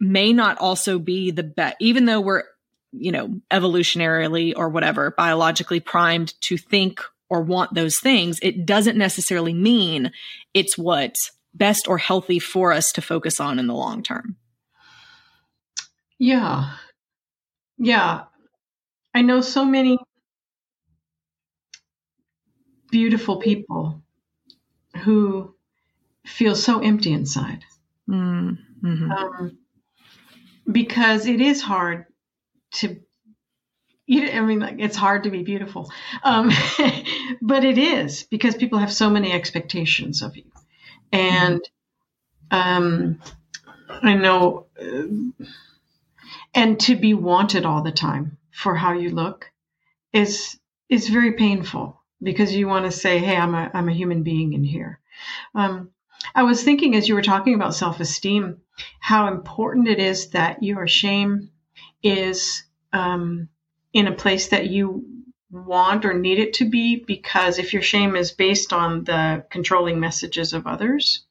may 0.00 0.32
not 0.32 0.58
also 0.58 0.98
be 0.98 1.30
the 1.30 1.42
best 1.42 1.76
even 1.80 2.06
though 2.06 2.20
we're 2.20 2.44
you 2.92 3.12
know, 3.12 3.40
evolutionarily 3.50 4.52
or 4.56 4.68
whatever, 4.68 5.12
biologically 5.12 5.80
primed 5.80 6.34
to 6.42 6.56
think 6.56 7.00
or 7.28 7.42
want 7.42 7.74
those 7.74 7.98
things, 7.98 8.38
it 8.42 8.66
doesn't 8.66 8.98
necessarily 8.98 9.54
mean 9.54 10.10
it's 10.52 10.76
what's 10.76 11.30
best 11.54 11.88
or 11.88 11.98
healthy 11.98 12.38
for 12.38 12.72
us 12.72 12.90
to 12.92 13.02
focus 13.02 13.40
on 13.40 13.58
in 13.58 13.66
the 13.66 13.74
long 13.74 14.02
term. 14.02 14.36
Yeah. 16.18 16.74
Yeah. 17.78 18.24
I 19.14 19.22
know 19.22 19.40
so 19.40 19.64
many 19.64 19.98
beautiful 22.90 23.36
people 23.36 24.02
who 25.04 25.54
feel 26.26 26.54
so 26.54 26.80
empty 26.80 27.12
inside. 27.12 27.64
Mm-hmm. 28.08 29.10
Um, 29.10 29.58
because 30.70 31.26
it 31.26 31.40
is 31.40 31.62
hard 31.62 32.06
to 32.72 33.00
you, 34.06 34.28
I 34.28 34.40
mean, 34.40 34.58
like, 34.58 34.76
it's 34.78 34.96
hard 34.96 35.22
to 35.24 35.30
be 35.30 35.44
beautiful, 35.44 35.90
um, 36.24 36.50
but 37.42 37.64
it 37.64 37.78
is 37.78 38.24
because 38.24 38.56
people 38.56 38.80
have 38.80 38.92
so 38.92 39.08
many 39.08 39.32
expectations 39.32 40.22
of 40.22 40.36
you, 40.36 40.50
and 41.12 41.60
um, 42.50 43.20
I 43.88 44.14
know, 44.14 44.66
uh, 44.80 45.46
and 46.54 46.80
to 46.80 46.96
be 46.96 47.14
wanted 47.14 47.64
all 47.64 47.82
the 47.82 47.92
time 47.92 48.38
for 48.50 48.74
how 48.74 48.94
you 48.94 49.10
look 49.10 49.50
is 50.12 50.58
is 50.88 51.08
very 51.08 51.34
painful 51.34 52.00
because 52.20 52.52
you 52.52 52.66
want 52.66 52.86
to 52.86 52.90
say, 52.90 53.18
"Hey, 53.18 53.36
I'm 53.36 53.54
a 53.54 53.70
I'm 53.72 53.88
a 53.88 53.94
human 53.94 54.24
being 54.24 54.54
in 54.54 54.64
here." 54.64 54.98
Um, 55.54 55.90
I 56.34 56.42
was 56.42 56.64
thinking 56.64 56.96
as 56.96 57.08
you 57.08 57.14
were 57.14 57.22
talking 57.22 57.54
about 57.54 57.74
self 57.74 58.00
esteem, 58.00 58.60
how 58.98 59.28
important 59.28 59.86
it 59.88 60.00
is 60.00 60.30
that 60.30 60.62
your 60.62 60.88
shame 60.88 61.50
is 62.02 62.64
um, 62.92 63.48
in 63.92 64.06
a 64.06 64.12
place 64.12 64.48
that 64.48 64.66
you 64.66 65.04
want 65.50 66.04
or 66.04 66.14
need 66.14 66.38
it 66.38 66.54
to 66.54 66.68
be 66.68 66.96
because 66.96 67.58
if 67.58 67.72
your 67.72 67.82
shame 67.82 68.14
is 68.14 68.30
based 68.30 68.72
on 68.72 69.04
the 69.04 69.44
controlling 69.50 69.98
messages 69.98 70.52
of 70.52 70.66
others, 70.66 71.24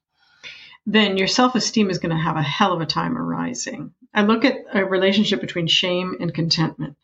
then 0.86 1.17
your 1.17 1.28
self 1.28 1.55
esteem 1.55 1.89
is 1.89 1.99
going 1.99 2.15
to 2.15 2.22
have 2.22 2.36
a 2.36 2.41
hell 2.41 2.74
of 2.74 2.82
a 2.82 2.86
time 2.86 3.17
arising. 3.17 3.93
I 4.13 4.24
look 4.24 4.43
at 4.43 4.57
a 4.74 4.84
relationship 4.84 5.39
between 5.39 5.67
shame 5.67 6.17
and 6.20 6.34
contentment, 6.34 6.97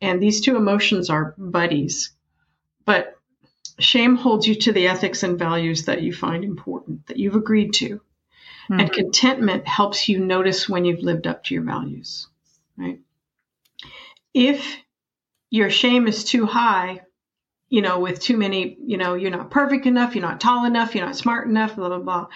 and 0.00 0.20
these 0.20 0.40
two 0.40 0.56
emotions 0.56 1.08
are 1.10 1.34
buddies. 1.38 2.12
But 2.84 3.16
shame 3.78 4.16
holds 4.16 4.46
you 4.46 4.54
to 4.56 4.72
the 4.72 4.88
ethics 4.88 5.22
and 5.22 5.38
values 5.38 5.84
that 5.84 6.02
you 6.02 6.12
find 6.12 6.44
important, 6.44 7.06
that 7.06 7.18
you've 7.18 7.36
agreed 7.36 7.72
to. 7.74 7.88
Mm-hmm. 8.70 8.80
And 8.80 8.92
contentment 8.92 9.66
helps 9.66 10.08
you 10.08 10.18
notice 10.18 10.68
when 10.68 10.84
you've 10.84 11.02
lived 11.02 11.26
up 11.26 11.44
to 11.44 11.54
your 11.54 11.64
values, 11.64 12.28
right? 12.80 13.00
If 14.32 14.76
your 15.50 15.70
shame 15.70 16.06
is 16.06 16.24
too 16.24 16.46
high, 16.46 17.02
you 17.68 17.82
know, 17.82 18.00
with 18.00 18.20
too 18.20 18.36
many, 18.36 18.76
you 18.84 18.96
know, 18.96 19.14
you're 19.14 19.30
not 19.30 19.50
perfect 19.50 19.86
enough, 19.86 20.14
you're 20.14 20.22
not 20.22 20.40
tall 20.40 20.64
enough, 20.64 20.94
you're 20.94 21.04
not 21.04 21.16
smart 21.16 21.46
enough, 21.48 21.76
blah, 21.76 21.88
blah, 21.88 21.98
blah. 21.98 22.26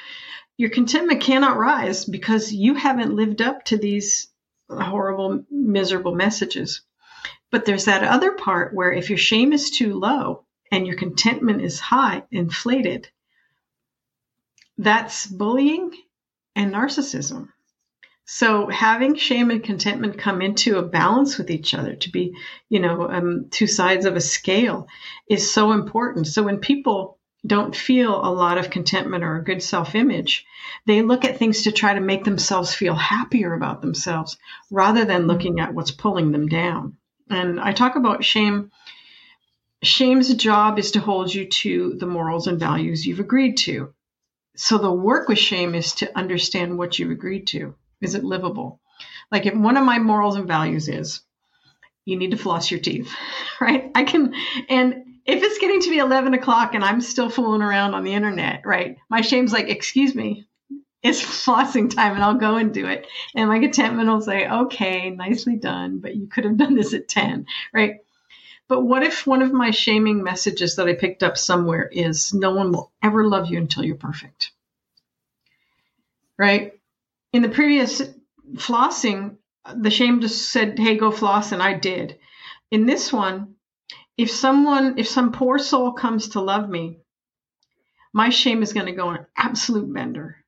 Your 0.57 0.71
contentment 0.71 1.21
cannot 1.21 1.59
rise 1.59 2.05
because 2.05 2.53
you 2.53 2.75
haven't 2.75 3.17
lived 3.17 3.43
up 3.43 3.65
to 3.67 3.77
these 3.77 4.29
horrible, 4.71 5.45
miserable 5.51 6.15
messages. 6.15 6.83
But 7.51 7.65
there's 7.65 7.87
that 7.87 8.05
other 8.05 8.33
part 8.33 8.75
where 8.75 8.93
if 8.93 9.09
your 9.09 9.19
shame 9.19 9.53
is 9.53 9.71
too 9.71 9.95
low 9.95 10.45
and 10.71 10.87
your 10.87 10.97
contentment 10.97 11.63
is 11.63 11.81
high, 11.81 12.25
inflated, 12.31 13.09
that's 14.79 15.27
bullying 15.27 15.93
and 16.57 16.73
narcissism. 16.73 17.49
So 18.27 18.69
having 18.69 19.17
shame 19.17 19.51
and 19.51 19.63
contentment 19.63 20.19
come 20.19 20.41
into 20.41 20.79
a 20.79 20.83
balance 20.83 21.37
with 21.37 21.51
each 21.51 21.75
other 21.75 21.95
to 21.95 22.11
be, 22.11 22.35
you 22.71 22.81
know, 22.81 23.09
um, 23.11 23.49
two 23.51 23.67
sides 23.67 24.07
of 24.07 24.17
a 24.17 24.21
scale 24.21 24.89
is 25.29 25.53
so 25.53 25.73
important. 25.73 26.27
So 26.27 26.43
when 26.43 26.59
people 26.59 27.19
don't 27.47 27.77
feel 27.77 28.25
a 28.25 28.33
lot 28.33 28.57
of 28.57 28.71
contentment 28.71 29.23
or 29.23 29.37
a 29.37 29.45
good 29.45 29.63
self 29.63 29.95
image, 29.95 30.47
they 30.87 31.03
look 31.03 31.27
at 31.27 31.37
things 31.37 31.63
to 31.63 31.73
try 31.73 31.93
to 31.93 32.01
make 32.01 32.25
themselves 32.25 32.75
feel 32.75 32.95
happier 32.95 33.53
about 33.53 33.83
themselves 33.83 34.39
rather 34.71 35.05
than 35.05 35.27
looking 35.27 35.61
at 35.61 35.75
what's 35.75 35.91
pulling 35.91 36.33
them 36.33 36.47
down. 36.47 36.97
And 37.29 37.61
I 37.61 37.73
talk 37.73 37.97
about 37.97 38.25
shame. 38.25 38.71
Shame's 39.83 40.35
job 40.35 40.79
is 40.79 40.93
to 40.93 41.01
hold 41.01 41.35
you 41.35 41.47
to 41.47 41.95
the 41.99 42.07
morals 42.07 42.47
and 42.47 42.59
values 42.59 43.07
you've 43.07 43.21
agreed 43.21 43.59
to. 43.59 43.93
So 44.57 44.79
the 44.79 44.91
work 44.91 45.29
with 45.29 45.39
shame 45.39 45.75
is 45.75 45.97
to 45.97 46.17
understand 46.17 46.79
what 46.79 46.99
you've 46.99 47.11
agreed 47.11 47.47
to. 47.49 47.75
Is 48.01 48.15
it 48.15 48.25
livable? 48.25 48.81
Like 49.31 49.47
if 49.47 49.55
one 49.55 49.77
of 49.77 49.85
my 49.85 49.99
morals 49.99 50.37
and 50.37 50.47
values 50.47 50.89
is 50.89 51.21
you 52.05 52.17
need 52.17 52.33
to 52.33 52.37
floss 52.37 52.71
your 52.71 52.81
teeth, 52.81 53.13
right? 53.61 53.91
I 53.95 54.05
can, 54.05 54.35
and 54.69 54.95
if 55.27 55.43
it's 55.43 55.59
getting 55.59 55.81
to 55.81 55.91
be 55.91 55.99
11 55.99 56.35
o'clock 56.35 56.75
and 56.75 56.85
I'm 56.85 57.01
still 57.01 57.31
fooling 57.31 57.63
around 57.63 57.95
on 57.95 58.05
the 58.05 58.13
internet, 58.13 58.63
right? 58.65 58.99
My 59.09 59.23
shame's 59.23 59.53
like, 59.53 59.69
excuse 59.69 60.15
me, 60.15 60.47
it's 61.03 61.23
flossing 61.47 61.95
time 61.95 62.15
and 62.15 62.23
I'll 62.23 62.35
go 62.35 62.57
and 62.57 62.73
do 62.73 62.87
it. 62.87 63.07
And 63.35 63.49
my 63.49 63.59
contentment 63.59 64.09
will 64.09 64.21
say, 64.21 64.49
okay, 64.49 65.11
nicely 65.11 65.57
done, 65.57 65.99
but 65.99 66.15
you 66.15 66.27
could 66.27 66.45
have 66.45 66.57
done 66.57 66.75
this 66.75 66.95
at 66.95 67.09
10, 67.09 67.47
right? 67.73 67.97
But 68.67 68.81
what 68.83 69.03
if 69.03 69.27
one 69.27 69.43
of 69.43 69.53
my 69.53 69.71
shaming 69.71 70.23
messages 70.23 70.77
that 70.77 70.89
I 70.89 70.95
picked 70.95 71.23
up 71.23 71.37
somewhere 71.37 71.89
is 71.91 72.33
no 72.33 72.55
one 72.55 72.73
will 72.73 72.93
ever 73.03 73.27
love 73.27 73.51
you 73.51 73.59
until 73.59 73.85
you're 73.85 73.97
perfect? 73.97 74.53
Right? 76.39 76.73
In 77.35 77.43
the 77.43 77.49
previous 77.49 78.01
flossing, 78.55 79.39
the 79.75 79.91
shame 79.91 80.21
just 80.21 80.51
said, 80.51 80.79
hey, 80.79 80.97
go 80.97 81.11
floss, 81.11 81.51
and 81.51 81.61
I 81.61 81.75
did. 81.75 82.17
In 82.71 82.87
this 82.87 83.13
one, 83.13 83.57
if 84.17 84.31
someone, 84.31 85.01
if 85.01 85.09
some 85.09 85.33
poor 85.33 85.59
soul 85.59 85.95
comes 85.95 86.29
to 86.29 86.41
love 86.41 86.69
me, 86.71 87.01
my 88.13 88.29
shame 88.29 88.63
is 88.63 88.73
going 88.73 88.87
to 88.87 88.93
go 88.93 89.09
on 89.09 89.17
an 89.17 89.27
absolute 89.37 89.93
bender. 89.93 90.45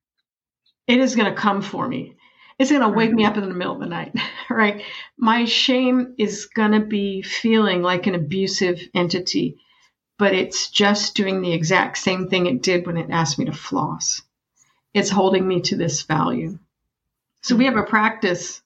It 0.87 1.01
is 1.01 1.17
going 1.17 1.29
to 1.29 1.37
come 1.37 1.61
for 1.61 1.89
me. 1.89 2.15
It's 2.57 2.71
going 2.71 2.83
to 2.83 2.89
wake 2.89 3.13
me 3.13 3.25
mm-hmm. 3.25 3.33
up 3.33 3.37
in 3.37 3.49
the 3.49 3.57
middle 3.57 3.75
of 3.75 3.81
the 3.81 3.87
night, 3.87 4.15
right? 4.49 4.81
My 5.19 5.45
shame 5.45 6.15
is 6.19 6.47
going 6.47 6.71
to 6.71 6.87
be 6.87 7.21
feeling 7.21 7.83
like 7.83 8.07
an 8.07 8.15
abusive 8.15 8.81
entity, 8.95 9.59
but 10.21 10.35
it's 10.35 10.71
just 10.71 11.17
doing 11.17 11.41
the 11.41 11.53
exact 11.53 11.99
same 11.99 12.29
thing 12.29 12.47
it 12.47 12.63
did 12.63 12.87
when 12.87 12.97
it 12.97 13.11
asked 13.11 13.41
me 13.41 13.47
to 13.47 13.53
floss. 13.53 14.23
It's 14.95 15.11
holding 15.11 15.49
me 15.49 15.63
to 15.63 15.77
this 15.77 16.03
value. 16.03 16.61
So 17.43 17.57
we 17.57 17.67
have 17.67 17.77
a 17.77 17.83
practice 17.83 18.63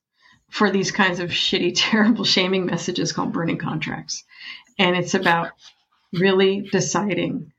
for 0.51 0.71
these 0.71 0.91
kinds 0.91 1.21
of 1.21 1.31
shitty, 1.31 1.73
terrible 1.77 2.25
shaming 2.25 2.67
messages 2.67 3.13
called 3.13 3.33
burning 3.33 3.59
contracts. 3.59 4.25
And 4.79 4.97
it's 4.97 5.15
about 5.15 5.51
really 6.13 6.69
deciding 6.73 7.53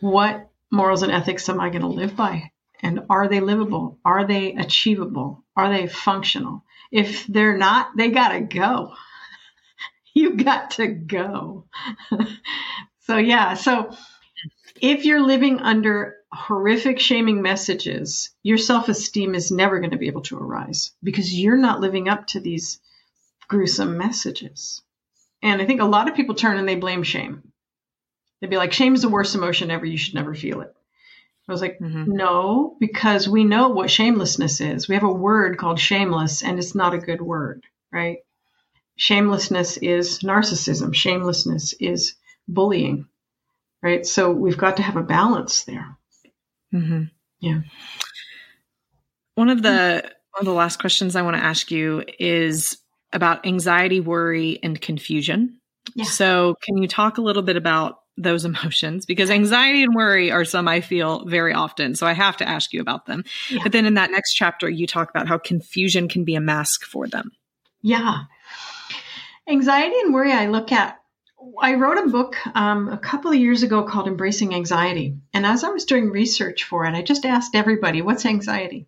what 0.00 0.50
morals 0.70 1.02
and 1.02 1.12
ethics 1.12 1.48
am 1.48 1.60
I 1.60 1.70
going 1.70 1.82
to 1.82 1.88
live 1.88 2.16
by? 2.16 2.50
And 2.82 3.00
are 3.08 3.28
they 3.28 3.40
livable? 3.40 3.98
Are 4.04 4.26
they 4.26 4.54
achievable? 4.54 5.44
Are 5.56 5.70
they 5.70 5.86
functional? 5.86 6.64
If 6.90 7.26
they're 7.26 7.56
not, 7.56 7.96
they 7.96 8.08
got 8.08 8.30
to 8.30 8.40
go. 8.40 8.94
you 10.14 10.36
got 10.36 10.72
to 10.72 10.88
go. 10.88 11.66
so, 13.00 13.16
yeah. 13.16 13.54
So, 13.54 13.94
if 14.82 15.04
you're 15.04 15.22
living 15.22 15.60
under 15.60 16.16
horrific 16.32 16.98
shaming 16.98 17.40
messages, 17.40 18.30
your 18.42 18.58
self 18.58 18.88
esteem 18.88 19.34
is 19.34 19.52
never 19.52 19.78
going 19.78 19.92
to 19.92 19.96
be 19.96 20.08
able 20.08 20.22
to 20.22 20.36
arise 20.36 20.90
because 21.02 21.32
you're 21.32 21.56
not 21.56 21.80
living 21.80 22.08
up 22.08 22.26
to 22.26 22.40
these 22.40 22.80
gruesome 23.48 23.96
messages. 23.96 24.82
And 25.40 25.62
I 25.62 25.66
think 25.66 25.80
a 25.80 25.86
lot 25.86 26.08
of 26.08 26.16
people 26.16 26.34
turn 26.34 26.58
and 26.58 26.68
they 26.68 26.74
blame 26.74 27.04
shame. 27.04 27.52
They'd 28.40 28.50
be 28.50 28.56
like, 28.56 28.72
shame 28.72 28.94
is 28.94 29.02
the 29.02 29.08
worst 29.08 29.36
emotion 29.36 29.70
ever. 29.70 29.86
You 29.86 29.96
should 29.96 30.14
never 30.14 30.34
feel 30.34 30.60
it. 30.62 30.74
I 31.48 31.52
was 31.52 31.60
like, 31.60 31.78
mm-hmm. 31.78 32.12
no, 32.12 32.76
because 32.80 33.28
we 33.28 33.44
know 33.44 33.68
what 33.68 33.90
shamelessness 33.90 34.60
is. 34.60 34.88
We 34.88 34.94
have 34.94 35.04
a 35.04 35.12
word 35.12 35.58
called 35.58 35.78
shameless, 35.78 36.42
and 36.42 36.58
it's 36.58 36.74
not 36.74 36.94
a 36.94 36.98
good 36.98 37.20
word, 37.20 37.64
right? 37.92 38.18
Shamelessness 38.96 39.76
is 39.76 40.20
narcissism. 40.20 40.94
Shamelessness 40.94 41.74
is 41.80 42.14
bullying, 42.48 43.06
right? 43.82 44.06
So 44.06 44.30
we've 44.30 44.56
got 44.56 44.76
to 44.76 44.82
have 44.82 44.96
a 44.96 45.02
balance 45.02 45.64
there. 45.64 45.96
Mm-hmm. 46.74 47.04
Yeah. 47.40 47.60
One 49.34 49.48
of 49.48 49.62
the 49.62 50.02
one 50.32 50.40
of 50.40 50.46
the 50.46 50.52
last 50.52 50.78
questions 50.78 51.16
I 51.16 51.22
want 51.22 51.36
to 51.36 51.44
ask 51.44 51.70
you 51.70 52.04
is 52.18 52.78
about 53.12 53.46
anxiety, 53.46 54.00
worry, 54.00 54.58
and 54.62 54.80
confusion. 54.80 55.58
Yeah. 55.94 56.04
So, 56.04 56.56
can 56.62 56.78
you 56.78 56.88
talk 56.88 57.18
a 57.18 57.22
little 57.22 57.42
bit 57.42 57.56
about 57.56 57.98
those 58.16 58.44
emotions? 58.46 59.04
Because 59.04 59.30
anxiety 59.30 59.82
and 59.82 59.94
worry 59.94 60.30
are 60.30 60.44
some 60.44 60.68
I 60.68 60.80
feel 60.80 61.26
very 61.26 61.52
often. 61.52 61.94
So, 61.94 62.06
I 62.06 62.12
have 62.12 62.36
to 62.38 62.48
ask 62.48 62.72
you 62.72 62.80
about 62.80 63.06
them. 63.06 63.24
Yeah. 63.50 63.60
But 63.62 63.72
then 63.72 63.84
in 63.84 63.94
that 63.94 64.10
next 64.10 64.34
chapter, 64.34 64.70
you 64.70 64.86
talk 64.86 65.10
about 65.10 65.28
how 65.28 65.38
confusion 65.38 66.08
can 66.08 66.24
be 66.24 66.34
a 66.34 66.40
mask 66.40 66.84
for 66.84 67.06
them. 67.06 67.32
Yeah. 67.82 68.22
Anxiety 69.48 69.96
and 70.00 70.14
worry, 70.14 70.32
I 70.32 70.46
look 70.46 70.72
at. 70.72 71.01
I 71.60 71.74
wrote 71.74 71.98
a 71.98 72.10
book 72.10 72.36
um, 72.54 72.88
a 72.88 72.98
couple 72.98 73.30
of 73.30 73.38
years 73.38 73.62
ago 73.62 73.82
called 73.82 74.06
Embracing 74.06 74.54
Anxiety. 74.54 75.16
And 75.32 75.44
as 75.44 75.64
I 75.64 75.70
was 75.70 75.84
doing 75.84 76.10
research 76.10 76.64
for 76.64 76.84
it, 76.84 76.94
I 76.94 77.02
just 77.02 77.24
asked 77.24 77.54
everybody, 77.54 78.02
what's 78.02 78.26
anxiety? 78.26 78.86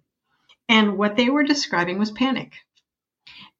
And 0.68 0.96
what 0.96 1.16
they 1.16 1.30
were 1.30 1.44
describing 1.44 1.98
was 1.98 2.10
panic. 2.10 2.52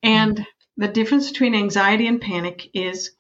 And 0.03 0.47
the 0.77 0.89
difference 0.89 1.31
between 1.31 1.55
anxiety 1.55 2.07
and 2.07 2.21
panic 2.21 2.71
is 2.75 3.13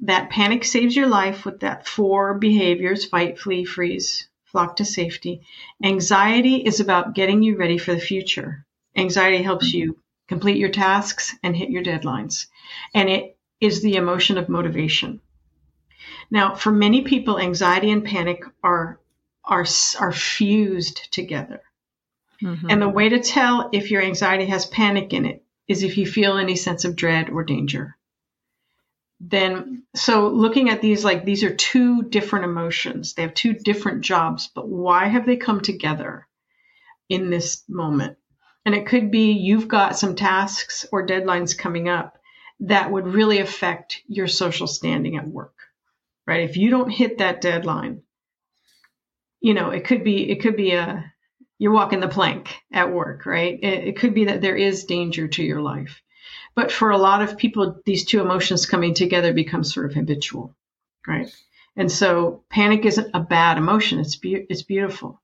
that 0.00 0.30
panic 0.30 0.64
saves 0.64 0.96
your 0.96 1.08
life 1.08 1.44
with 1.44 1.60
that 1.60 1.86
four 1.86 2.34
behaviors 2.34 3.04
fight, 3.04 3.38
flee, 3.38 3.64
freeze, 3.64 4.28
flock 4.46 4.76
to 4.76 4.84
safety. 4.84 5.42
Anxiety 5.82 6.56
is 6.56 6.80
about 6.80 7.14
getting 7.14 7.42
you 7.42 7.56
ready 7.56 7.78
for 7.78 7.94
the 7.94 8.00
future. 8.00 8.64
Anxiety 8.96 9.42
helps 9.42 9.72
you 9.72 9.98
complete 10.28 10.56
your 10.56 10.70
tasks 10.70 11.34
and 11.42 11.56
hit 11.56 11.70
your 11.70 11.82
deadlines. 11.82 12.46
And 12.94 13.08
it 13.08 13.36
is 13.60 13.82
the 13.82 13.96
emotion 13.96 14.38
of 14.38 14.48
motivation. 14.48 15.20
Now, 16.30 16.54
for 16.54 16.72
many 16.72 17.02
people, 17.02 17.38
anxiety 17.38 17.90
and 17.90 18.04
panic 18.04 18.44
are 18.62 18.98
are 19.44 19.66
are 19.98 20.12
fused 20.12 21.12
together. 21.12 21.62
Mm-hmm. 22.42 22.70
And 22.70 22.82
the 22.82 22.88
way 22.88 23.08
to 23.08 23.20
tell 23.20 23.68
if 23.72 23.90
your 23.90 24.02
anxiety 24.02 24.46
has 24.46 24.66
panic 24.66 25.12
in 25.12 25.26
it 25.26 25.44
is 25.68 25.82
if 25.82 25.98
you 25.98 26.06
feel 26.06 26.36
any 26.36 26.56
sense 26.56 26.84
of 26.84 26.96
dread 26.96 27.30
or 27.30 27.44
danger. 27.44 27.96
then 29.20 29.82
so 29.94 30.28
looking 30.28 30.70
at 30.70 30.80
these 30.80 31.04
like 31.04 31.24
these 31.24 31.44
are 31.44 31.54
two 31.54 32.02
different 32.02 32.46
emotions 32.46 33.12
they 33.14 33.22
have 33.22 33.34
two 33.34 33.52
different 33.52 34.00
jobs 34.00 34.48
but 34.54 34.66
why 34.66 35.06
have 35.08 35.26
they 35.26 35.36
come 35.36 35.60
together 35.60 36.26
in 37.08 37.28
this 37.28 37.62
moment 37.68 38.16
and 38.64 38.74
it 38.74 38.86
could 38.86 39.10
be 39.10 39.32
you've 39.32 39.68
got 39.68 39.98
some 39.98 40.16
tasks 40.16 40.86
or 40.90 41.06
deadlines 41.06 41.56
coming 41.56 41.88
up 41.88 42.18
that 42.60 42.90
would 42.90 43.06
really 43.06 43.38
affect 43.38 44.02
your 44.06 44.26
social 44.26 44.66
standing 44.66 45.16
at 45.16 45.28
work 45.28 45.54
right 46.26 46.48
if 46.48 46.56
you 46.56 46.70
don't 46.70 46.90
hit 46.90 47.18
that 47.18 47.40
deadline 47.40 48.02
you 49.40 49.54
know 49.54 49.70
it 49.70 49.84
could 49.84 50.04
be 50.04 50.30
it 50.30 50.40
could 50.40 50.56
be 50.56 50.72
a 50.72 51.12
you're 51.58 51.72
walking 51.72 52.00
the 52.00 52.08
plank 52.08 52.54
at 52.72 52.92
work 52.92 53.26
right 53.26 53.58
it, 53.62 53.88
it 53.88 53.98
could 53.98 54.14
be 54.14 54.26
that 54.26 54.40
there 54.40 54.56
is 54.56 54.84
danger 54.84 55.28
to 55.28 55.42
your 55.42 55.60
life 55.60 56.02
but 56.54 56.72
for 56.72 56.90
a 56.90 56.98
lot 56.98 57.22
of 57.22 57.38
people, 57.38 57.80
these 57.84 58.04
two 58.04 58.20
emotions 58.20 58.66
coming 58.66 58.94
together 58.94 59.32
become 59.32 59.64
sort 59.64 59.86
of 59.86 59.94
habitual, 59.94 60.54
right? 61.06 61.32
And 61.76 61.90
so 61.90 62.42
panic 62.50 62.84
isn't 62.84 63.10
a 63.14 63.20
bad 63.20 63.56
emotion. 63.56 64.00
It's 64.00 64.16
be- 64.16 64.46
it's 64.48 64.62
beautiful. 64.62 65.20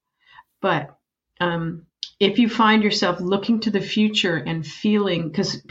But 0.61 0.97
um, 1.41 1.87
if 2.19 2.39
you 2.39 2.49
find 2.49 2.83
yourself 2.83 3.21
looking 3.21 3.61
to 3.61 3.71
the 3.71 3.81
future 3.81 4.37
and 4.37 4.67
feeling, 4.67 5.29
because 5.29 5.63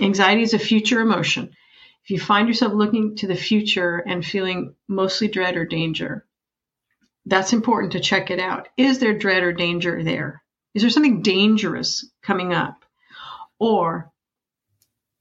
anxiety 0.00 0.42
is 0.42 0.54
a 0.54 0.58
future 0.58 1.00
emotion, 1.00 1.50
if 2.04 2.10
you 2.10 2.20
find 2.20 2.48
yourself 2.48 2.72
looking 2.72 3.16
to 3.16 3.26
the 3.26 3.36
future 3.36 3.98
and 3.98 4.24
feeling 4.24 4.74
mostly 4.86 5.28
dread 5.28 5.56
or 5.56 5.66
danger, 5.66 6.24
that's 7.26 7.52
important 7.52 7.92
to 7.92 8.00
check 8.00 8.30
it 8.30 8.40
out. 8.40 8.68
Is 8.76 8.98
there 8.98 9.18
dread 9.18 9.42
or 9.42 9.52
danger 9.52 10.02
there? 10.02 10.42
Is 10.74 10.82
there 10.82 10.90
something 10.90 11.22
dangerous 11.22 12.08
coming 12.22 12.54
up? 12.54 12.84
Or 13.58 14.10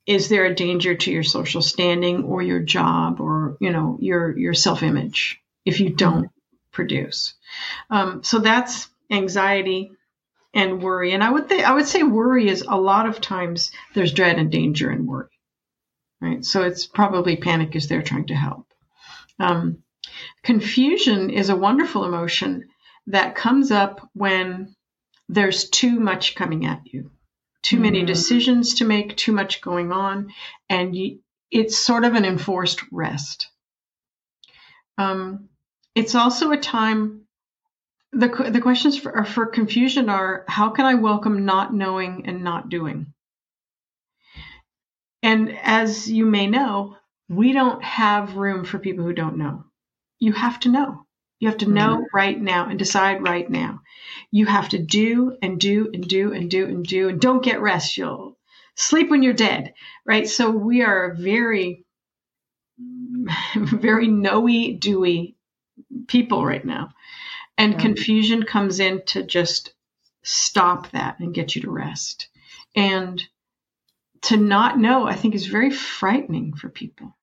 is 0.07 0.29
there 0.29 0.45
a 0.45 0.55
danger 0.55 0.95
to 0.95 1.11
your 1.11 1.23
social 1.23 1.61
standing 1.61 2.23
or 2.23 2.41
your 2.41 2.61
job 2.61 3.19
or 3.19 3.57
you 3.59 3.71
know 3.71 3.97
your 3.99 4.35
your 4.37 4.53
self 4.53 4.81
image 4.81 5.41
if 5.65 5.79
you 5.79 5.89
don't 5.89 6.29
produce 6.71 7.33
um, 7.89 8.23
so 8.23 8.39
that's 8.39 8.87
anxiety 9.11 9.91
and 10.53 10.81
worry 10.81 11.13
and 11.13 11.23
i 11.23 11.29
would 11.29 11.47
think 11.47 11.63
i 11.63 11.73
would 11.73 11.87
say 11.87 12.03
worry 12.03 12.47
is 12.47 12.61
a 12.61 12.75
lot 12.75 13.07
of 13.07 13.21
times 13.21 13.71
there's 13.93 14.13
dread 14.13 14.37
and 14.37 14.51
danger 14.51 14.89
and 14.89 15.07
worry 15.07 15.39
right 16.21 16.45
so 16.45 16.63
it's 16.63 16.85
probably 16.85 17.35
panic 17.35 17.75
is 17.75 17.87
there 17.87 18.01
trying 18.01 18.27
to 18.27 18.35
help 18.35 18.65
um, 19.39 19.83
confusion 20.43 21.29
is 21.29 21.49
a 21.49 21.55
wonderful 21.55 22.05
emotion 22.05 22.65
that 23.05 23.35
comes 23.35 23.71
up 23.71 24.09
when 24.13 24.75
there's 25.29 25.69
too 25.69 25.99
much 25.99 26.33
coming 26.33 26.65
at 26.65 26.81
you 26.85 27.11
too 27.67 27.79
many 27.79 27.99
mm-hmm. 27.99 28.07
decisions 28.07 28.75
to 28.75 28.85
make, 28.85 29.17
too 29.17 29.33
much 29.33 29.59
going 29.59 29.91
on, 29.91 30.33
and 30.69 30.95
you, 30.95 31.19
it's 31.51 31.77
sort 31.77 32.05
of 32.05 32.13
an 32.13 32.23
enforced 32.23 32.81
rest. 32.93 33.49
Um, 34.97 35.49
it's 35.93 36.15
also 36.15 36.51
a 36.51 36.57
time. 36.57 37.26
The 38.13 38.49
the 38.51 38.61
questions 38.61 38.97
for, 38.97 39.23
for 39.25 39.45
confusion 39.47 40.09
are: 40.09 40.45
How 40.47 40.69
can 40.69 40.85
I 40.85 40.95
welcome 40.95 41.45
not 41.45 41.73
knowing 41.73 42.25
and 42.25 42.43
not 42.43 42.69
doing? 42.69 43.13
And 45.21 45.57
as 45.61 46.09
you 46.09 46.25
may 46.25 46.47
know, 46.47 46.95
we 47.29 47.51
don't 47.51 47.83
have 47.83 48.37
room 48.37 48.63
for 48.63 48.79
people 48.79 49.03
who 49.03 49.13
don't 49.13 49.37
know. 49.37 49.65
You 50.19 50.33
have 50.33 50.59
to 50.61 50.69
know. 50.69 51.05
You 51.39 51.49
have 51.49 51.59
to 51.59 51.69
know 51.69 51.97
mm-hmm. 51.97 52.15
right 52.17 52.39
now 52.39 52.67
and 52.67 52.79
decide 52.79 53.21
right 53.21 53.47
now. 53.49 53.81
You 54.31 54.45
have 54.47 54.69
to 54.69 54.79
do 54.79 55.37
and 55.41 55.59
do 55.59 55.91
and 55.93 56.07
do 56.07 56.33
and 56.33 56.49
do 56.49 56.65
and 56.65 56.85
do 56.85 57.09
and 57.09 57.21
don't 57.21 57.43
get 57.43 57.61
rest. 57.61 57.97
You'll 57.97 58.37
sleep 58.75 59.09
when 59.09 59.21
you're 59.21 59.33
dead, 59.33 59.73
right? 60.05 60.27
So 60.27 60.49
we 60.49 60.81
are 60.81 61.13
very, 61.13 61.85
very 63.55 64.07
knowy, 64.07 64.73
dewy 64.73 65.35
people 66.07 66.43
right 66.43 66.65
now. 66.65 66.89
And 67.57 67.73
yeah. 67.73 67.79
confusion 67.79 68.43
comes 68.43 68.79
in 68.79 69.01
to 69.07 69.23
just 69.23 69.73
stop 70.23 70.91
that 70.91 71.19
and 71.19 71.33
get 71.33 71.55
you 71.55 71.61
to 71.63 71.71
rest. 71.71 72.27
And 72.75 73.21
to 74.23 74.37
not 74.37 74.77
know, 74.77 75.07
I 75.07 75.15
think, 75.15 75.35
is 75.35 75.47
very 75.47 75.71
frightening 75.71 76.53
for 76.53 76.69
people. 76.69 77.15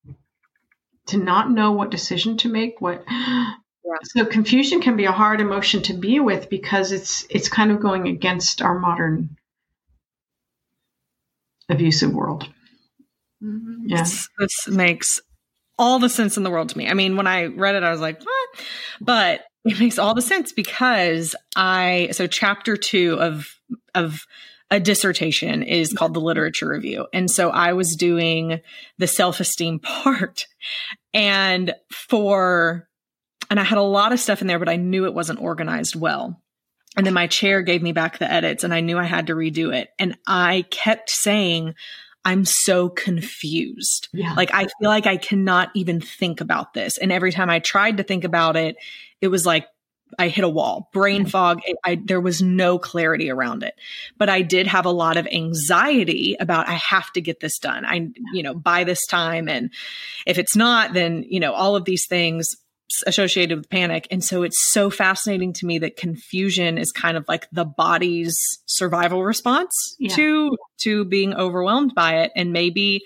To 1.08 1.18
not 1.18 1.50
know 1.50 1.72
what 1.72 1.90
decision 1.90 2.38
to 2.38 2.48
make, 2.48 2.80
what 2.80 3.04
yeah. 3.08 3.52
So 4.04 4.24
confusion 4.24 4.80
can 4.80 4.96
be 4.96 5.04
a 5.04 5.12
hard 5.12 5.40
emotion 5.40 5.82
to 5.82 5.92
be 5.92 6.18
with 6.18 6.48
because 6.48 6.92
it's 6.92 7.26
it's 7.28 7.48
kind 7.48 7.70
of 7.70 7.80
going 7.80 8.08
against 8.08 8.62
our 8.62 8.78
modern 8.78 9.36
abusive 11.68 12.12
world. 12.12 12.48
Mm-hmm. 13.42 13.88
Yeah. 13.88 13.98
This, 13.98 14.28
this 14.38 14.68
makes 14.68 15.20
all 15.78 15.98
the 15.98 16.08
sense 16.08 16.36
in 16.36 16.42
the 16.42 16.50
world 16.50 16.70
to 16.70 16.78
me. 16.78 16.88
I 16.88 16.94
mean, 16.94 17.16
when 17.16 17.26
I 17.26 17.46
read 17.46 17.74
it, 17.74 17.82
I 17.82 17.90
was 17.90 18.00
like, 18.00 18.20
what? 18.20 18.64
But 19.00 19.44
it 19.74 19.78
makes 19.78 19.98
all 19.98 20.14
the 20.14 20.22
sense 20.22 20.52
because 20.52 21.34
I 21.56 22.08
so 22.12 22.26
chapter 22.26 22.76
two 22.76 23.18
of 23.20 23.48
of 23.94 24.26
a 24.70 24.80
dissertation 24.80 25.62
is 25.62 25.92
called 25.92 26.14
the 26.14 26.20
literature 26.20 26.68
review. 26.68 27.06
And 27.12 27.30
so 27.30 27.50
I 27.50 27.74
was 27.74 27.96
doing 27.96 28.60
the 28.98 29.06
self-esteem 29.06 29.78
part. 29.82 30.46
And 31.12 31.74
for 31.90 32.88
and 33.50 33.60
I 33.60 33.64
had 33.64 33.78
a 33.78 33.82
lot 33.82 34.12
of 34.12 34.20
stuff 34.20 34.40
in 34.40 34.46
there, 34.46 34.58
but 34.58 34.68
I 34.68 34.76
knew 34.76 35.04
it 35.04 35.14
wasn't 35.14 35.40
organized 35.40 35.94
well. 35.94 36.40
And 36.96 37.04
then 37.04 37.14
my 37.14 37.26
chair 37.26 37.62
gave 37.62 37.82
me 37.82 37.92
back 37.92 38.18
the 38.18 38.30
edits 38.30 38.64
and 38.64 38.72
I 38.72 38.80
knew 38.80 38.98
I 38.98 39.04
had 39.04 39.26
to 39.26 39.34
redo 39.34 39.74
it. 39.74 39.90
And 39.98 40.16
I 40.26 40.64
kept 40.70 41.10
saying, 41.10 41.74
I'm 42.24 42.44
so 42.44 42.88
confused. 42.88 44.08
Yeah. 44.12 44.32
Like 44.34 44.50
I 44.54 44.62
feel 44.62 44.88
like 44.88 45.06
I 45.06 45.18
cannot 45.18 45.70
even 45.74 46.00
think 46.00 46.40
about 46.40 46.72
this. 46.72 46.96
And 46.96 47.12
every 47.12 47.32
time 47.32 47.50
I 47.50 47.58
tried 47.58 47.98
to 47.98 48.02
think 48.02 48.24
about 48.24 48.56
it, 48.56 48.76
it 49.24 49.28
was 49.28 49.44
like 49.44 49.66
I 50.18 50.28
hit 50.28 50.44
a 50.44 50.48
wall, 50.48 50.90
brain 50.92 51.22
mm-hmm. 51.22 51.30
fog. 51.30 51.60
I, 51.84 52.00
there 52.02 52.20
was 52.20 52.42
no 52.42 52.78
clarity 52.78 53.30
around 53.30 53.62
it, 53.62 53.74
but 54.18 54.28
I 54.28 54.42
did 54.42 54.66
have 54.66 54.86
a 54.86 54.90
lot 54.90 55.16
of 55.16 55.26
anxiety 55.26 56.36
about 56.38 56.68
I 56.68 56.74
have 56.74 57.10
to 57.12 57.20
get 57.20 57.40
this 57.40 57.58
done. 57.58 57.84
I, 57.84 58.10
you 58.32 58.42
know, 58.42 58.54
by 58.54 58.84
this 58.84 59.04
time. 59.06 59.48
And 59.48 59.70
if 60.26 60.38
it's 60.38 60.56
not, 60.56 60.92
then, 60.92 61.24
you 61.28 61.40
know, 61.40 61.52
all 61.52 61.74
of 61.76 61.84
these 61.84 62.06
things 62.06 62.48
associated 63.06 63.58
with 63.58 63.70
panic. 63.70 64.06
And 64.10 64.22
so 64.22 64.42
it's 64.42 64.70
so 64.70 64.90
fascinating 64.90 65.52
to 65.54 65.66
me 65.66 65.78
that 65.78 65.96
confusion 65.96 66.78
is 66.78 66.92
kind 66.92 67.16
of 67.16 67.24
like 67.26 67.48
the 67.50 67.64
body's 67.64 68.36
survival 68.66 69.24
response 69.24 69.96
yeah. 69.98 70.14
to 70.14 70.56
to 70.82 71.04
being 71.04 71.34
overwhelmed 71.34 71.94
by 71.94 72.18
it. 72.18 72.32
And 72.36 72.52
maybe 72.52 73.02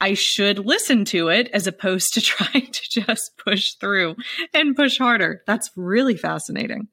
I 0.00 0.14
should 0.14 0.58
listen 0.58 1.04
to 1.06 1.28
it 1.28 1.48
as 1.52 1.66
opposed 1.66 2.14
to 2.14 2.20
trying 2.20 2.70
to 2.70 2.82
just 2.90 3.32
push 3.36 3.74
through 3.74 4.16
and 4.54 4.76
push 4.76 4.98
harder. 4.98 5.42
That's 5.46 5.70
really 5.76 6.16
fascinating. 6.16 6.88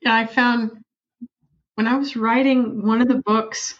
Yeah, 0.00 0.14
I 0.14 0.26
found 0.26 0.82
when 1.74 1.86
I 1.86 1.96
was 1.96 2.16
writing 2.16 2.86
one 2.86 3.00
of 3.00 3.08
the 3.08 3.22
books, 3.24 3.78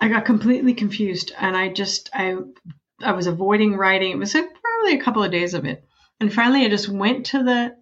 I 0.00 0.08
got 0.08 0.24
completely 0.24 0.74
confused 0.74 1.32
and 1.38 1.56
I 1.56 1.68
just 1.72 2.10
I 2.12 2.36
I 3.00 3.12
was 3.12 3.26
avoiding 3.26 3.76
writing. 3.76 4.12
It 4.12 4.18
was 4.18 4.34
like 4.34 4.48
probably 4.60 4.98
a 4.98 5.02
couple 5.02 5.22
of 5.22 5.30
days 5.30 5.54
of 5.54 5.64
it. 5.64 5.84
And 6.20 6.32
finally, 6.32 6.64
I 6.64 6.68
just 6.68 6.88
went 6.88 7.26
to 7.26 7.44
the, 7.44 7.76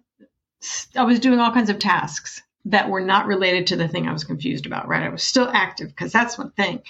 I 0.95 1.03
was 1.03 1.19
doing 1.19 1.39
all 1.39 1.51
kinds 1.51 1.69
of 1.69 1.79
tasks 1.79 2.41
that 2.65 2.89
were 2.89 3.01
not 3.01 3.25
related 3.25 3.67
to 3.67 3.75
the 3.75 3.87
thing 3.87 4.07
I 4.07 4.13
was 4.13 4.23
confused 4.23 4.65
about, 4.65 4.87
right? 4.87 5.03
I 5.03 5.09
was 5.09 5.23
still 5.23 5.49
active 5.51 5.89
because 5.89 6.11
that's 6.11 6.37
one 6.37 6.51
thing. 6.51 6.81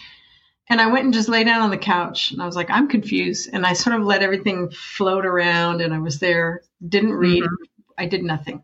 And 0.70 0.82
I 0.82 0.88
went 0.88 1.05
and 1.05 1.13
just 1.13 1.30
lay 1.30 1.43
down 1.43 1.61
on 1.61 1.70
the 1.70 1.78
couch 1.78 2.32
and 2.32 2.41
I 2.41 2.45
was 2.45 2.55
like, 2.55 2.70
I'm 2.70 2.89
confused. 2.89 3.49
And 3.53 3.65
I 3.65 3.74
sort 3.74 3.95
of 3.95 4.05
let 4.05 4.22
everything 4.22 4.70
float 4.70 5.26
around 5.26 5.82
and 5.82 5.93
I 5.93 5.99
was 5.99 6.20
there, 6.20 6.61
didn't 6.86 7.13
read, 7.13 7.43
mm-hmm. 7.43 7.63
I 7.97 8.05
did 8.07 8.24
nothing. 8.24 8.63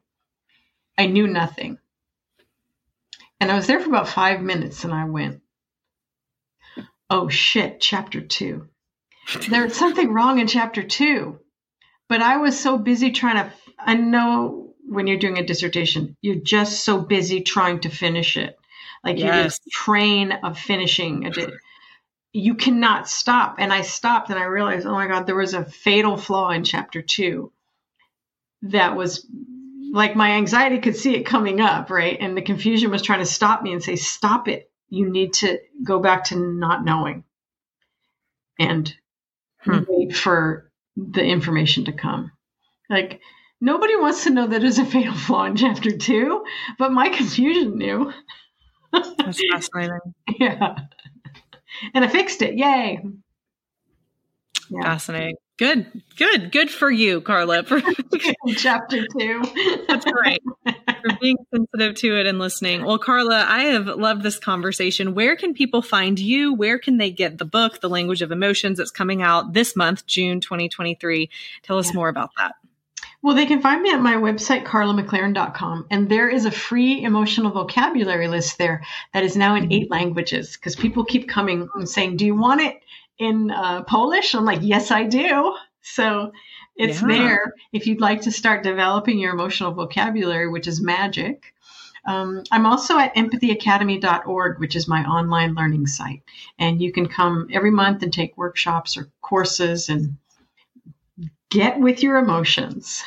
I 0.97 1.07
knew 1.07 1.27
nothing. 1.27 1.77
And 3.39 3.51
I 3.51 3.55
was 3.55 3.67
there 3.67 3.79
for 3.79 3.87
about 3.87 4.09
five 4.09 4.41
minutes 4.41 4.83
and 4.83 4.93
I 4.93 5.05
went, 5.05 5.41
oh 7.09 7.29
shit, 7.29 7.79
chapter 7.79 8.21
two. 8.21 8.67
There's 9.49 9.75
something 9.75 10.11
wrong 10.11 10.39
in 10.39 10.47
chapter 10.47 10.83
two. 10.83 11.39
But 12.09 12.21
I 12.21 12.37
was 12.37 12.59
so 12.59 12.77
busy 12.77 13.11
trying 13.11 13.37
to, 13.37 13.53
I 13.79 13.95
know 13.95 14.73
when 14.85 15.07
you're 15.07 15.17
doing 15.17 15.37
a 15.37 15.45
dissertation, 15.45 16.17
you're 16.21 16.35
just 16.35 16.83
so 16.83 16.99
busy 16.99 17.41
trying 17.41 17.79
to 17.81 17.89
finish 17.89 18.35
it. 18.35 18.57
Like 19.03 19.17
yes. 19.17 19.25
you're 19.25 19.43
this 19.43 19.59
train 19.71 20.31
of 20.43 20.59
finishing. 20.59 21.25
You 22.33 22.55
cannot 22.55 23.07
stop. 23.07 23.55
And 23.59 23.71
I 23.71 23.81
stopped 23.81 24.29
and 24.29 24.39
I 24.39 24.43
realized, 24.45 24.85
oh 24.85 24.93
my 24.93 25.07
God, 25.07 25.25
there 25.25 25.35
was 25.35 25.53
a 25.53 25.63
fatal 25.63 26.17
flaw 26.17 26.49
in 26.49 26.63
chapter 26.63 27.01
two 27.01 27.51
that 28.63 28.95
was 28.95 29.25
like 29.91 30.15
my 30.15 30.31
anxiety 30.31 30.79
could 30.79 30.95
see 30.95 31.15
it 31.15 31.23
coming 31.23 31.61
up, 31.61 31.91
right? 31.91 32.17
And 32.19 32.35
the 32.35 32.41
confusion 32.41 32.89
was 32.89 33.03
trying 33.03 33.19
to 33.19 33.25
stop 33.25 33.61
me 33.61 33.73
and 33.73 33.83
say, 33.83 33.95
stop 33.95 34.47
it. 34.47 34.71
You 34.89 35.09
need 35.09 35.33
to 35.35 35.59
go 35.83 35.99
back 35.99 36.25
to 36.25 36.35
not 36.35 36.83
knowing 36.83 37.23
and 38.59 38.93
hmm. 39.59 39.79
wait 39.87 40.15
for 40.15 40.71
the 40.95 41.23
information 41.23 41.85
to 41.85 41.91
come. 41.91 42.31
Like 42.89 43.19
nobody 43.61 43.95
wants 43.95 44.23
to 44.23 44.29
know 44.29 44.47
that 44.47 44.63
is 44.63 44.79
a 44.79 44.85
fatal 44.85 45.13
flaw 45.13 45.45
in 45.45 45.55
chapter 45.55 45.95
two, 45.95 46.43
but 46.77 46.91
my 46.91 47.09
confusion 47.15 47.77
knew. 47.77 48.11
That's 48.91 49.41
fascinating. 49.51 49.99
yeah. 50.39 50.75
And 51.93 52.05
I 52.05 52.07
fixed 52.07 52.41
it. 52.41 52.55
Yay. 52.55 52.99
Yeah. 54.69 54.81
Fascinating. 54.81 55.35
Good, 55.57 56.01
good, 56.17 56.51
good 56.51 56.71
for 56.71 56.89
you, 56.89 57.21
Karla. 57.21 57.63
For 57.63 57.79
chapter 58.55 59.05
two. 59.05 59.43
That's 59.87 60.05
right. 60.11 60.41
For 60.65 61.17
being 61.21 61.37
sensitive 61.53 61.95
to 61.97 62.19
it 62.19 62.25
and 62.25 62.39
listening. 62.39 62.83
Well, 62.83 62.97
Karla, 62.97 63.45
I 63.47 63.65
have 63.65 63.85
loved 63.85 64.23
this 64.23 64.39
conversation. 64.39 65.13
Where 65.13 65.35
can 65.35 65.53
people 65.53 65.83
find 65.83 66.17
you? 66.17 66.55
Where 66.55 66.79
can 66.79 66.97
they 66.97 67.11
get 67.11 67.37
the 67.37 67.45
book, 67.45 67.81
The 67.81 67.89
Language 67.89 68.23
of 68.23 68.31
Emotions, 68.31 68.79
that's 68.79 68.89
coming 68.89 69.21
out 69.21 69.53
this 69.53 69.75
month, 69.75 70.07
June 70.07 70.39
2023? 70.39 71.29
Tell 71.61 71.77
us 71.77 71.89
yeah. 71.89 71.95
more 71.95 72.09
about 72.09 72.31
that. 72.37 72.55
Well, 73.23 73.35
they 73.35 73.45
can 73.45 73.61
find 73.61 73.81
me 73.81 73.89
at 73.89 74.01
my 74.01 74.15
website, 74.15 74.65
karlamclaren.com, 74.65 75.87
and 75.89 76.09
there 76.09 76.27
is 76.27 76.43
a 76.43 76.51
free 76.51 77.03
emotional 77.03 77.51
vocabulary 77.51 78.27
list 78.27 78.57
there 78.57 78.83
that 79.13 79.23
is 79.23 79.37
now 79.37 79.55
in 79.55 79.71
eight 79.71 79.89
languages 79.89 80.57
because 80.57 80.75
people 80.75 81.05
keep 81.05 81.29
coming 81.29 81.69
and 81.73 81.87
saying, 81.87 82.17
Do 82.17 82.25
you 82.25 82.35
want 82.35 82.59
it 82.59 82.81
in 83.17 83.49
uh, 83.49 83.83
Polish? 83.83 84.35
I'm 84.35 84.43
like, 84.43 84.59
Yes, 84.61 84.91
I 84.91 85.05
do. 85.05 85.55
So 85.81 86.33
it's 86.75 87.01
yeah. 87.01 87.07
there 87.07 87.53
if 87.71 87.87
you'd 87.87 88.01
like 88.01 88.23
to 88.23 88.31
start 88.31 88.61
developing 88.61 89.19
your 89.19 89.33
emotional 89.33 89.71
vocabulary, 89.71 90.49
which 90.49 90.67
is 90.67 90.81
magic. 90.81 91.53
Um, 92.05 92.43
I'm 92.51 92.65
also 92.65 92.97
at 92.97 93.15
empathyacademy.org, 93.15 94.59
which 94.59 94.75
is 94.75 94.89
my 94.89 95.05
online 95.05 95.53
learning 95.53 95.87
site. 95.87 96.23
And 96.59 96.81
you 96.81 96.91
can 96.91 97.07
come 97.07 97.47
every 97.53 97.71
month 97.71 98.03
and 98.03 98.11
take 98.11 98.35
workshops 98.37 98.97
or 98.97 99.07
courses 99.21 99.87
and 99.87 100.17
get 101.53 101.79
with 101.79 102.03
your 102.03 102.17
emotions. 102.17 103.01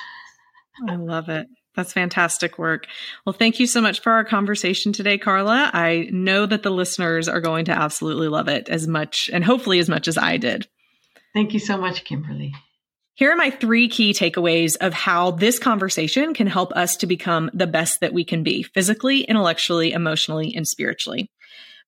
I 0.89 0.97
love 0.97 1.29
it. 1.29 1.47
That's 1.75 1.93
fantastic 1.93 2.59
work. 2.59 2.87
Well, 3.27 3.35
thank 3.35 3.61
you 3.61 3.67
so 3.67 3.83
much 3.83 4.01
for 4.01 4.13
our 4.13 4.25
conversation 4.25 4.93
today, 4.93 5.19
Karla. 5.19 5.71
I 5.75 6.09
know 6.11 6.47
that 6.47 6.63
the 6.63 6.71
listeners 6.71 7.29
are 7.29 7.41
going 7.41 7.67
to 7.67 7.73
absolutely 7.73 8.29
love 8.29 8.49
it 8.49 8.69
as 8.71 8.89
much 8.89 9.29
and 9.33 9.45
hopefully 9.45 9.79
as 9.79 9.89
much 9.89 10.09
as 10.09 10.17
I 10.17 10.39
did. 10.39 10.67
Thank 11.35 11.53
you 11.53 11.61
so 11.61 11.77
much, 11.77 12.05
Kimberly. 12.05 12.55
Here 13.15 13.31
are 13.31 13.37
my 13.37 13.51
three 13.51 13.89
key 13.89 14.13
takeaways 14.13 14.77
of 14.81 14.95
how 14.95 15.33
this 15.33 15.59
conversation 15.59 16.35
can 16.35 16.47
help 16.47 16.73
us 16.73 16.97
to 16.99 17.07
become 17.07 17.51
the 17.53 17.67
best 17.67 18.01
that 18.01 18.13
we 18.13 18.25
can 18.25 18.43
be 18.43 18.63
physically, 18.63 19.23
intellectually, 19.23 19.93
emotionally, 19.93 20.55
and 20.55 20.67
spiritually. 20.67 21.31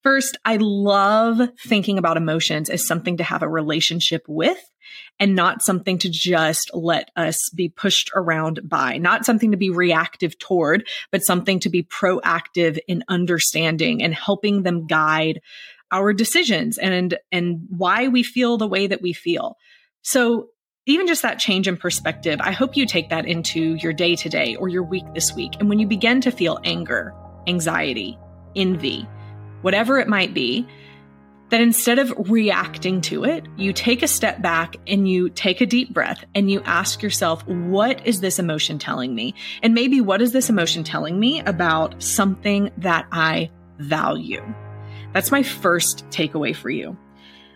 First, 0.03 0.39
I 0.45 0.59
love 0.61 1.41
thinking 1.67 1.99
about 1.99 2.17
emotions 2.17 2.71
as 2.71 2.87
something 2.87 3.17
to 3.19 3.25
have 3.25 3.43
a 3.43 3.49
relationship 3.49 4.23
with 4.29 4.59
and 5.21 5.35
not 5.35 5.63
something 5.63 5.99
to 5.99 6.09
just 6.09 6.71
let 6.75 7.11
us 7.17 7.51
be 7.51 7.69
pushed 7.69 8.11
around 8.15 8.61
by, 8.69 8.99
not 8.99 9.25
something 9.25 9.51
to 9.51 9.57
be 9.57 9.71
reactive 9.71 10.39
toward, 10.39 10.87
but 11.11 11.25
something 11.25 11.61
to 11.61 11.69
be 11.69 11.83
proactive 11.83 12.79
in 12.87 13.05
understanding 13.09 14.03
and 14.03 14.15
helping 14.15 14.63
them 14.63 14.87
guide 14.87 15.41
our 15.91 16.13
decisions 16.13 16.79
and, 16.79 17.19
and 17.33 17.67
why 17.71 18.09
we 18.09 18.23
feel 18.23 18.59
the 18.59 18.67
way 18.67 18.87
that 18.87 19.03
we 19.03 19.13
feel. 19.13 19.57
So 20.03 20.49
even 20.87 21.07
just 21.07 21.23
that 21.23 21.39
change 21.39 21.69
in 21.69 21.77
perspective, 21.77 22.41
I 22.43 22.53
hope 22.53 22.77
you 22.77 22.87
take 22.87 23.11
that 23.11 23.27
into 23.27 23.75
your 23.75 23.93
day 23.93 24.17
to 24.17 24.29
day 24.29 24.57
or 24.57 24.69
your 24.69 24.83
week 24.83 25.05
this 25.15 25.35
week. 25.35 25.53
And 25.61 25.69
when 25.69 25.79
you 25.79 25.87
begin 25.87 26.21
to 26.23 26.31
feel 26.31 26.59
anger, 26.65 27.15
anxiety, 27.47 28.19
envy, 28.57 29.07
whatever 29.61 29.99
it 29.99 30.09
might 30.09 30.33
be, 30.33 30.67
that 31.51 31.61
instead 31.61 31.99
of 31.99 32.13
reacting 32.31 33.01
to 33.03 33.25
it, 33.25 33.47
you 33.57 33.73
take 33.73 34.03
a 34.03 34.09
step 34.09 34.43
back 34.43 34.77
and 34.87 35.09
you 35.09 35.31
take 35.31 35.61
a 35.61 35.67
deep 35.67 35.93
breath 35.93 36.25
and 36.35 36.51
you 36.51 36.61
ask 36.63 37.03
yourself, 37.03 37.47
what 37.47 38.07
is 38.07 38.21
this 38.21 38.39
emotion 38.39 38.79
telling 38.79 39.15
me? 39.15 39.35
And 39.63 39.75
maybe 39.75 40.01
what 40.01 40.21
is 40.21 40.33
this 40.33 40.51
emotion 40.51 40.85
telling 40.85 41.19
me 41.19 41.41
about 41.41 42.03
something 42.03 42.71
that 42.79 43.07
I 43.13 43.51
value? 43.79 44.43
That's 45.13 45.31
my 45.31 45.43
first 45.43 46.07
takeaway 46.11 46.55
for 46.55 46.71
you. 46.71 46.97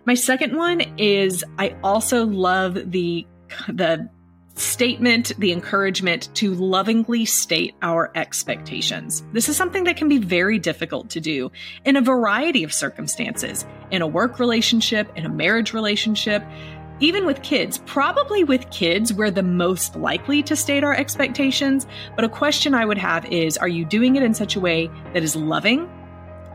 My 0.04 0.14
second 0.14 0.56
one 0.56 0.80
is 0.98 1.44
I 1.58 1.76
also 1.84 2.26
love 2.26 2.90
the 2.90 3.26
the 3.68 4.08
statement, 4.54 5.32
the 5.38 5.52
encouragement 5.52 6.28
to 6.34 6.54
lovingly 6.54 7.24
state 7.24 7.74
our 7.82 8.10
expectations. 8.14 9.22
This 9.32 9.48
is 9.48 9.56
something 9.56 9.84
that 9.84 9.96
can 9.96 10.08
be 10.08 10.18
very 10.18 10.58
difficult 10.58 11.10
to 11.10 11.20
do 11.20 11.50
in 11.84 11.96
a 11.96 12.02
variety 12.02 12.64
of 12.64 12.72
circumstances, 12.72 13.64
in 13.90 14.02
a 14.02 14.06
work 14.06 14.38
relationship, 14.38 15.10
in 15.16 15.24
a 15.24 15.28
marriage 15.28 15.72
relationship, 15.72 16.44
even 17.00 17.26
with 17.26 17.42
kids. 17.42 17.78
Probably 17.86 18.44
with 18.44 18.70
kids, 18.70 19.12
we're 19.12 19.30
the 19.30 19.42
most 19.42 19.96
likely 19.96 20.42
to 20.44 20.54
state 20.54 20.84
our 20.84 20.94
expectations. 20.94 21.86
But 22.14 22.24
a 22.24 22.28
question 22.28 22.74
I 22.74 22.84
would 22.84 22.98
have 22.98 23.24
is 23.26 23.58
Are 23.58 23.68
you 23.68 23.84
doing 23.84 24.16
it 24.16 24.22
in 24.22 24.34
such 24.34 24.56
a 24.56 24.60
way 24.60 24.90
that 25.12 25.22
is 25.22 25.34
loving? 25.34 25.88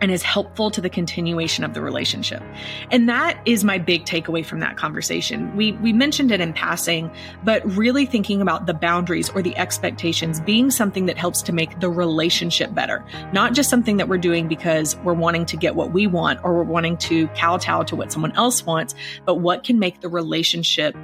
And 0.02 0.12
is 0.12 0.24
helpful 0.24 0.72
to 0.72 0.82
the 0.82 0.90
continuation 0.90 1.64
of 1.64 1.74
the 1.74 1.82
relationship. 1.82 2.44
And 2.92 3.08
that 3.10 3.40
is 3.46 3.64
my 3.64 3.78
big 3.78 4.06
takeaway 4.06 4.46
from 4.46 4.60
that 4.60 4.78
conversation. 4.78 5.56
We 5.56 5.74
we 5.74 5.94
mentioned 5.94 6.32
it 6.32 6.42
in 6.42 6.54
passing, 6.54 7.12
but 7.44 7.66
really 7.76 8.06
thinking 8.06 8.42
about 8.42 8.66
the 8.66 8.74
boundaries 8.74 9.30
or 9.30 9.42
the 9.42 9.56
expectations 9.58 10.40
being 10.42 10.72
something 10.72 11.06
that 11.08 11.18
helps 11.18 11.42
to 11.44 11.54
make 11.54 11.80
the 11.80 11.90
relationship 11.90 12.74
better. 12.74 13.04
Not 13.34 13.54
just 13.54 13.70
something 13.70 13.98
that 13.98 14.08
we're 14.08 14.18
doing 14.18 14.48
because 14.48 14.96
we're 14.98 15.14
wanting 15.14 15.46
to 15.48 15.58
get 15.58 15.76
what 15.76 15.92
we 15.92 16.08
want 16.08 16.40
or 16.44 16.54
we're 16.54 16.64
wanting 16.64 16.98
to 16.98 17.28
kowtow 17.30 17.84
to 17.84 17.96
what 17.96 18.12
someone 18.12 18.32
else 18.34 18.66
wants, 18.66 18.96
but 19.26 19.36
what 19.36 19.64
can 19.64 19.80
make 19.80 20.02
the 20.02 20.10
relationship 20.10 20.96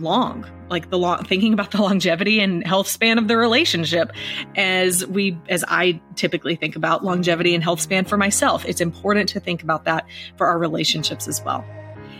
long 0.00 0.46
like 0.70 0.88
the 0.88 0.98
long 0.98 1.24
thinking 1.24 1.52
about 1.52 1.72
the 1.72 1.82
longevity 1.82 2.40
and 2.40 2.66
health 2.66 2.86
span 2.86 3.18
of 3.18 3.28
the 3.28 3.36
relationship. 3.36 4.12
As 4.56 5.06
we 5.06 5.36
as 5.48 5.64
i 5.68 6.00
typically 6.14 6.56
think 6.56 6.76
about 6.76 7.04
longevity 7.04 7.54
and 7.54 7.62
health 7.62 7.80
span 7.80 8.04
for 8.04 8.16
myself 8.16 8.64
it's 8.64 8.80
important 8.80 9.28
to 9.30 9.40
think 9.40 9.62
about 9.62 9.84
that 9.84 10.06
for 10.36 10.46
our 10.46 10.58
relationships 10.58 11.28
as 11.28 11.42
well. 11.44 11.64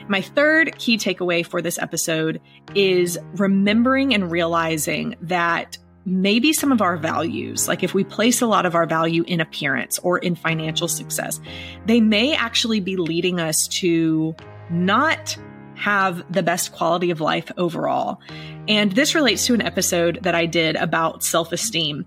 My 0.08 0.20
third 0.20 0.76
key 0.78 0.98
takeaway 0.98 1.46
for 1.46 1.62
this 1.62 1.78
episode 1.78 2.40
is 2.74 3.16
remembering 3.36 4.12
and 4.12 4.30
realizing 4.30 5.14
that 5.22 5.78
maybe 6.04 6.52
some 6.52 6.72
of 6.72 6.82
our 6.82 6.96
values, 6.96 7.68
like 7.68 7.84
if 7.84 7.94
we 7.94 8.02
place 8.02 8.40
a 8.40 8.46
lot 8.46 8.66
of 8.66 8.74
our 8.74 8.86
value 8.86 9.22
in 9.28 9.40
appearance 9.40 9.98
or 10.00 10.18
in 10.18 10.34
financial 10.34 10.88
success, 10.88 11.40
they 11.86 12.00
may 12.00 12.34
actually 12.34 12.80
be 12.80 12.96
leading 12.96 13.38
us 13.38 13.68
to 13.68 14.34
not 14.70 15.36
have 15.80 16.30
the 16.32 16.42
best 16.42 16.72
quality 16.72 17.10
of 17.10 17.20
life 17.20 17.50
overall. 17.56 18.20
And 18.68 18.92
this 18.92 19.14
relates 19.14 19.46
to 19.46 19.54
an 19.54 19.62
episode 19.62 20.20
that 20.22 20.34
I 20.34 20.46
did 20.46 20.76
about 20.76 21.24
self 21.24 21.52
esteem 21.52 22.06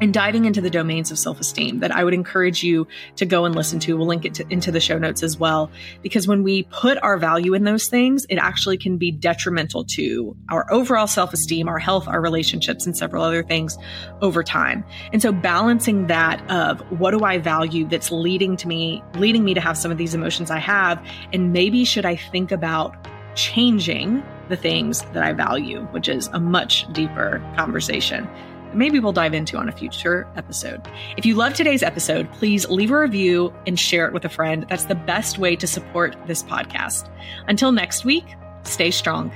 and 0.00 0.12
diving 0.12 0.44
into 0.44 0.60
the 0.60 0.70
domains 0.70 1.10
of 1.10 1.18
self 1.18 1.40
esteem 1.40 1.80
that 1.80 1.90
I 1.90 2.04
would 2.04 2.14
encourage 2.14 2.62
you 2.62 2.86
to 3.16 3.26
go 3.26 3.44
and 3.44 3.54
listen 3.54 3.78
to. 3.80 3.96
We'll 3.96 4.06
link 4.06 4.24
it 4.24 4.34
to, 4.34 4.46
into 4.50 4.72
the 4.72 4.80
show 4.80 4.98
notes 4.98 5.22
as 5.22 5.38
well. 5.38 5.70
Because 6.02 6.26
when 6.26 6.42
we 6.42 6.64
put 6.64 6.98
our 7.02 7.16
value 7.16 7.54
in 7.54 7.64
those 7.64 7.86
things, 7.86 8.26
it 8.28 8.36
actually 8.36 8.76
can 8.76 8.98
be 8.98 9.10
detrimental 9.10 9.84
to 9.84 10.36
our 10.50 10.70
overall 10.72 11.06
self 11.06 11.32
esteem, 11.32 11.68
our 11.68 11.78
health, 11.78 12.08
our 12.08 12.20
relationships, 12.20 12.86
and 12.86 12.96
several 12.96 13.22
other 13.22 13.42
things 13.42 13.78
over 14.20 14.42
time. 14.42 14.84
And 15.12 15.22
so 15.22 15.32
balancing 15.32 16.08
that 16.08 16.48
of 16.50 16.80
what 16.98 17.12
do 17.12 17.24
I 17.24 17.38
value 17.38 17.86
that's 17.86 18.10
leading 18.10 18.56
to 18.58 18.68
me, 18.68 19.02
leading 19.14 19.44
me 19.44 19.54
to 19.54 19.60
have 19.60 19.78
some 19.78 19.90
of 19.90 19.98
these 19.98 20.14
emotions 20.14 20.50
I 20.50 20.58
have, 20.58 21.04
and 21.32 21.52
maybe 21.52 21.84
should 21.84 22.04
I 22.04 22.16
think 22.16 22.52
about 22.52 22.96
changing 23.34 24.22
the 24.48 24.56
things 24.56 25.02
that 25.12 25.22
I 25.22 25.32
value, 25.32 25.82
which 25.90 26.08
is 26.08 26.28
a 26.28 26.40
much 26.40 26.90
deeper 26.92 27.42
conversation. 27.56 28.28
Maybe 28.72 28.98
we'll 28.98 29.12
dive 29.12 29.34
into 29.34 29.56
on 29.56 29.68
a 29.68 29.72
future 29.72 30.26
episode. 30.36 30.82
If 31.16 31.24
you 31.24 31.36
love 31.36 31.54
today's 31.54 31.82
episode, 31.82 32.30
please 32.32 32.68
leave 32.68 32.90
a 32.90 32.98
review 32.98 33.54
and 33.66 33.78
share 33.78 34.06
it 34.06 34.12
with 34.12 34.24
a 34.24 34.28
friend. 34.28 34.66
That's 34.68 34.86
the 34.86 34.96
best 34.96 35.38
way 35.38 35.54
to 35.56 35.66
support 35.66 36.16
this 36.26 36.42
podcast. 36.42 37.08
Until 37.46 37.70
next 37.70 38.04
week, 38.04 38.24
stay 38.64 38.90
strong. 38.90 39.30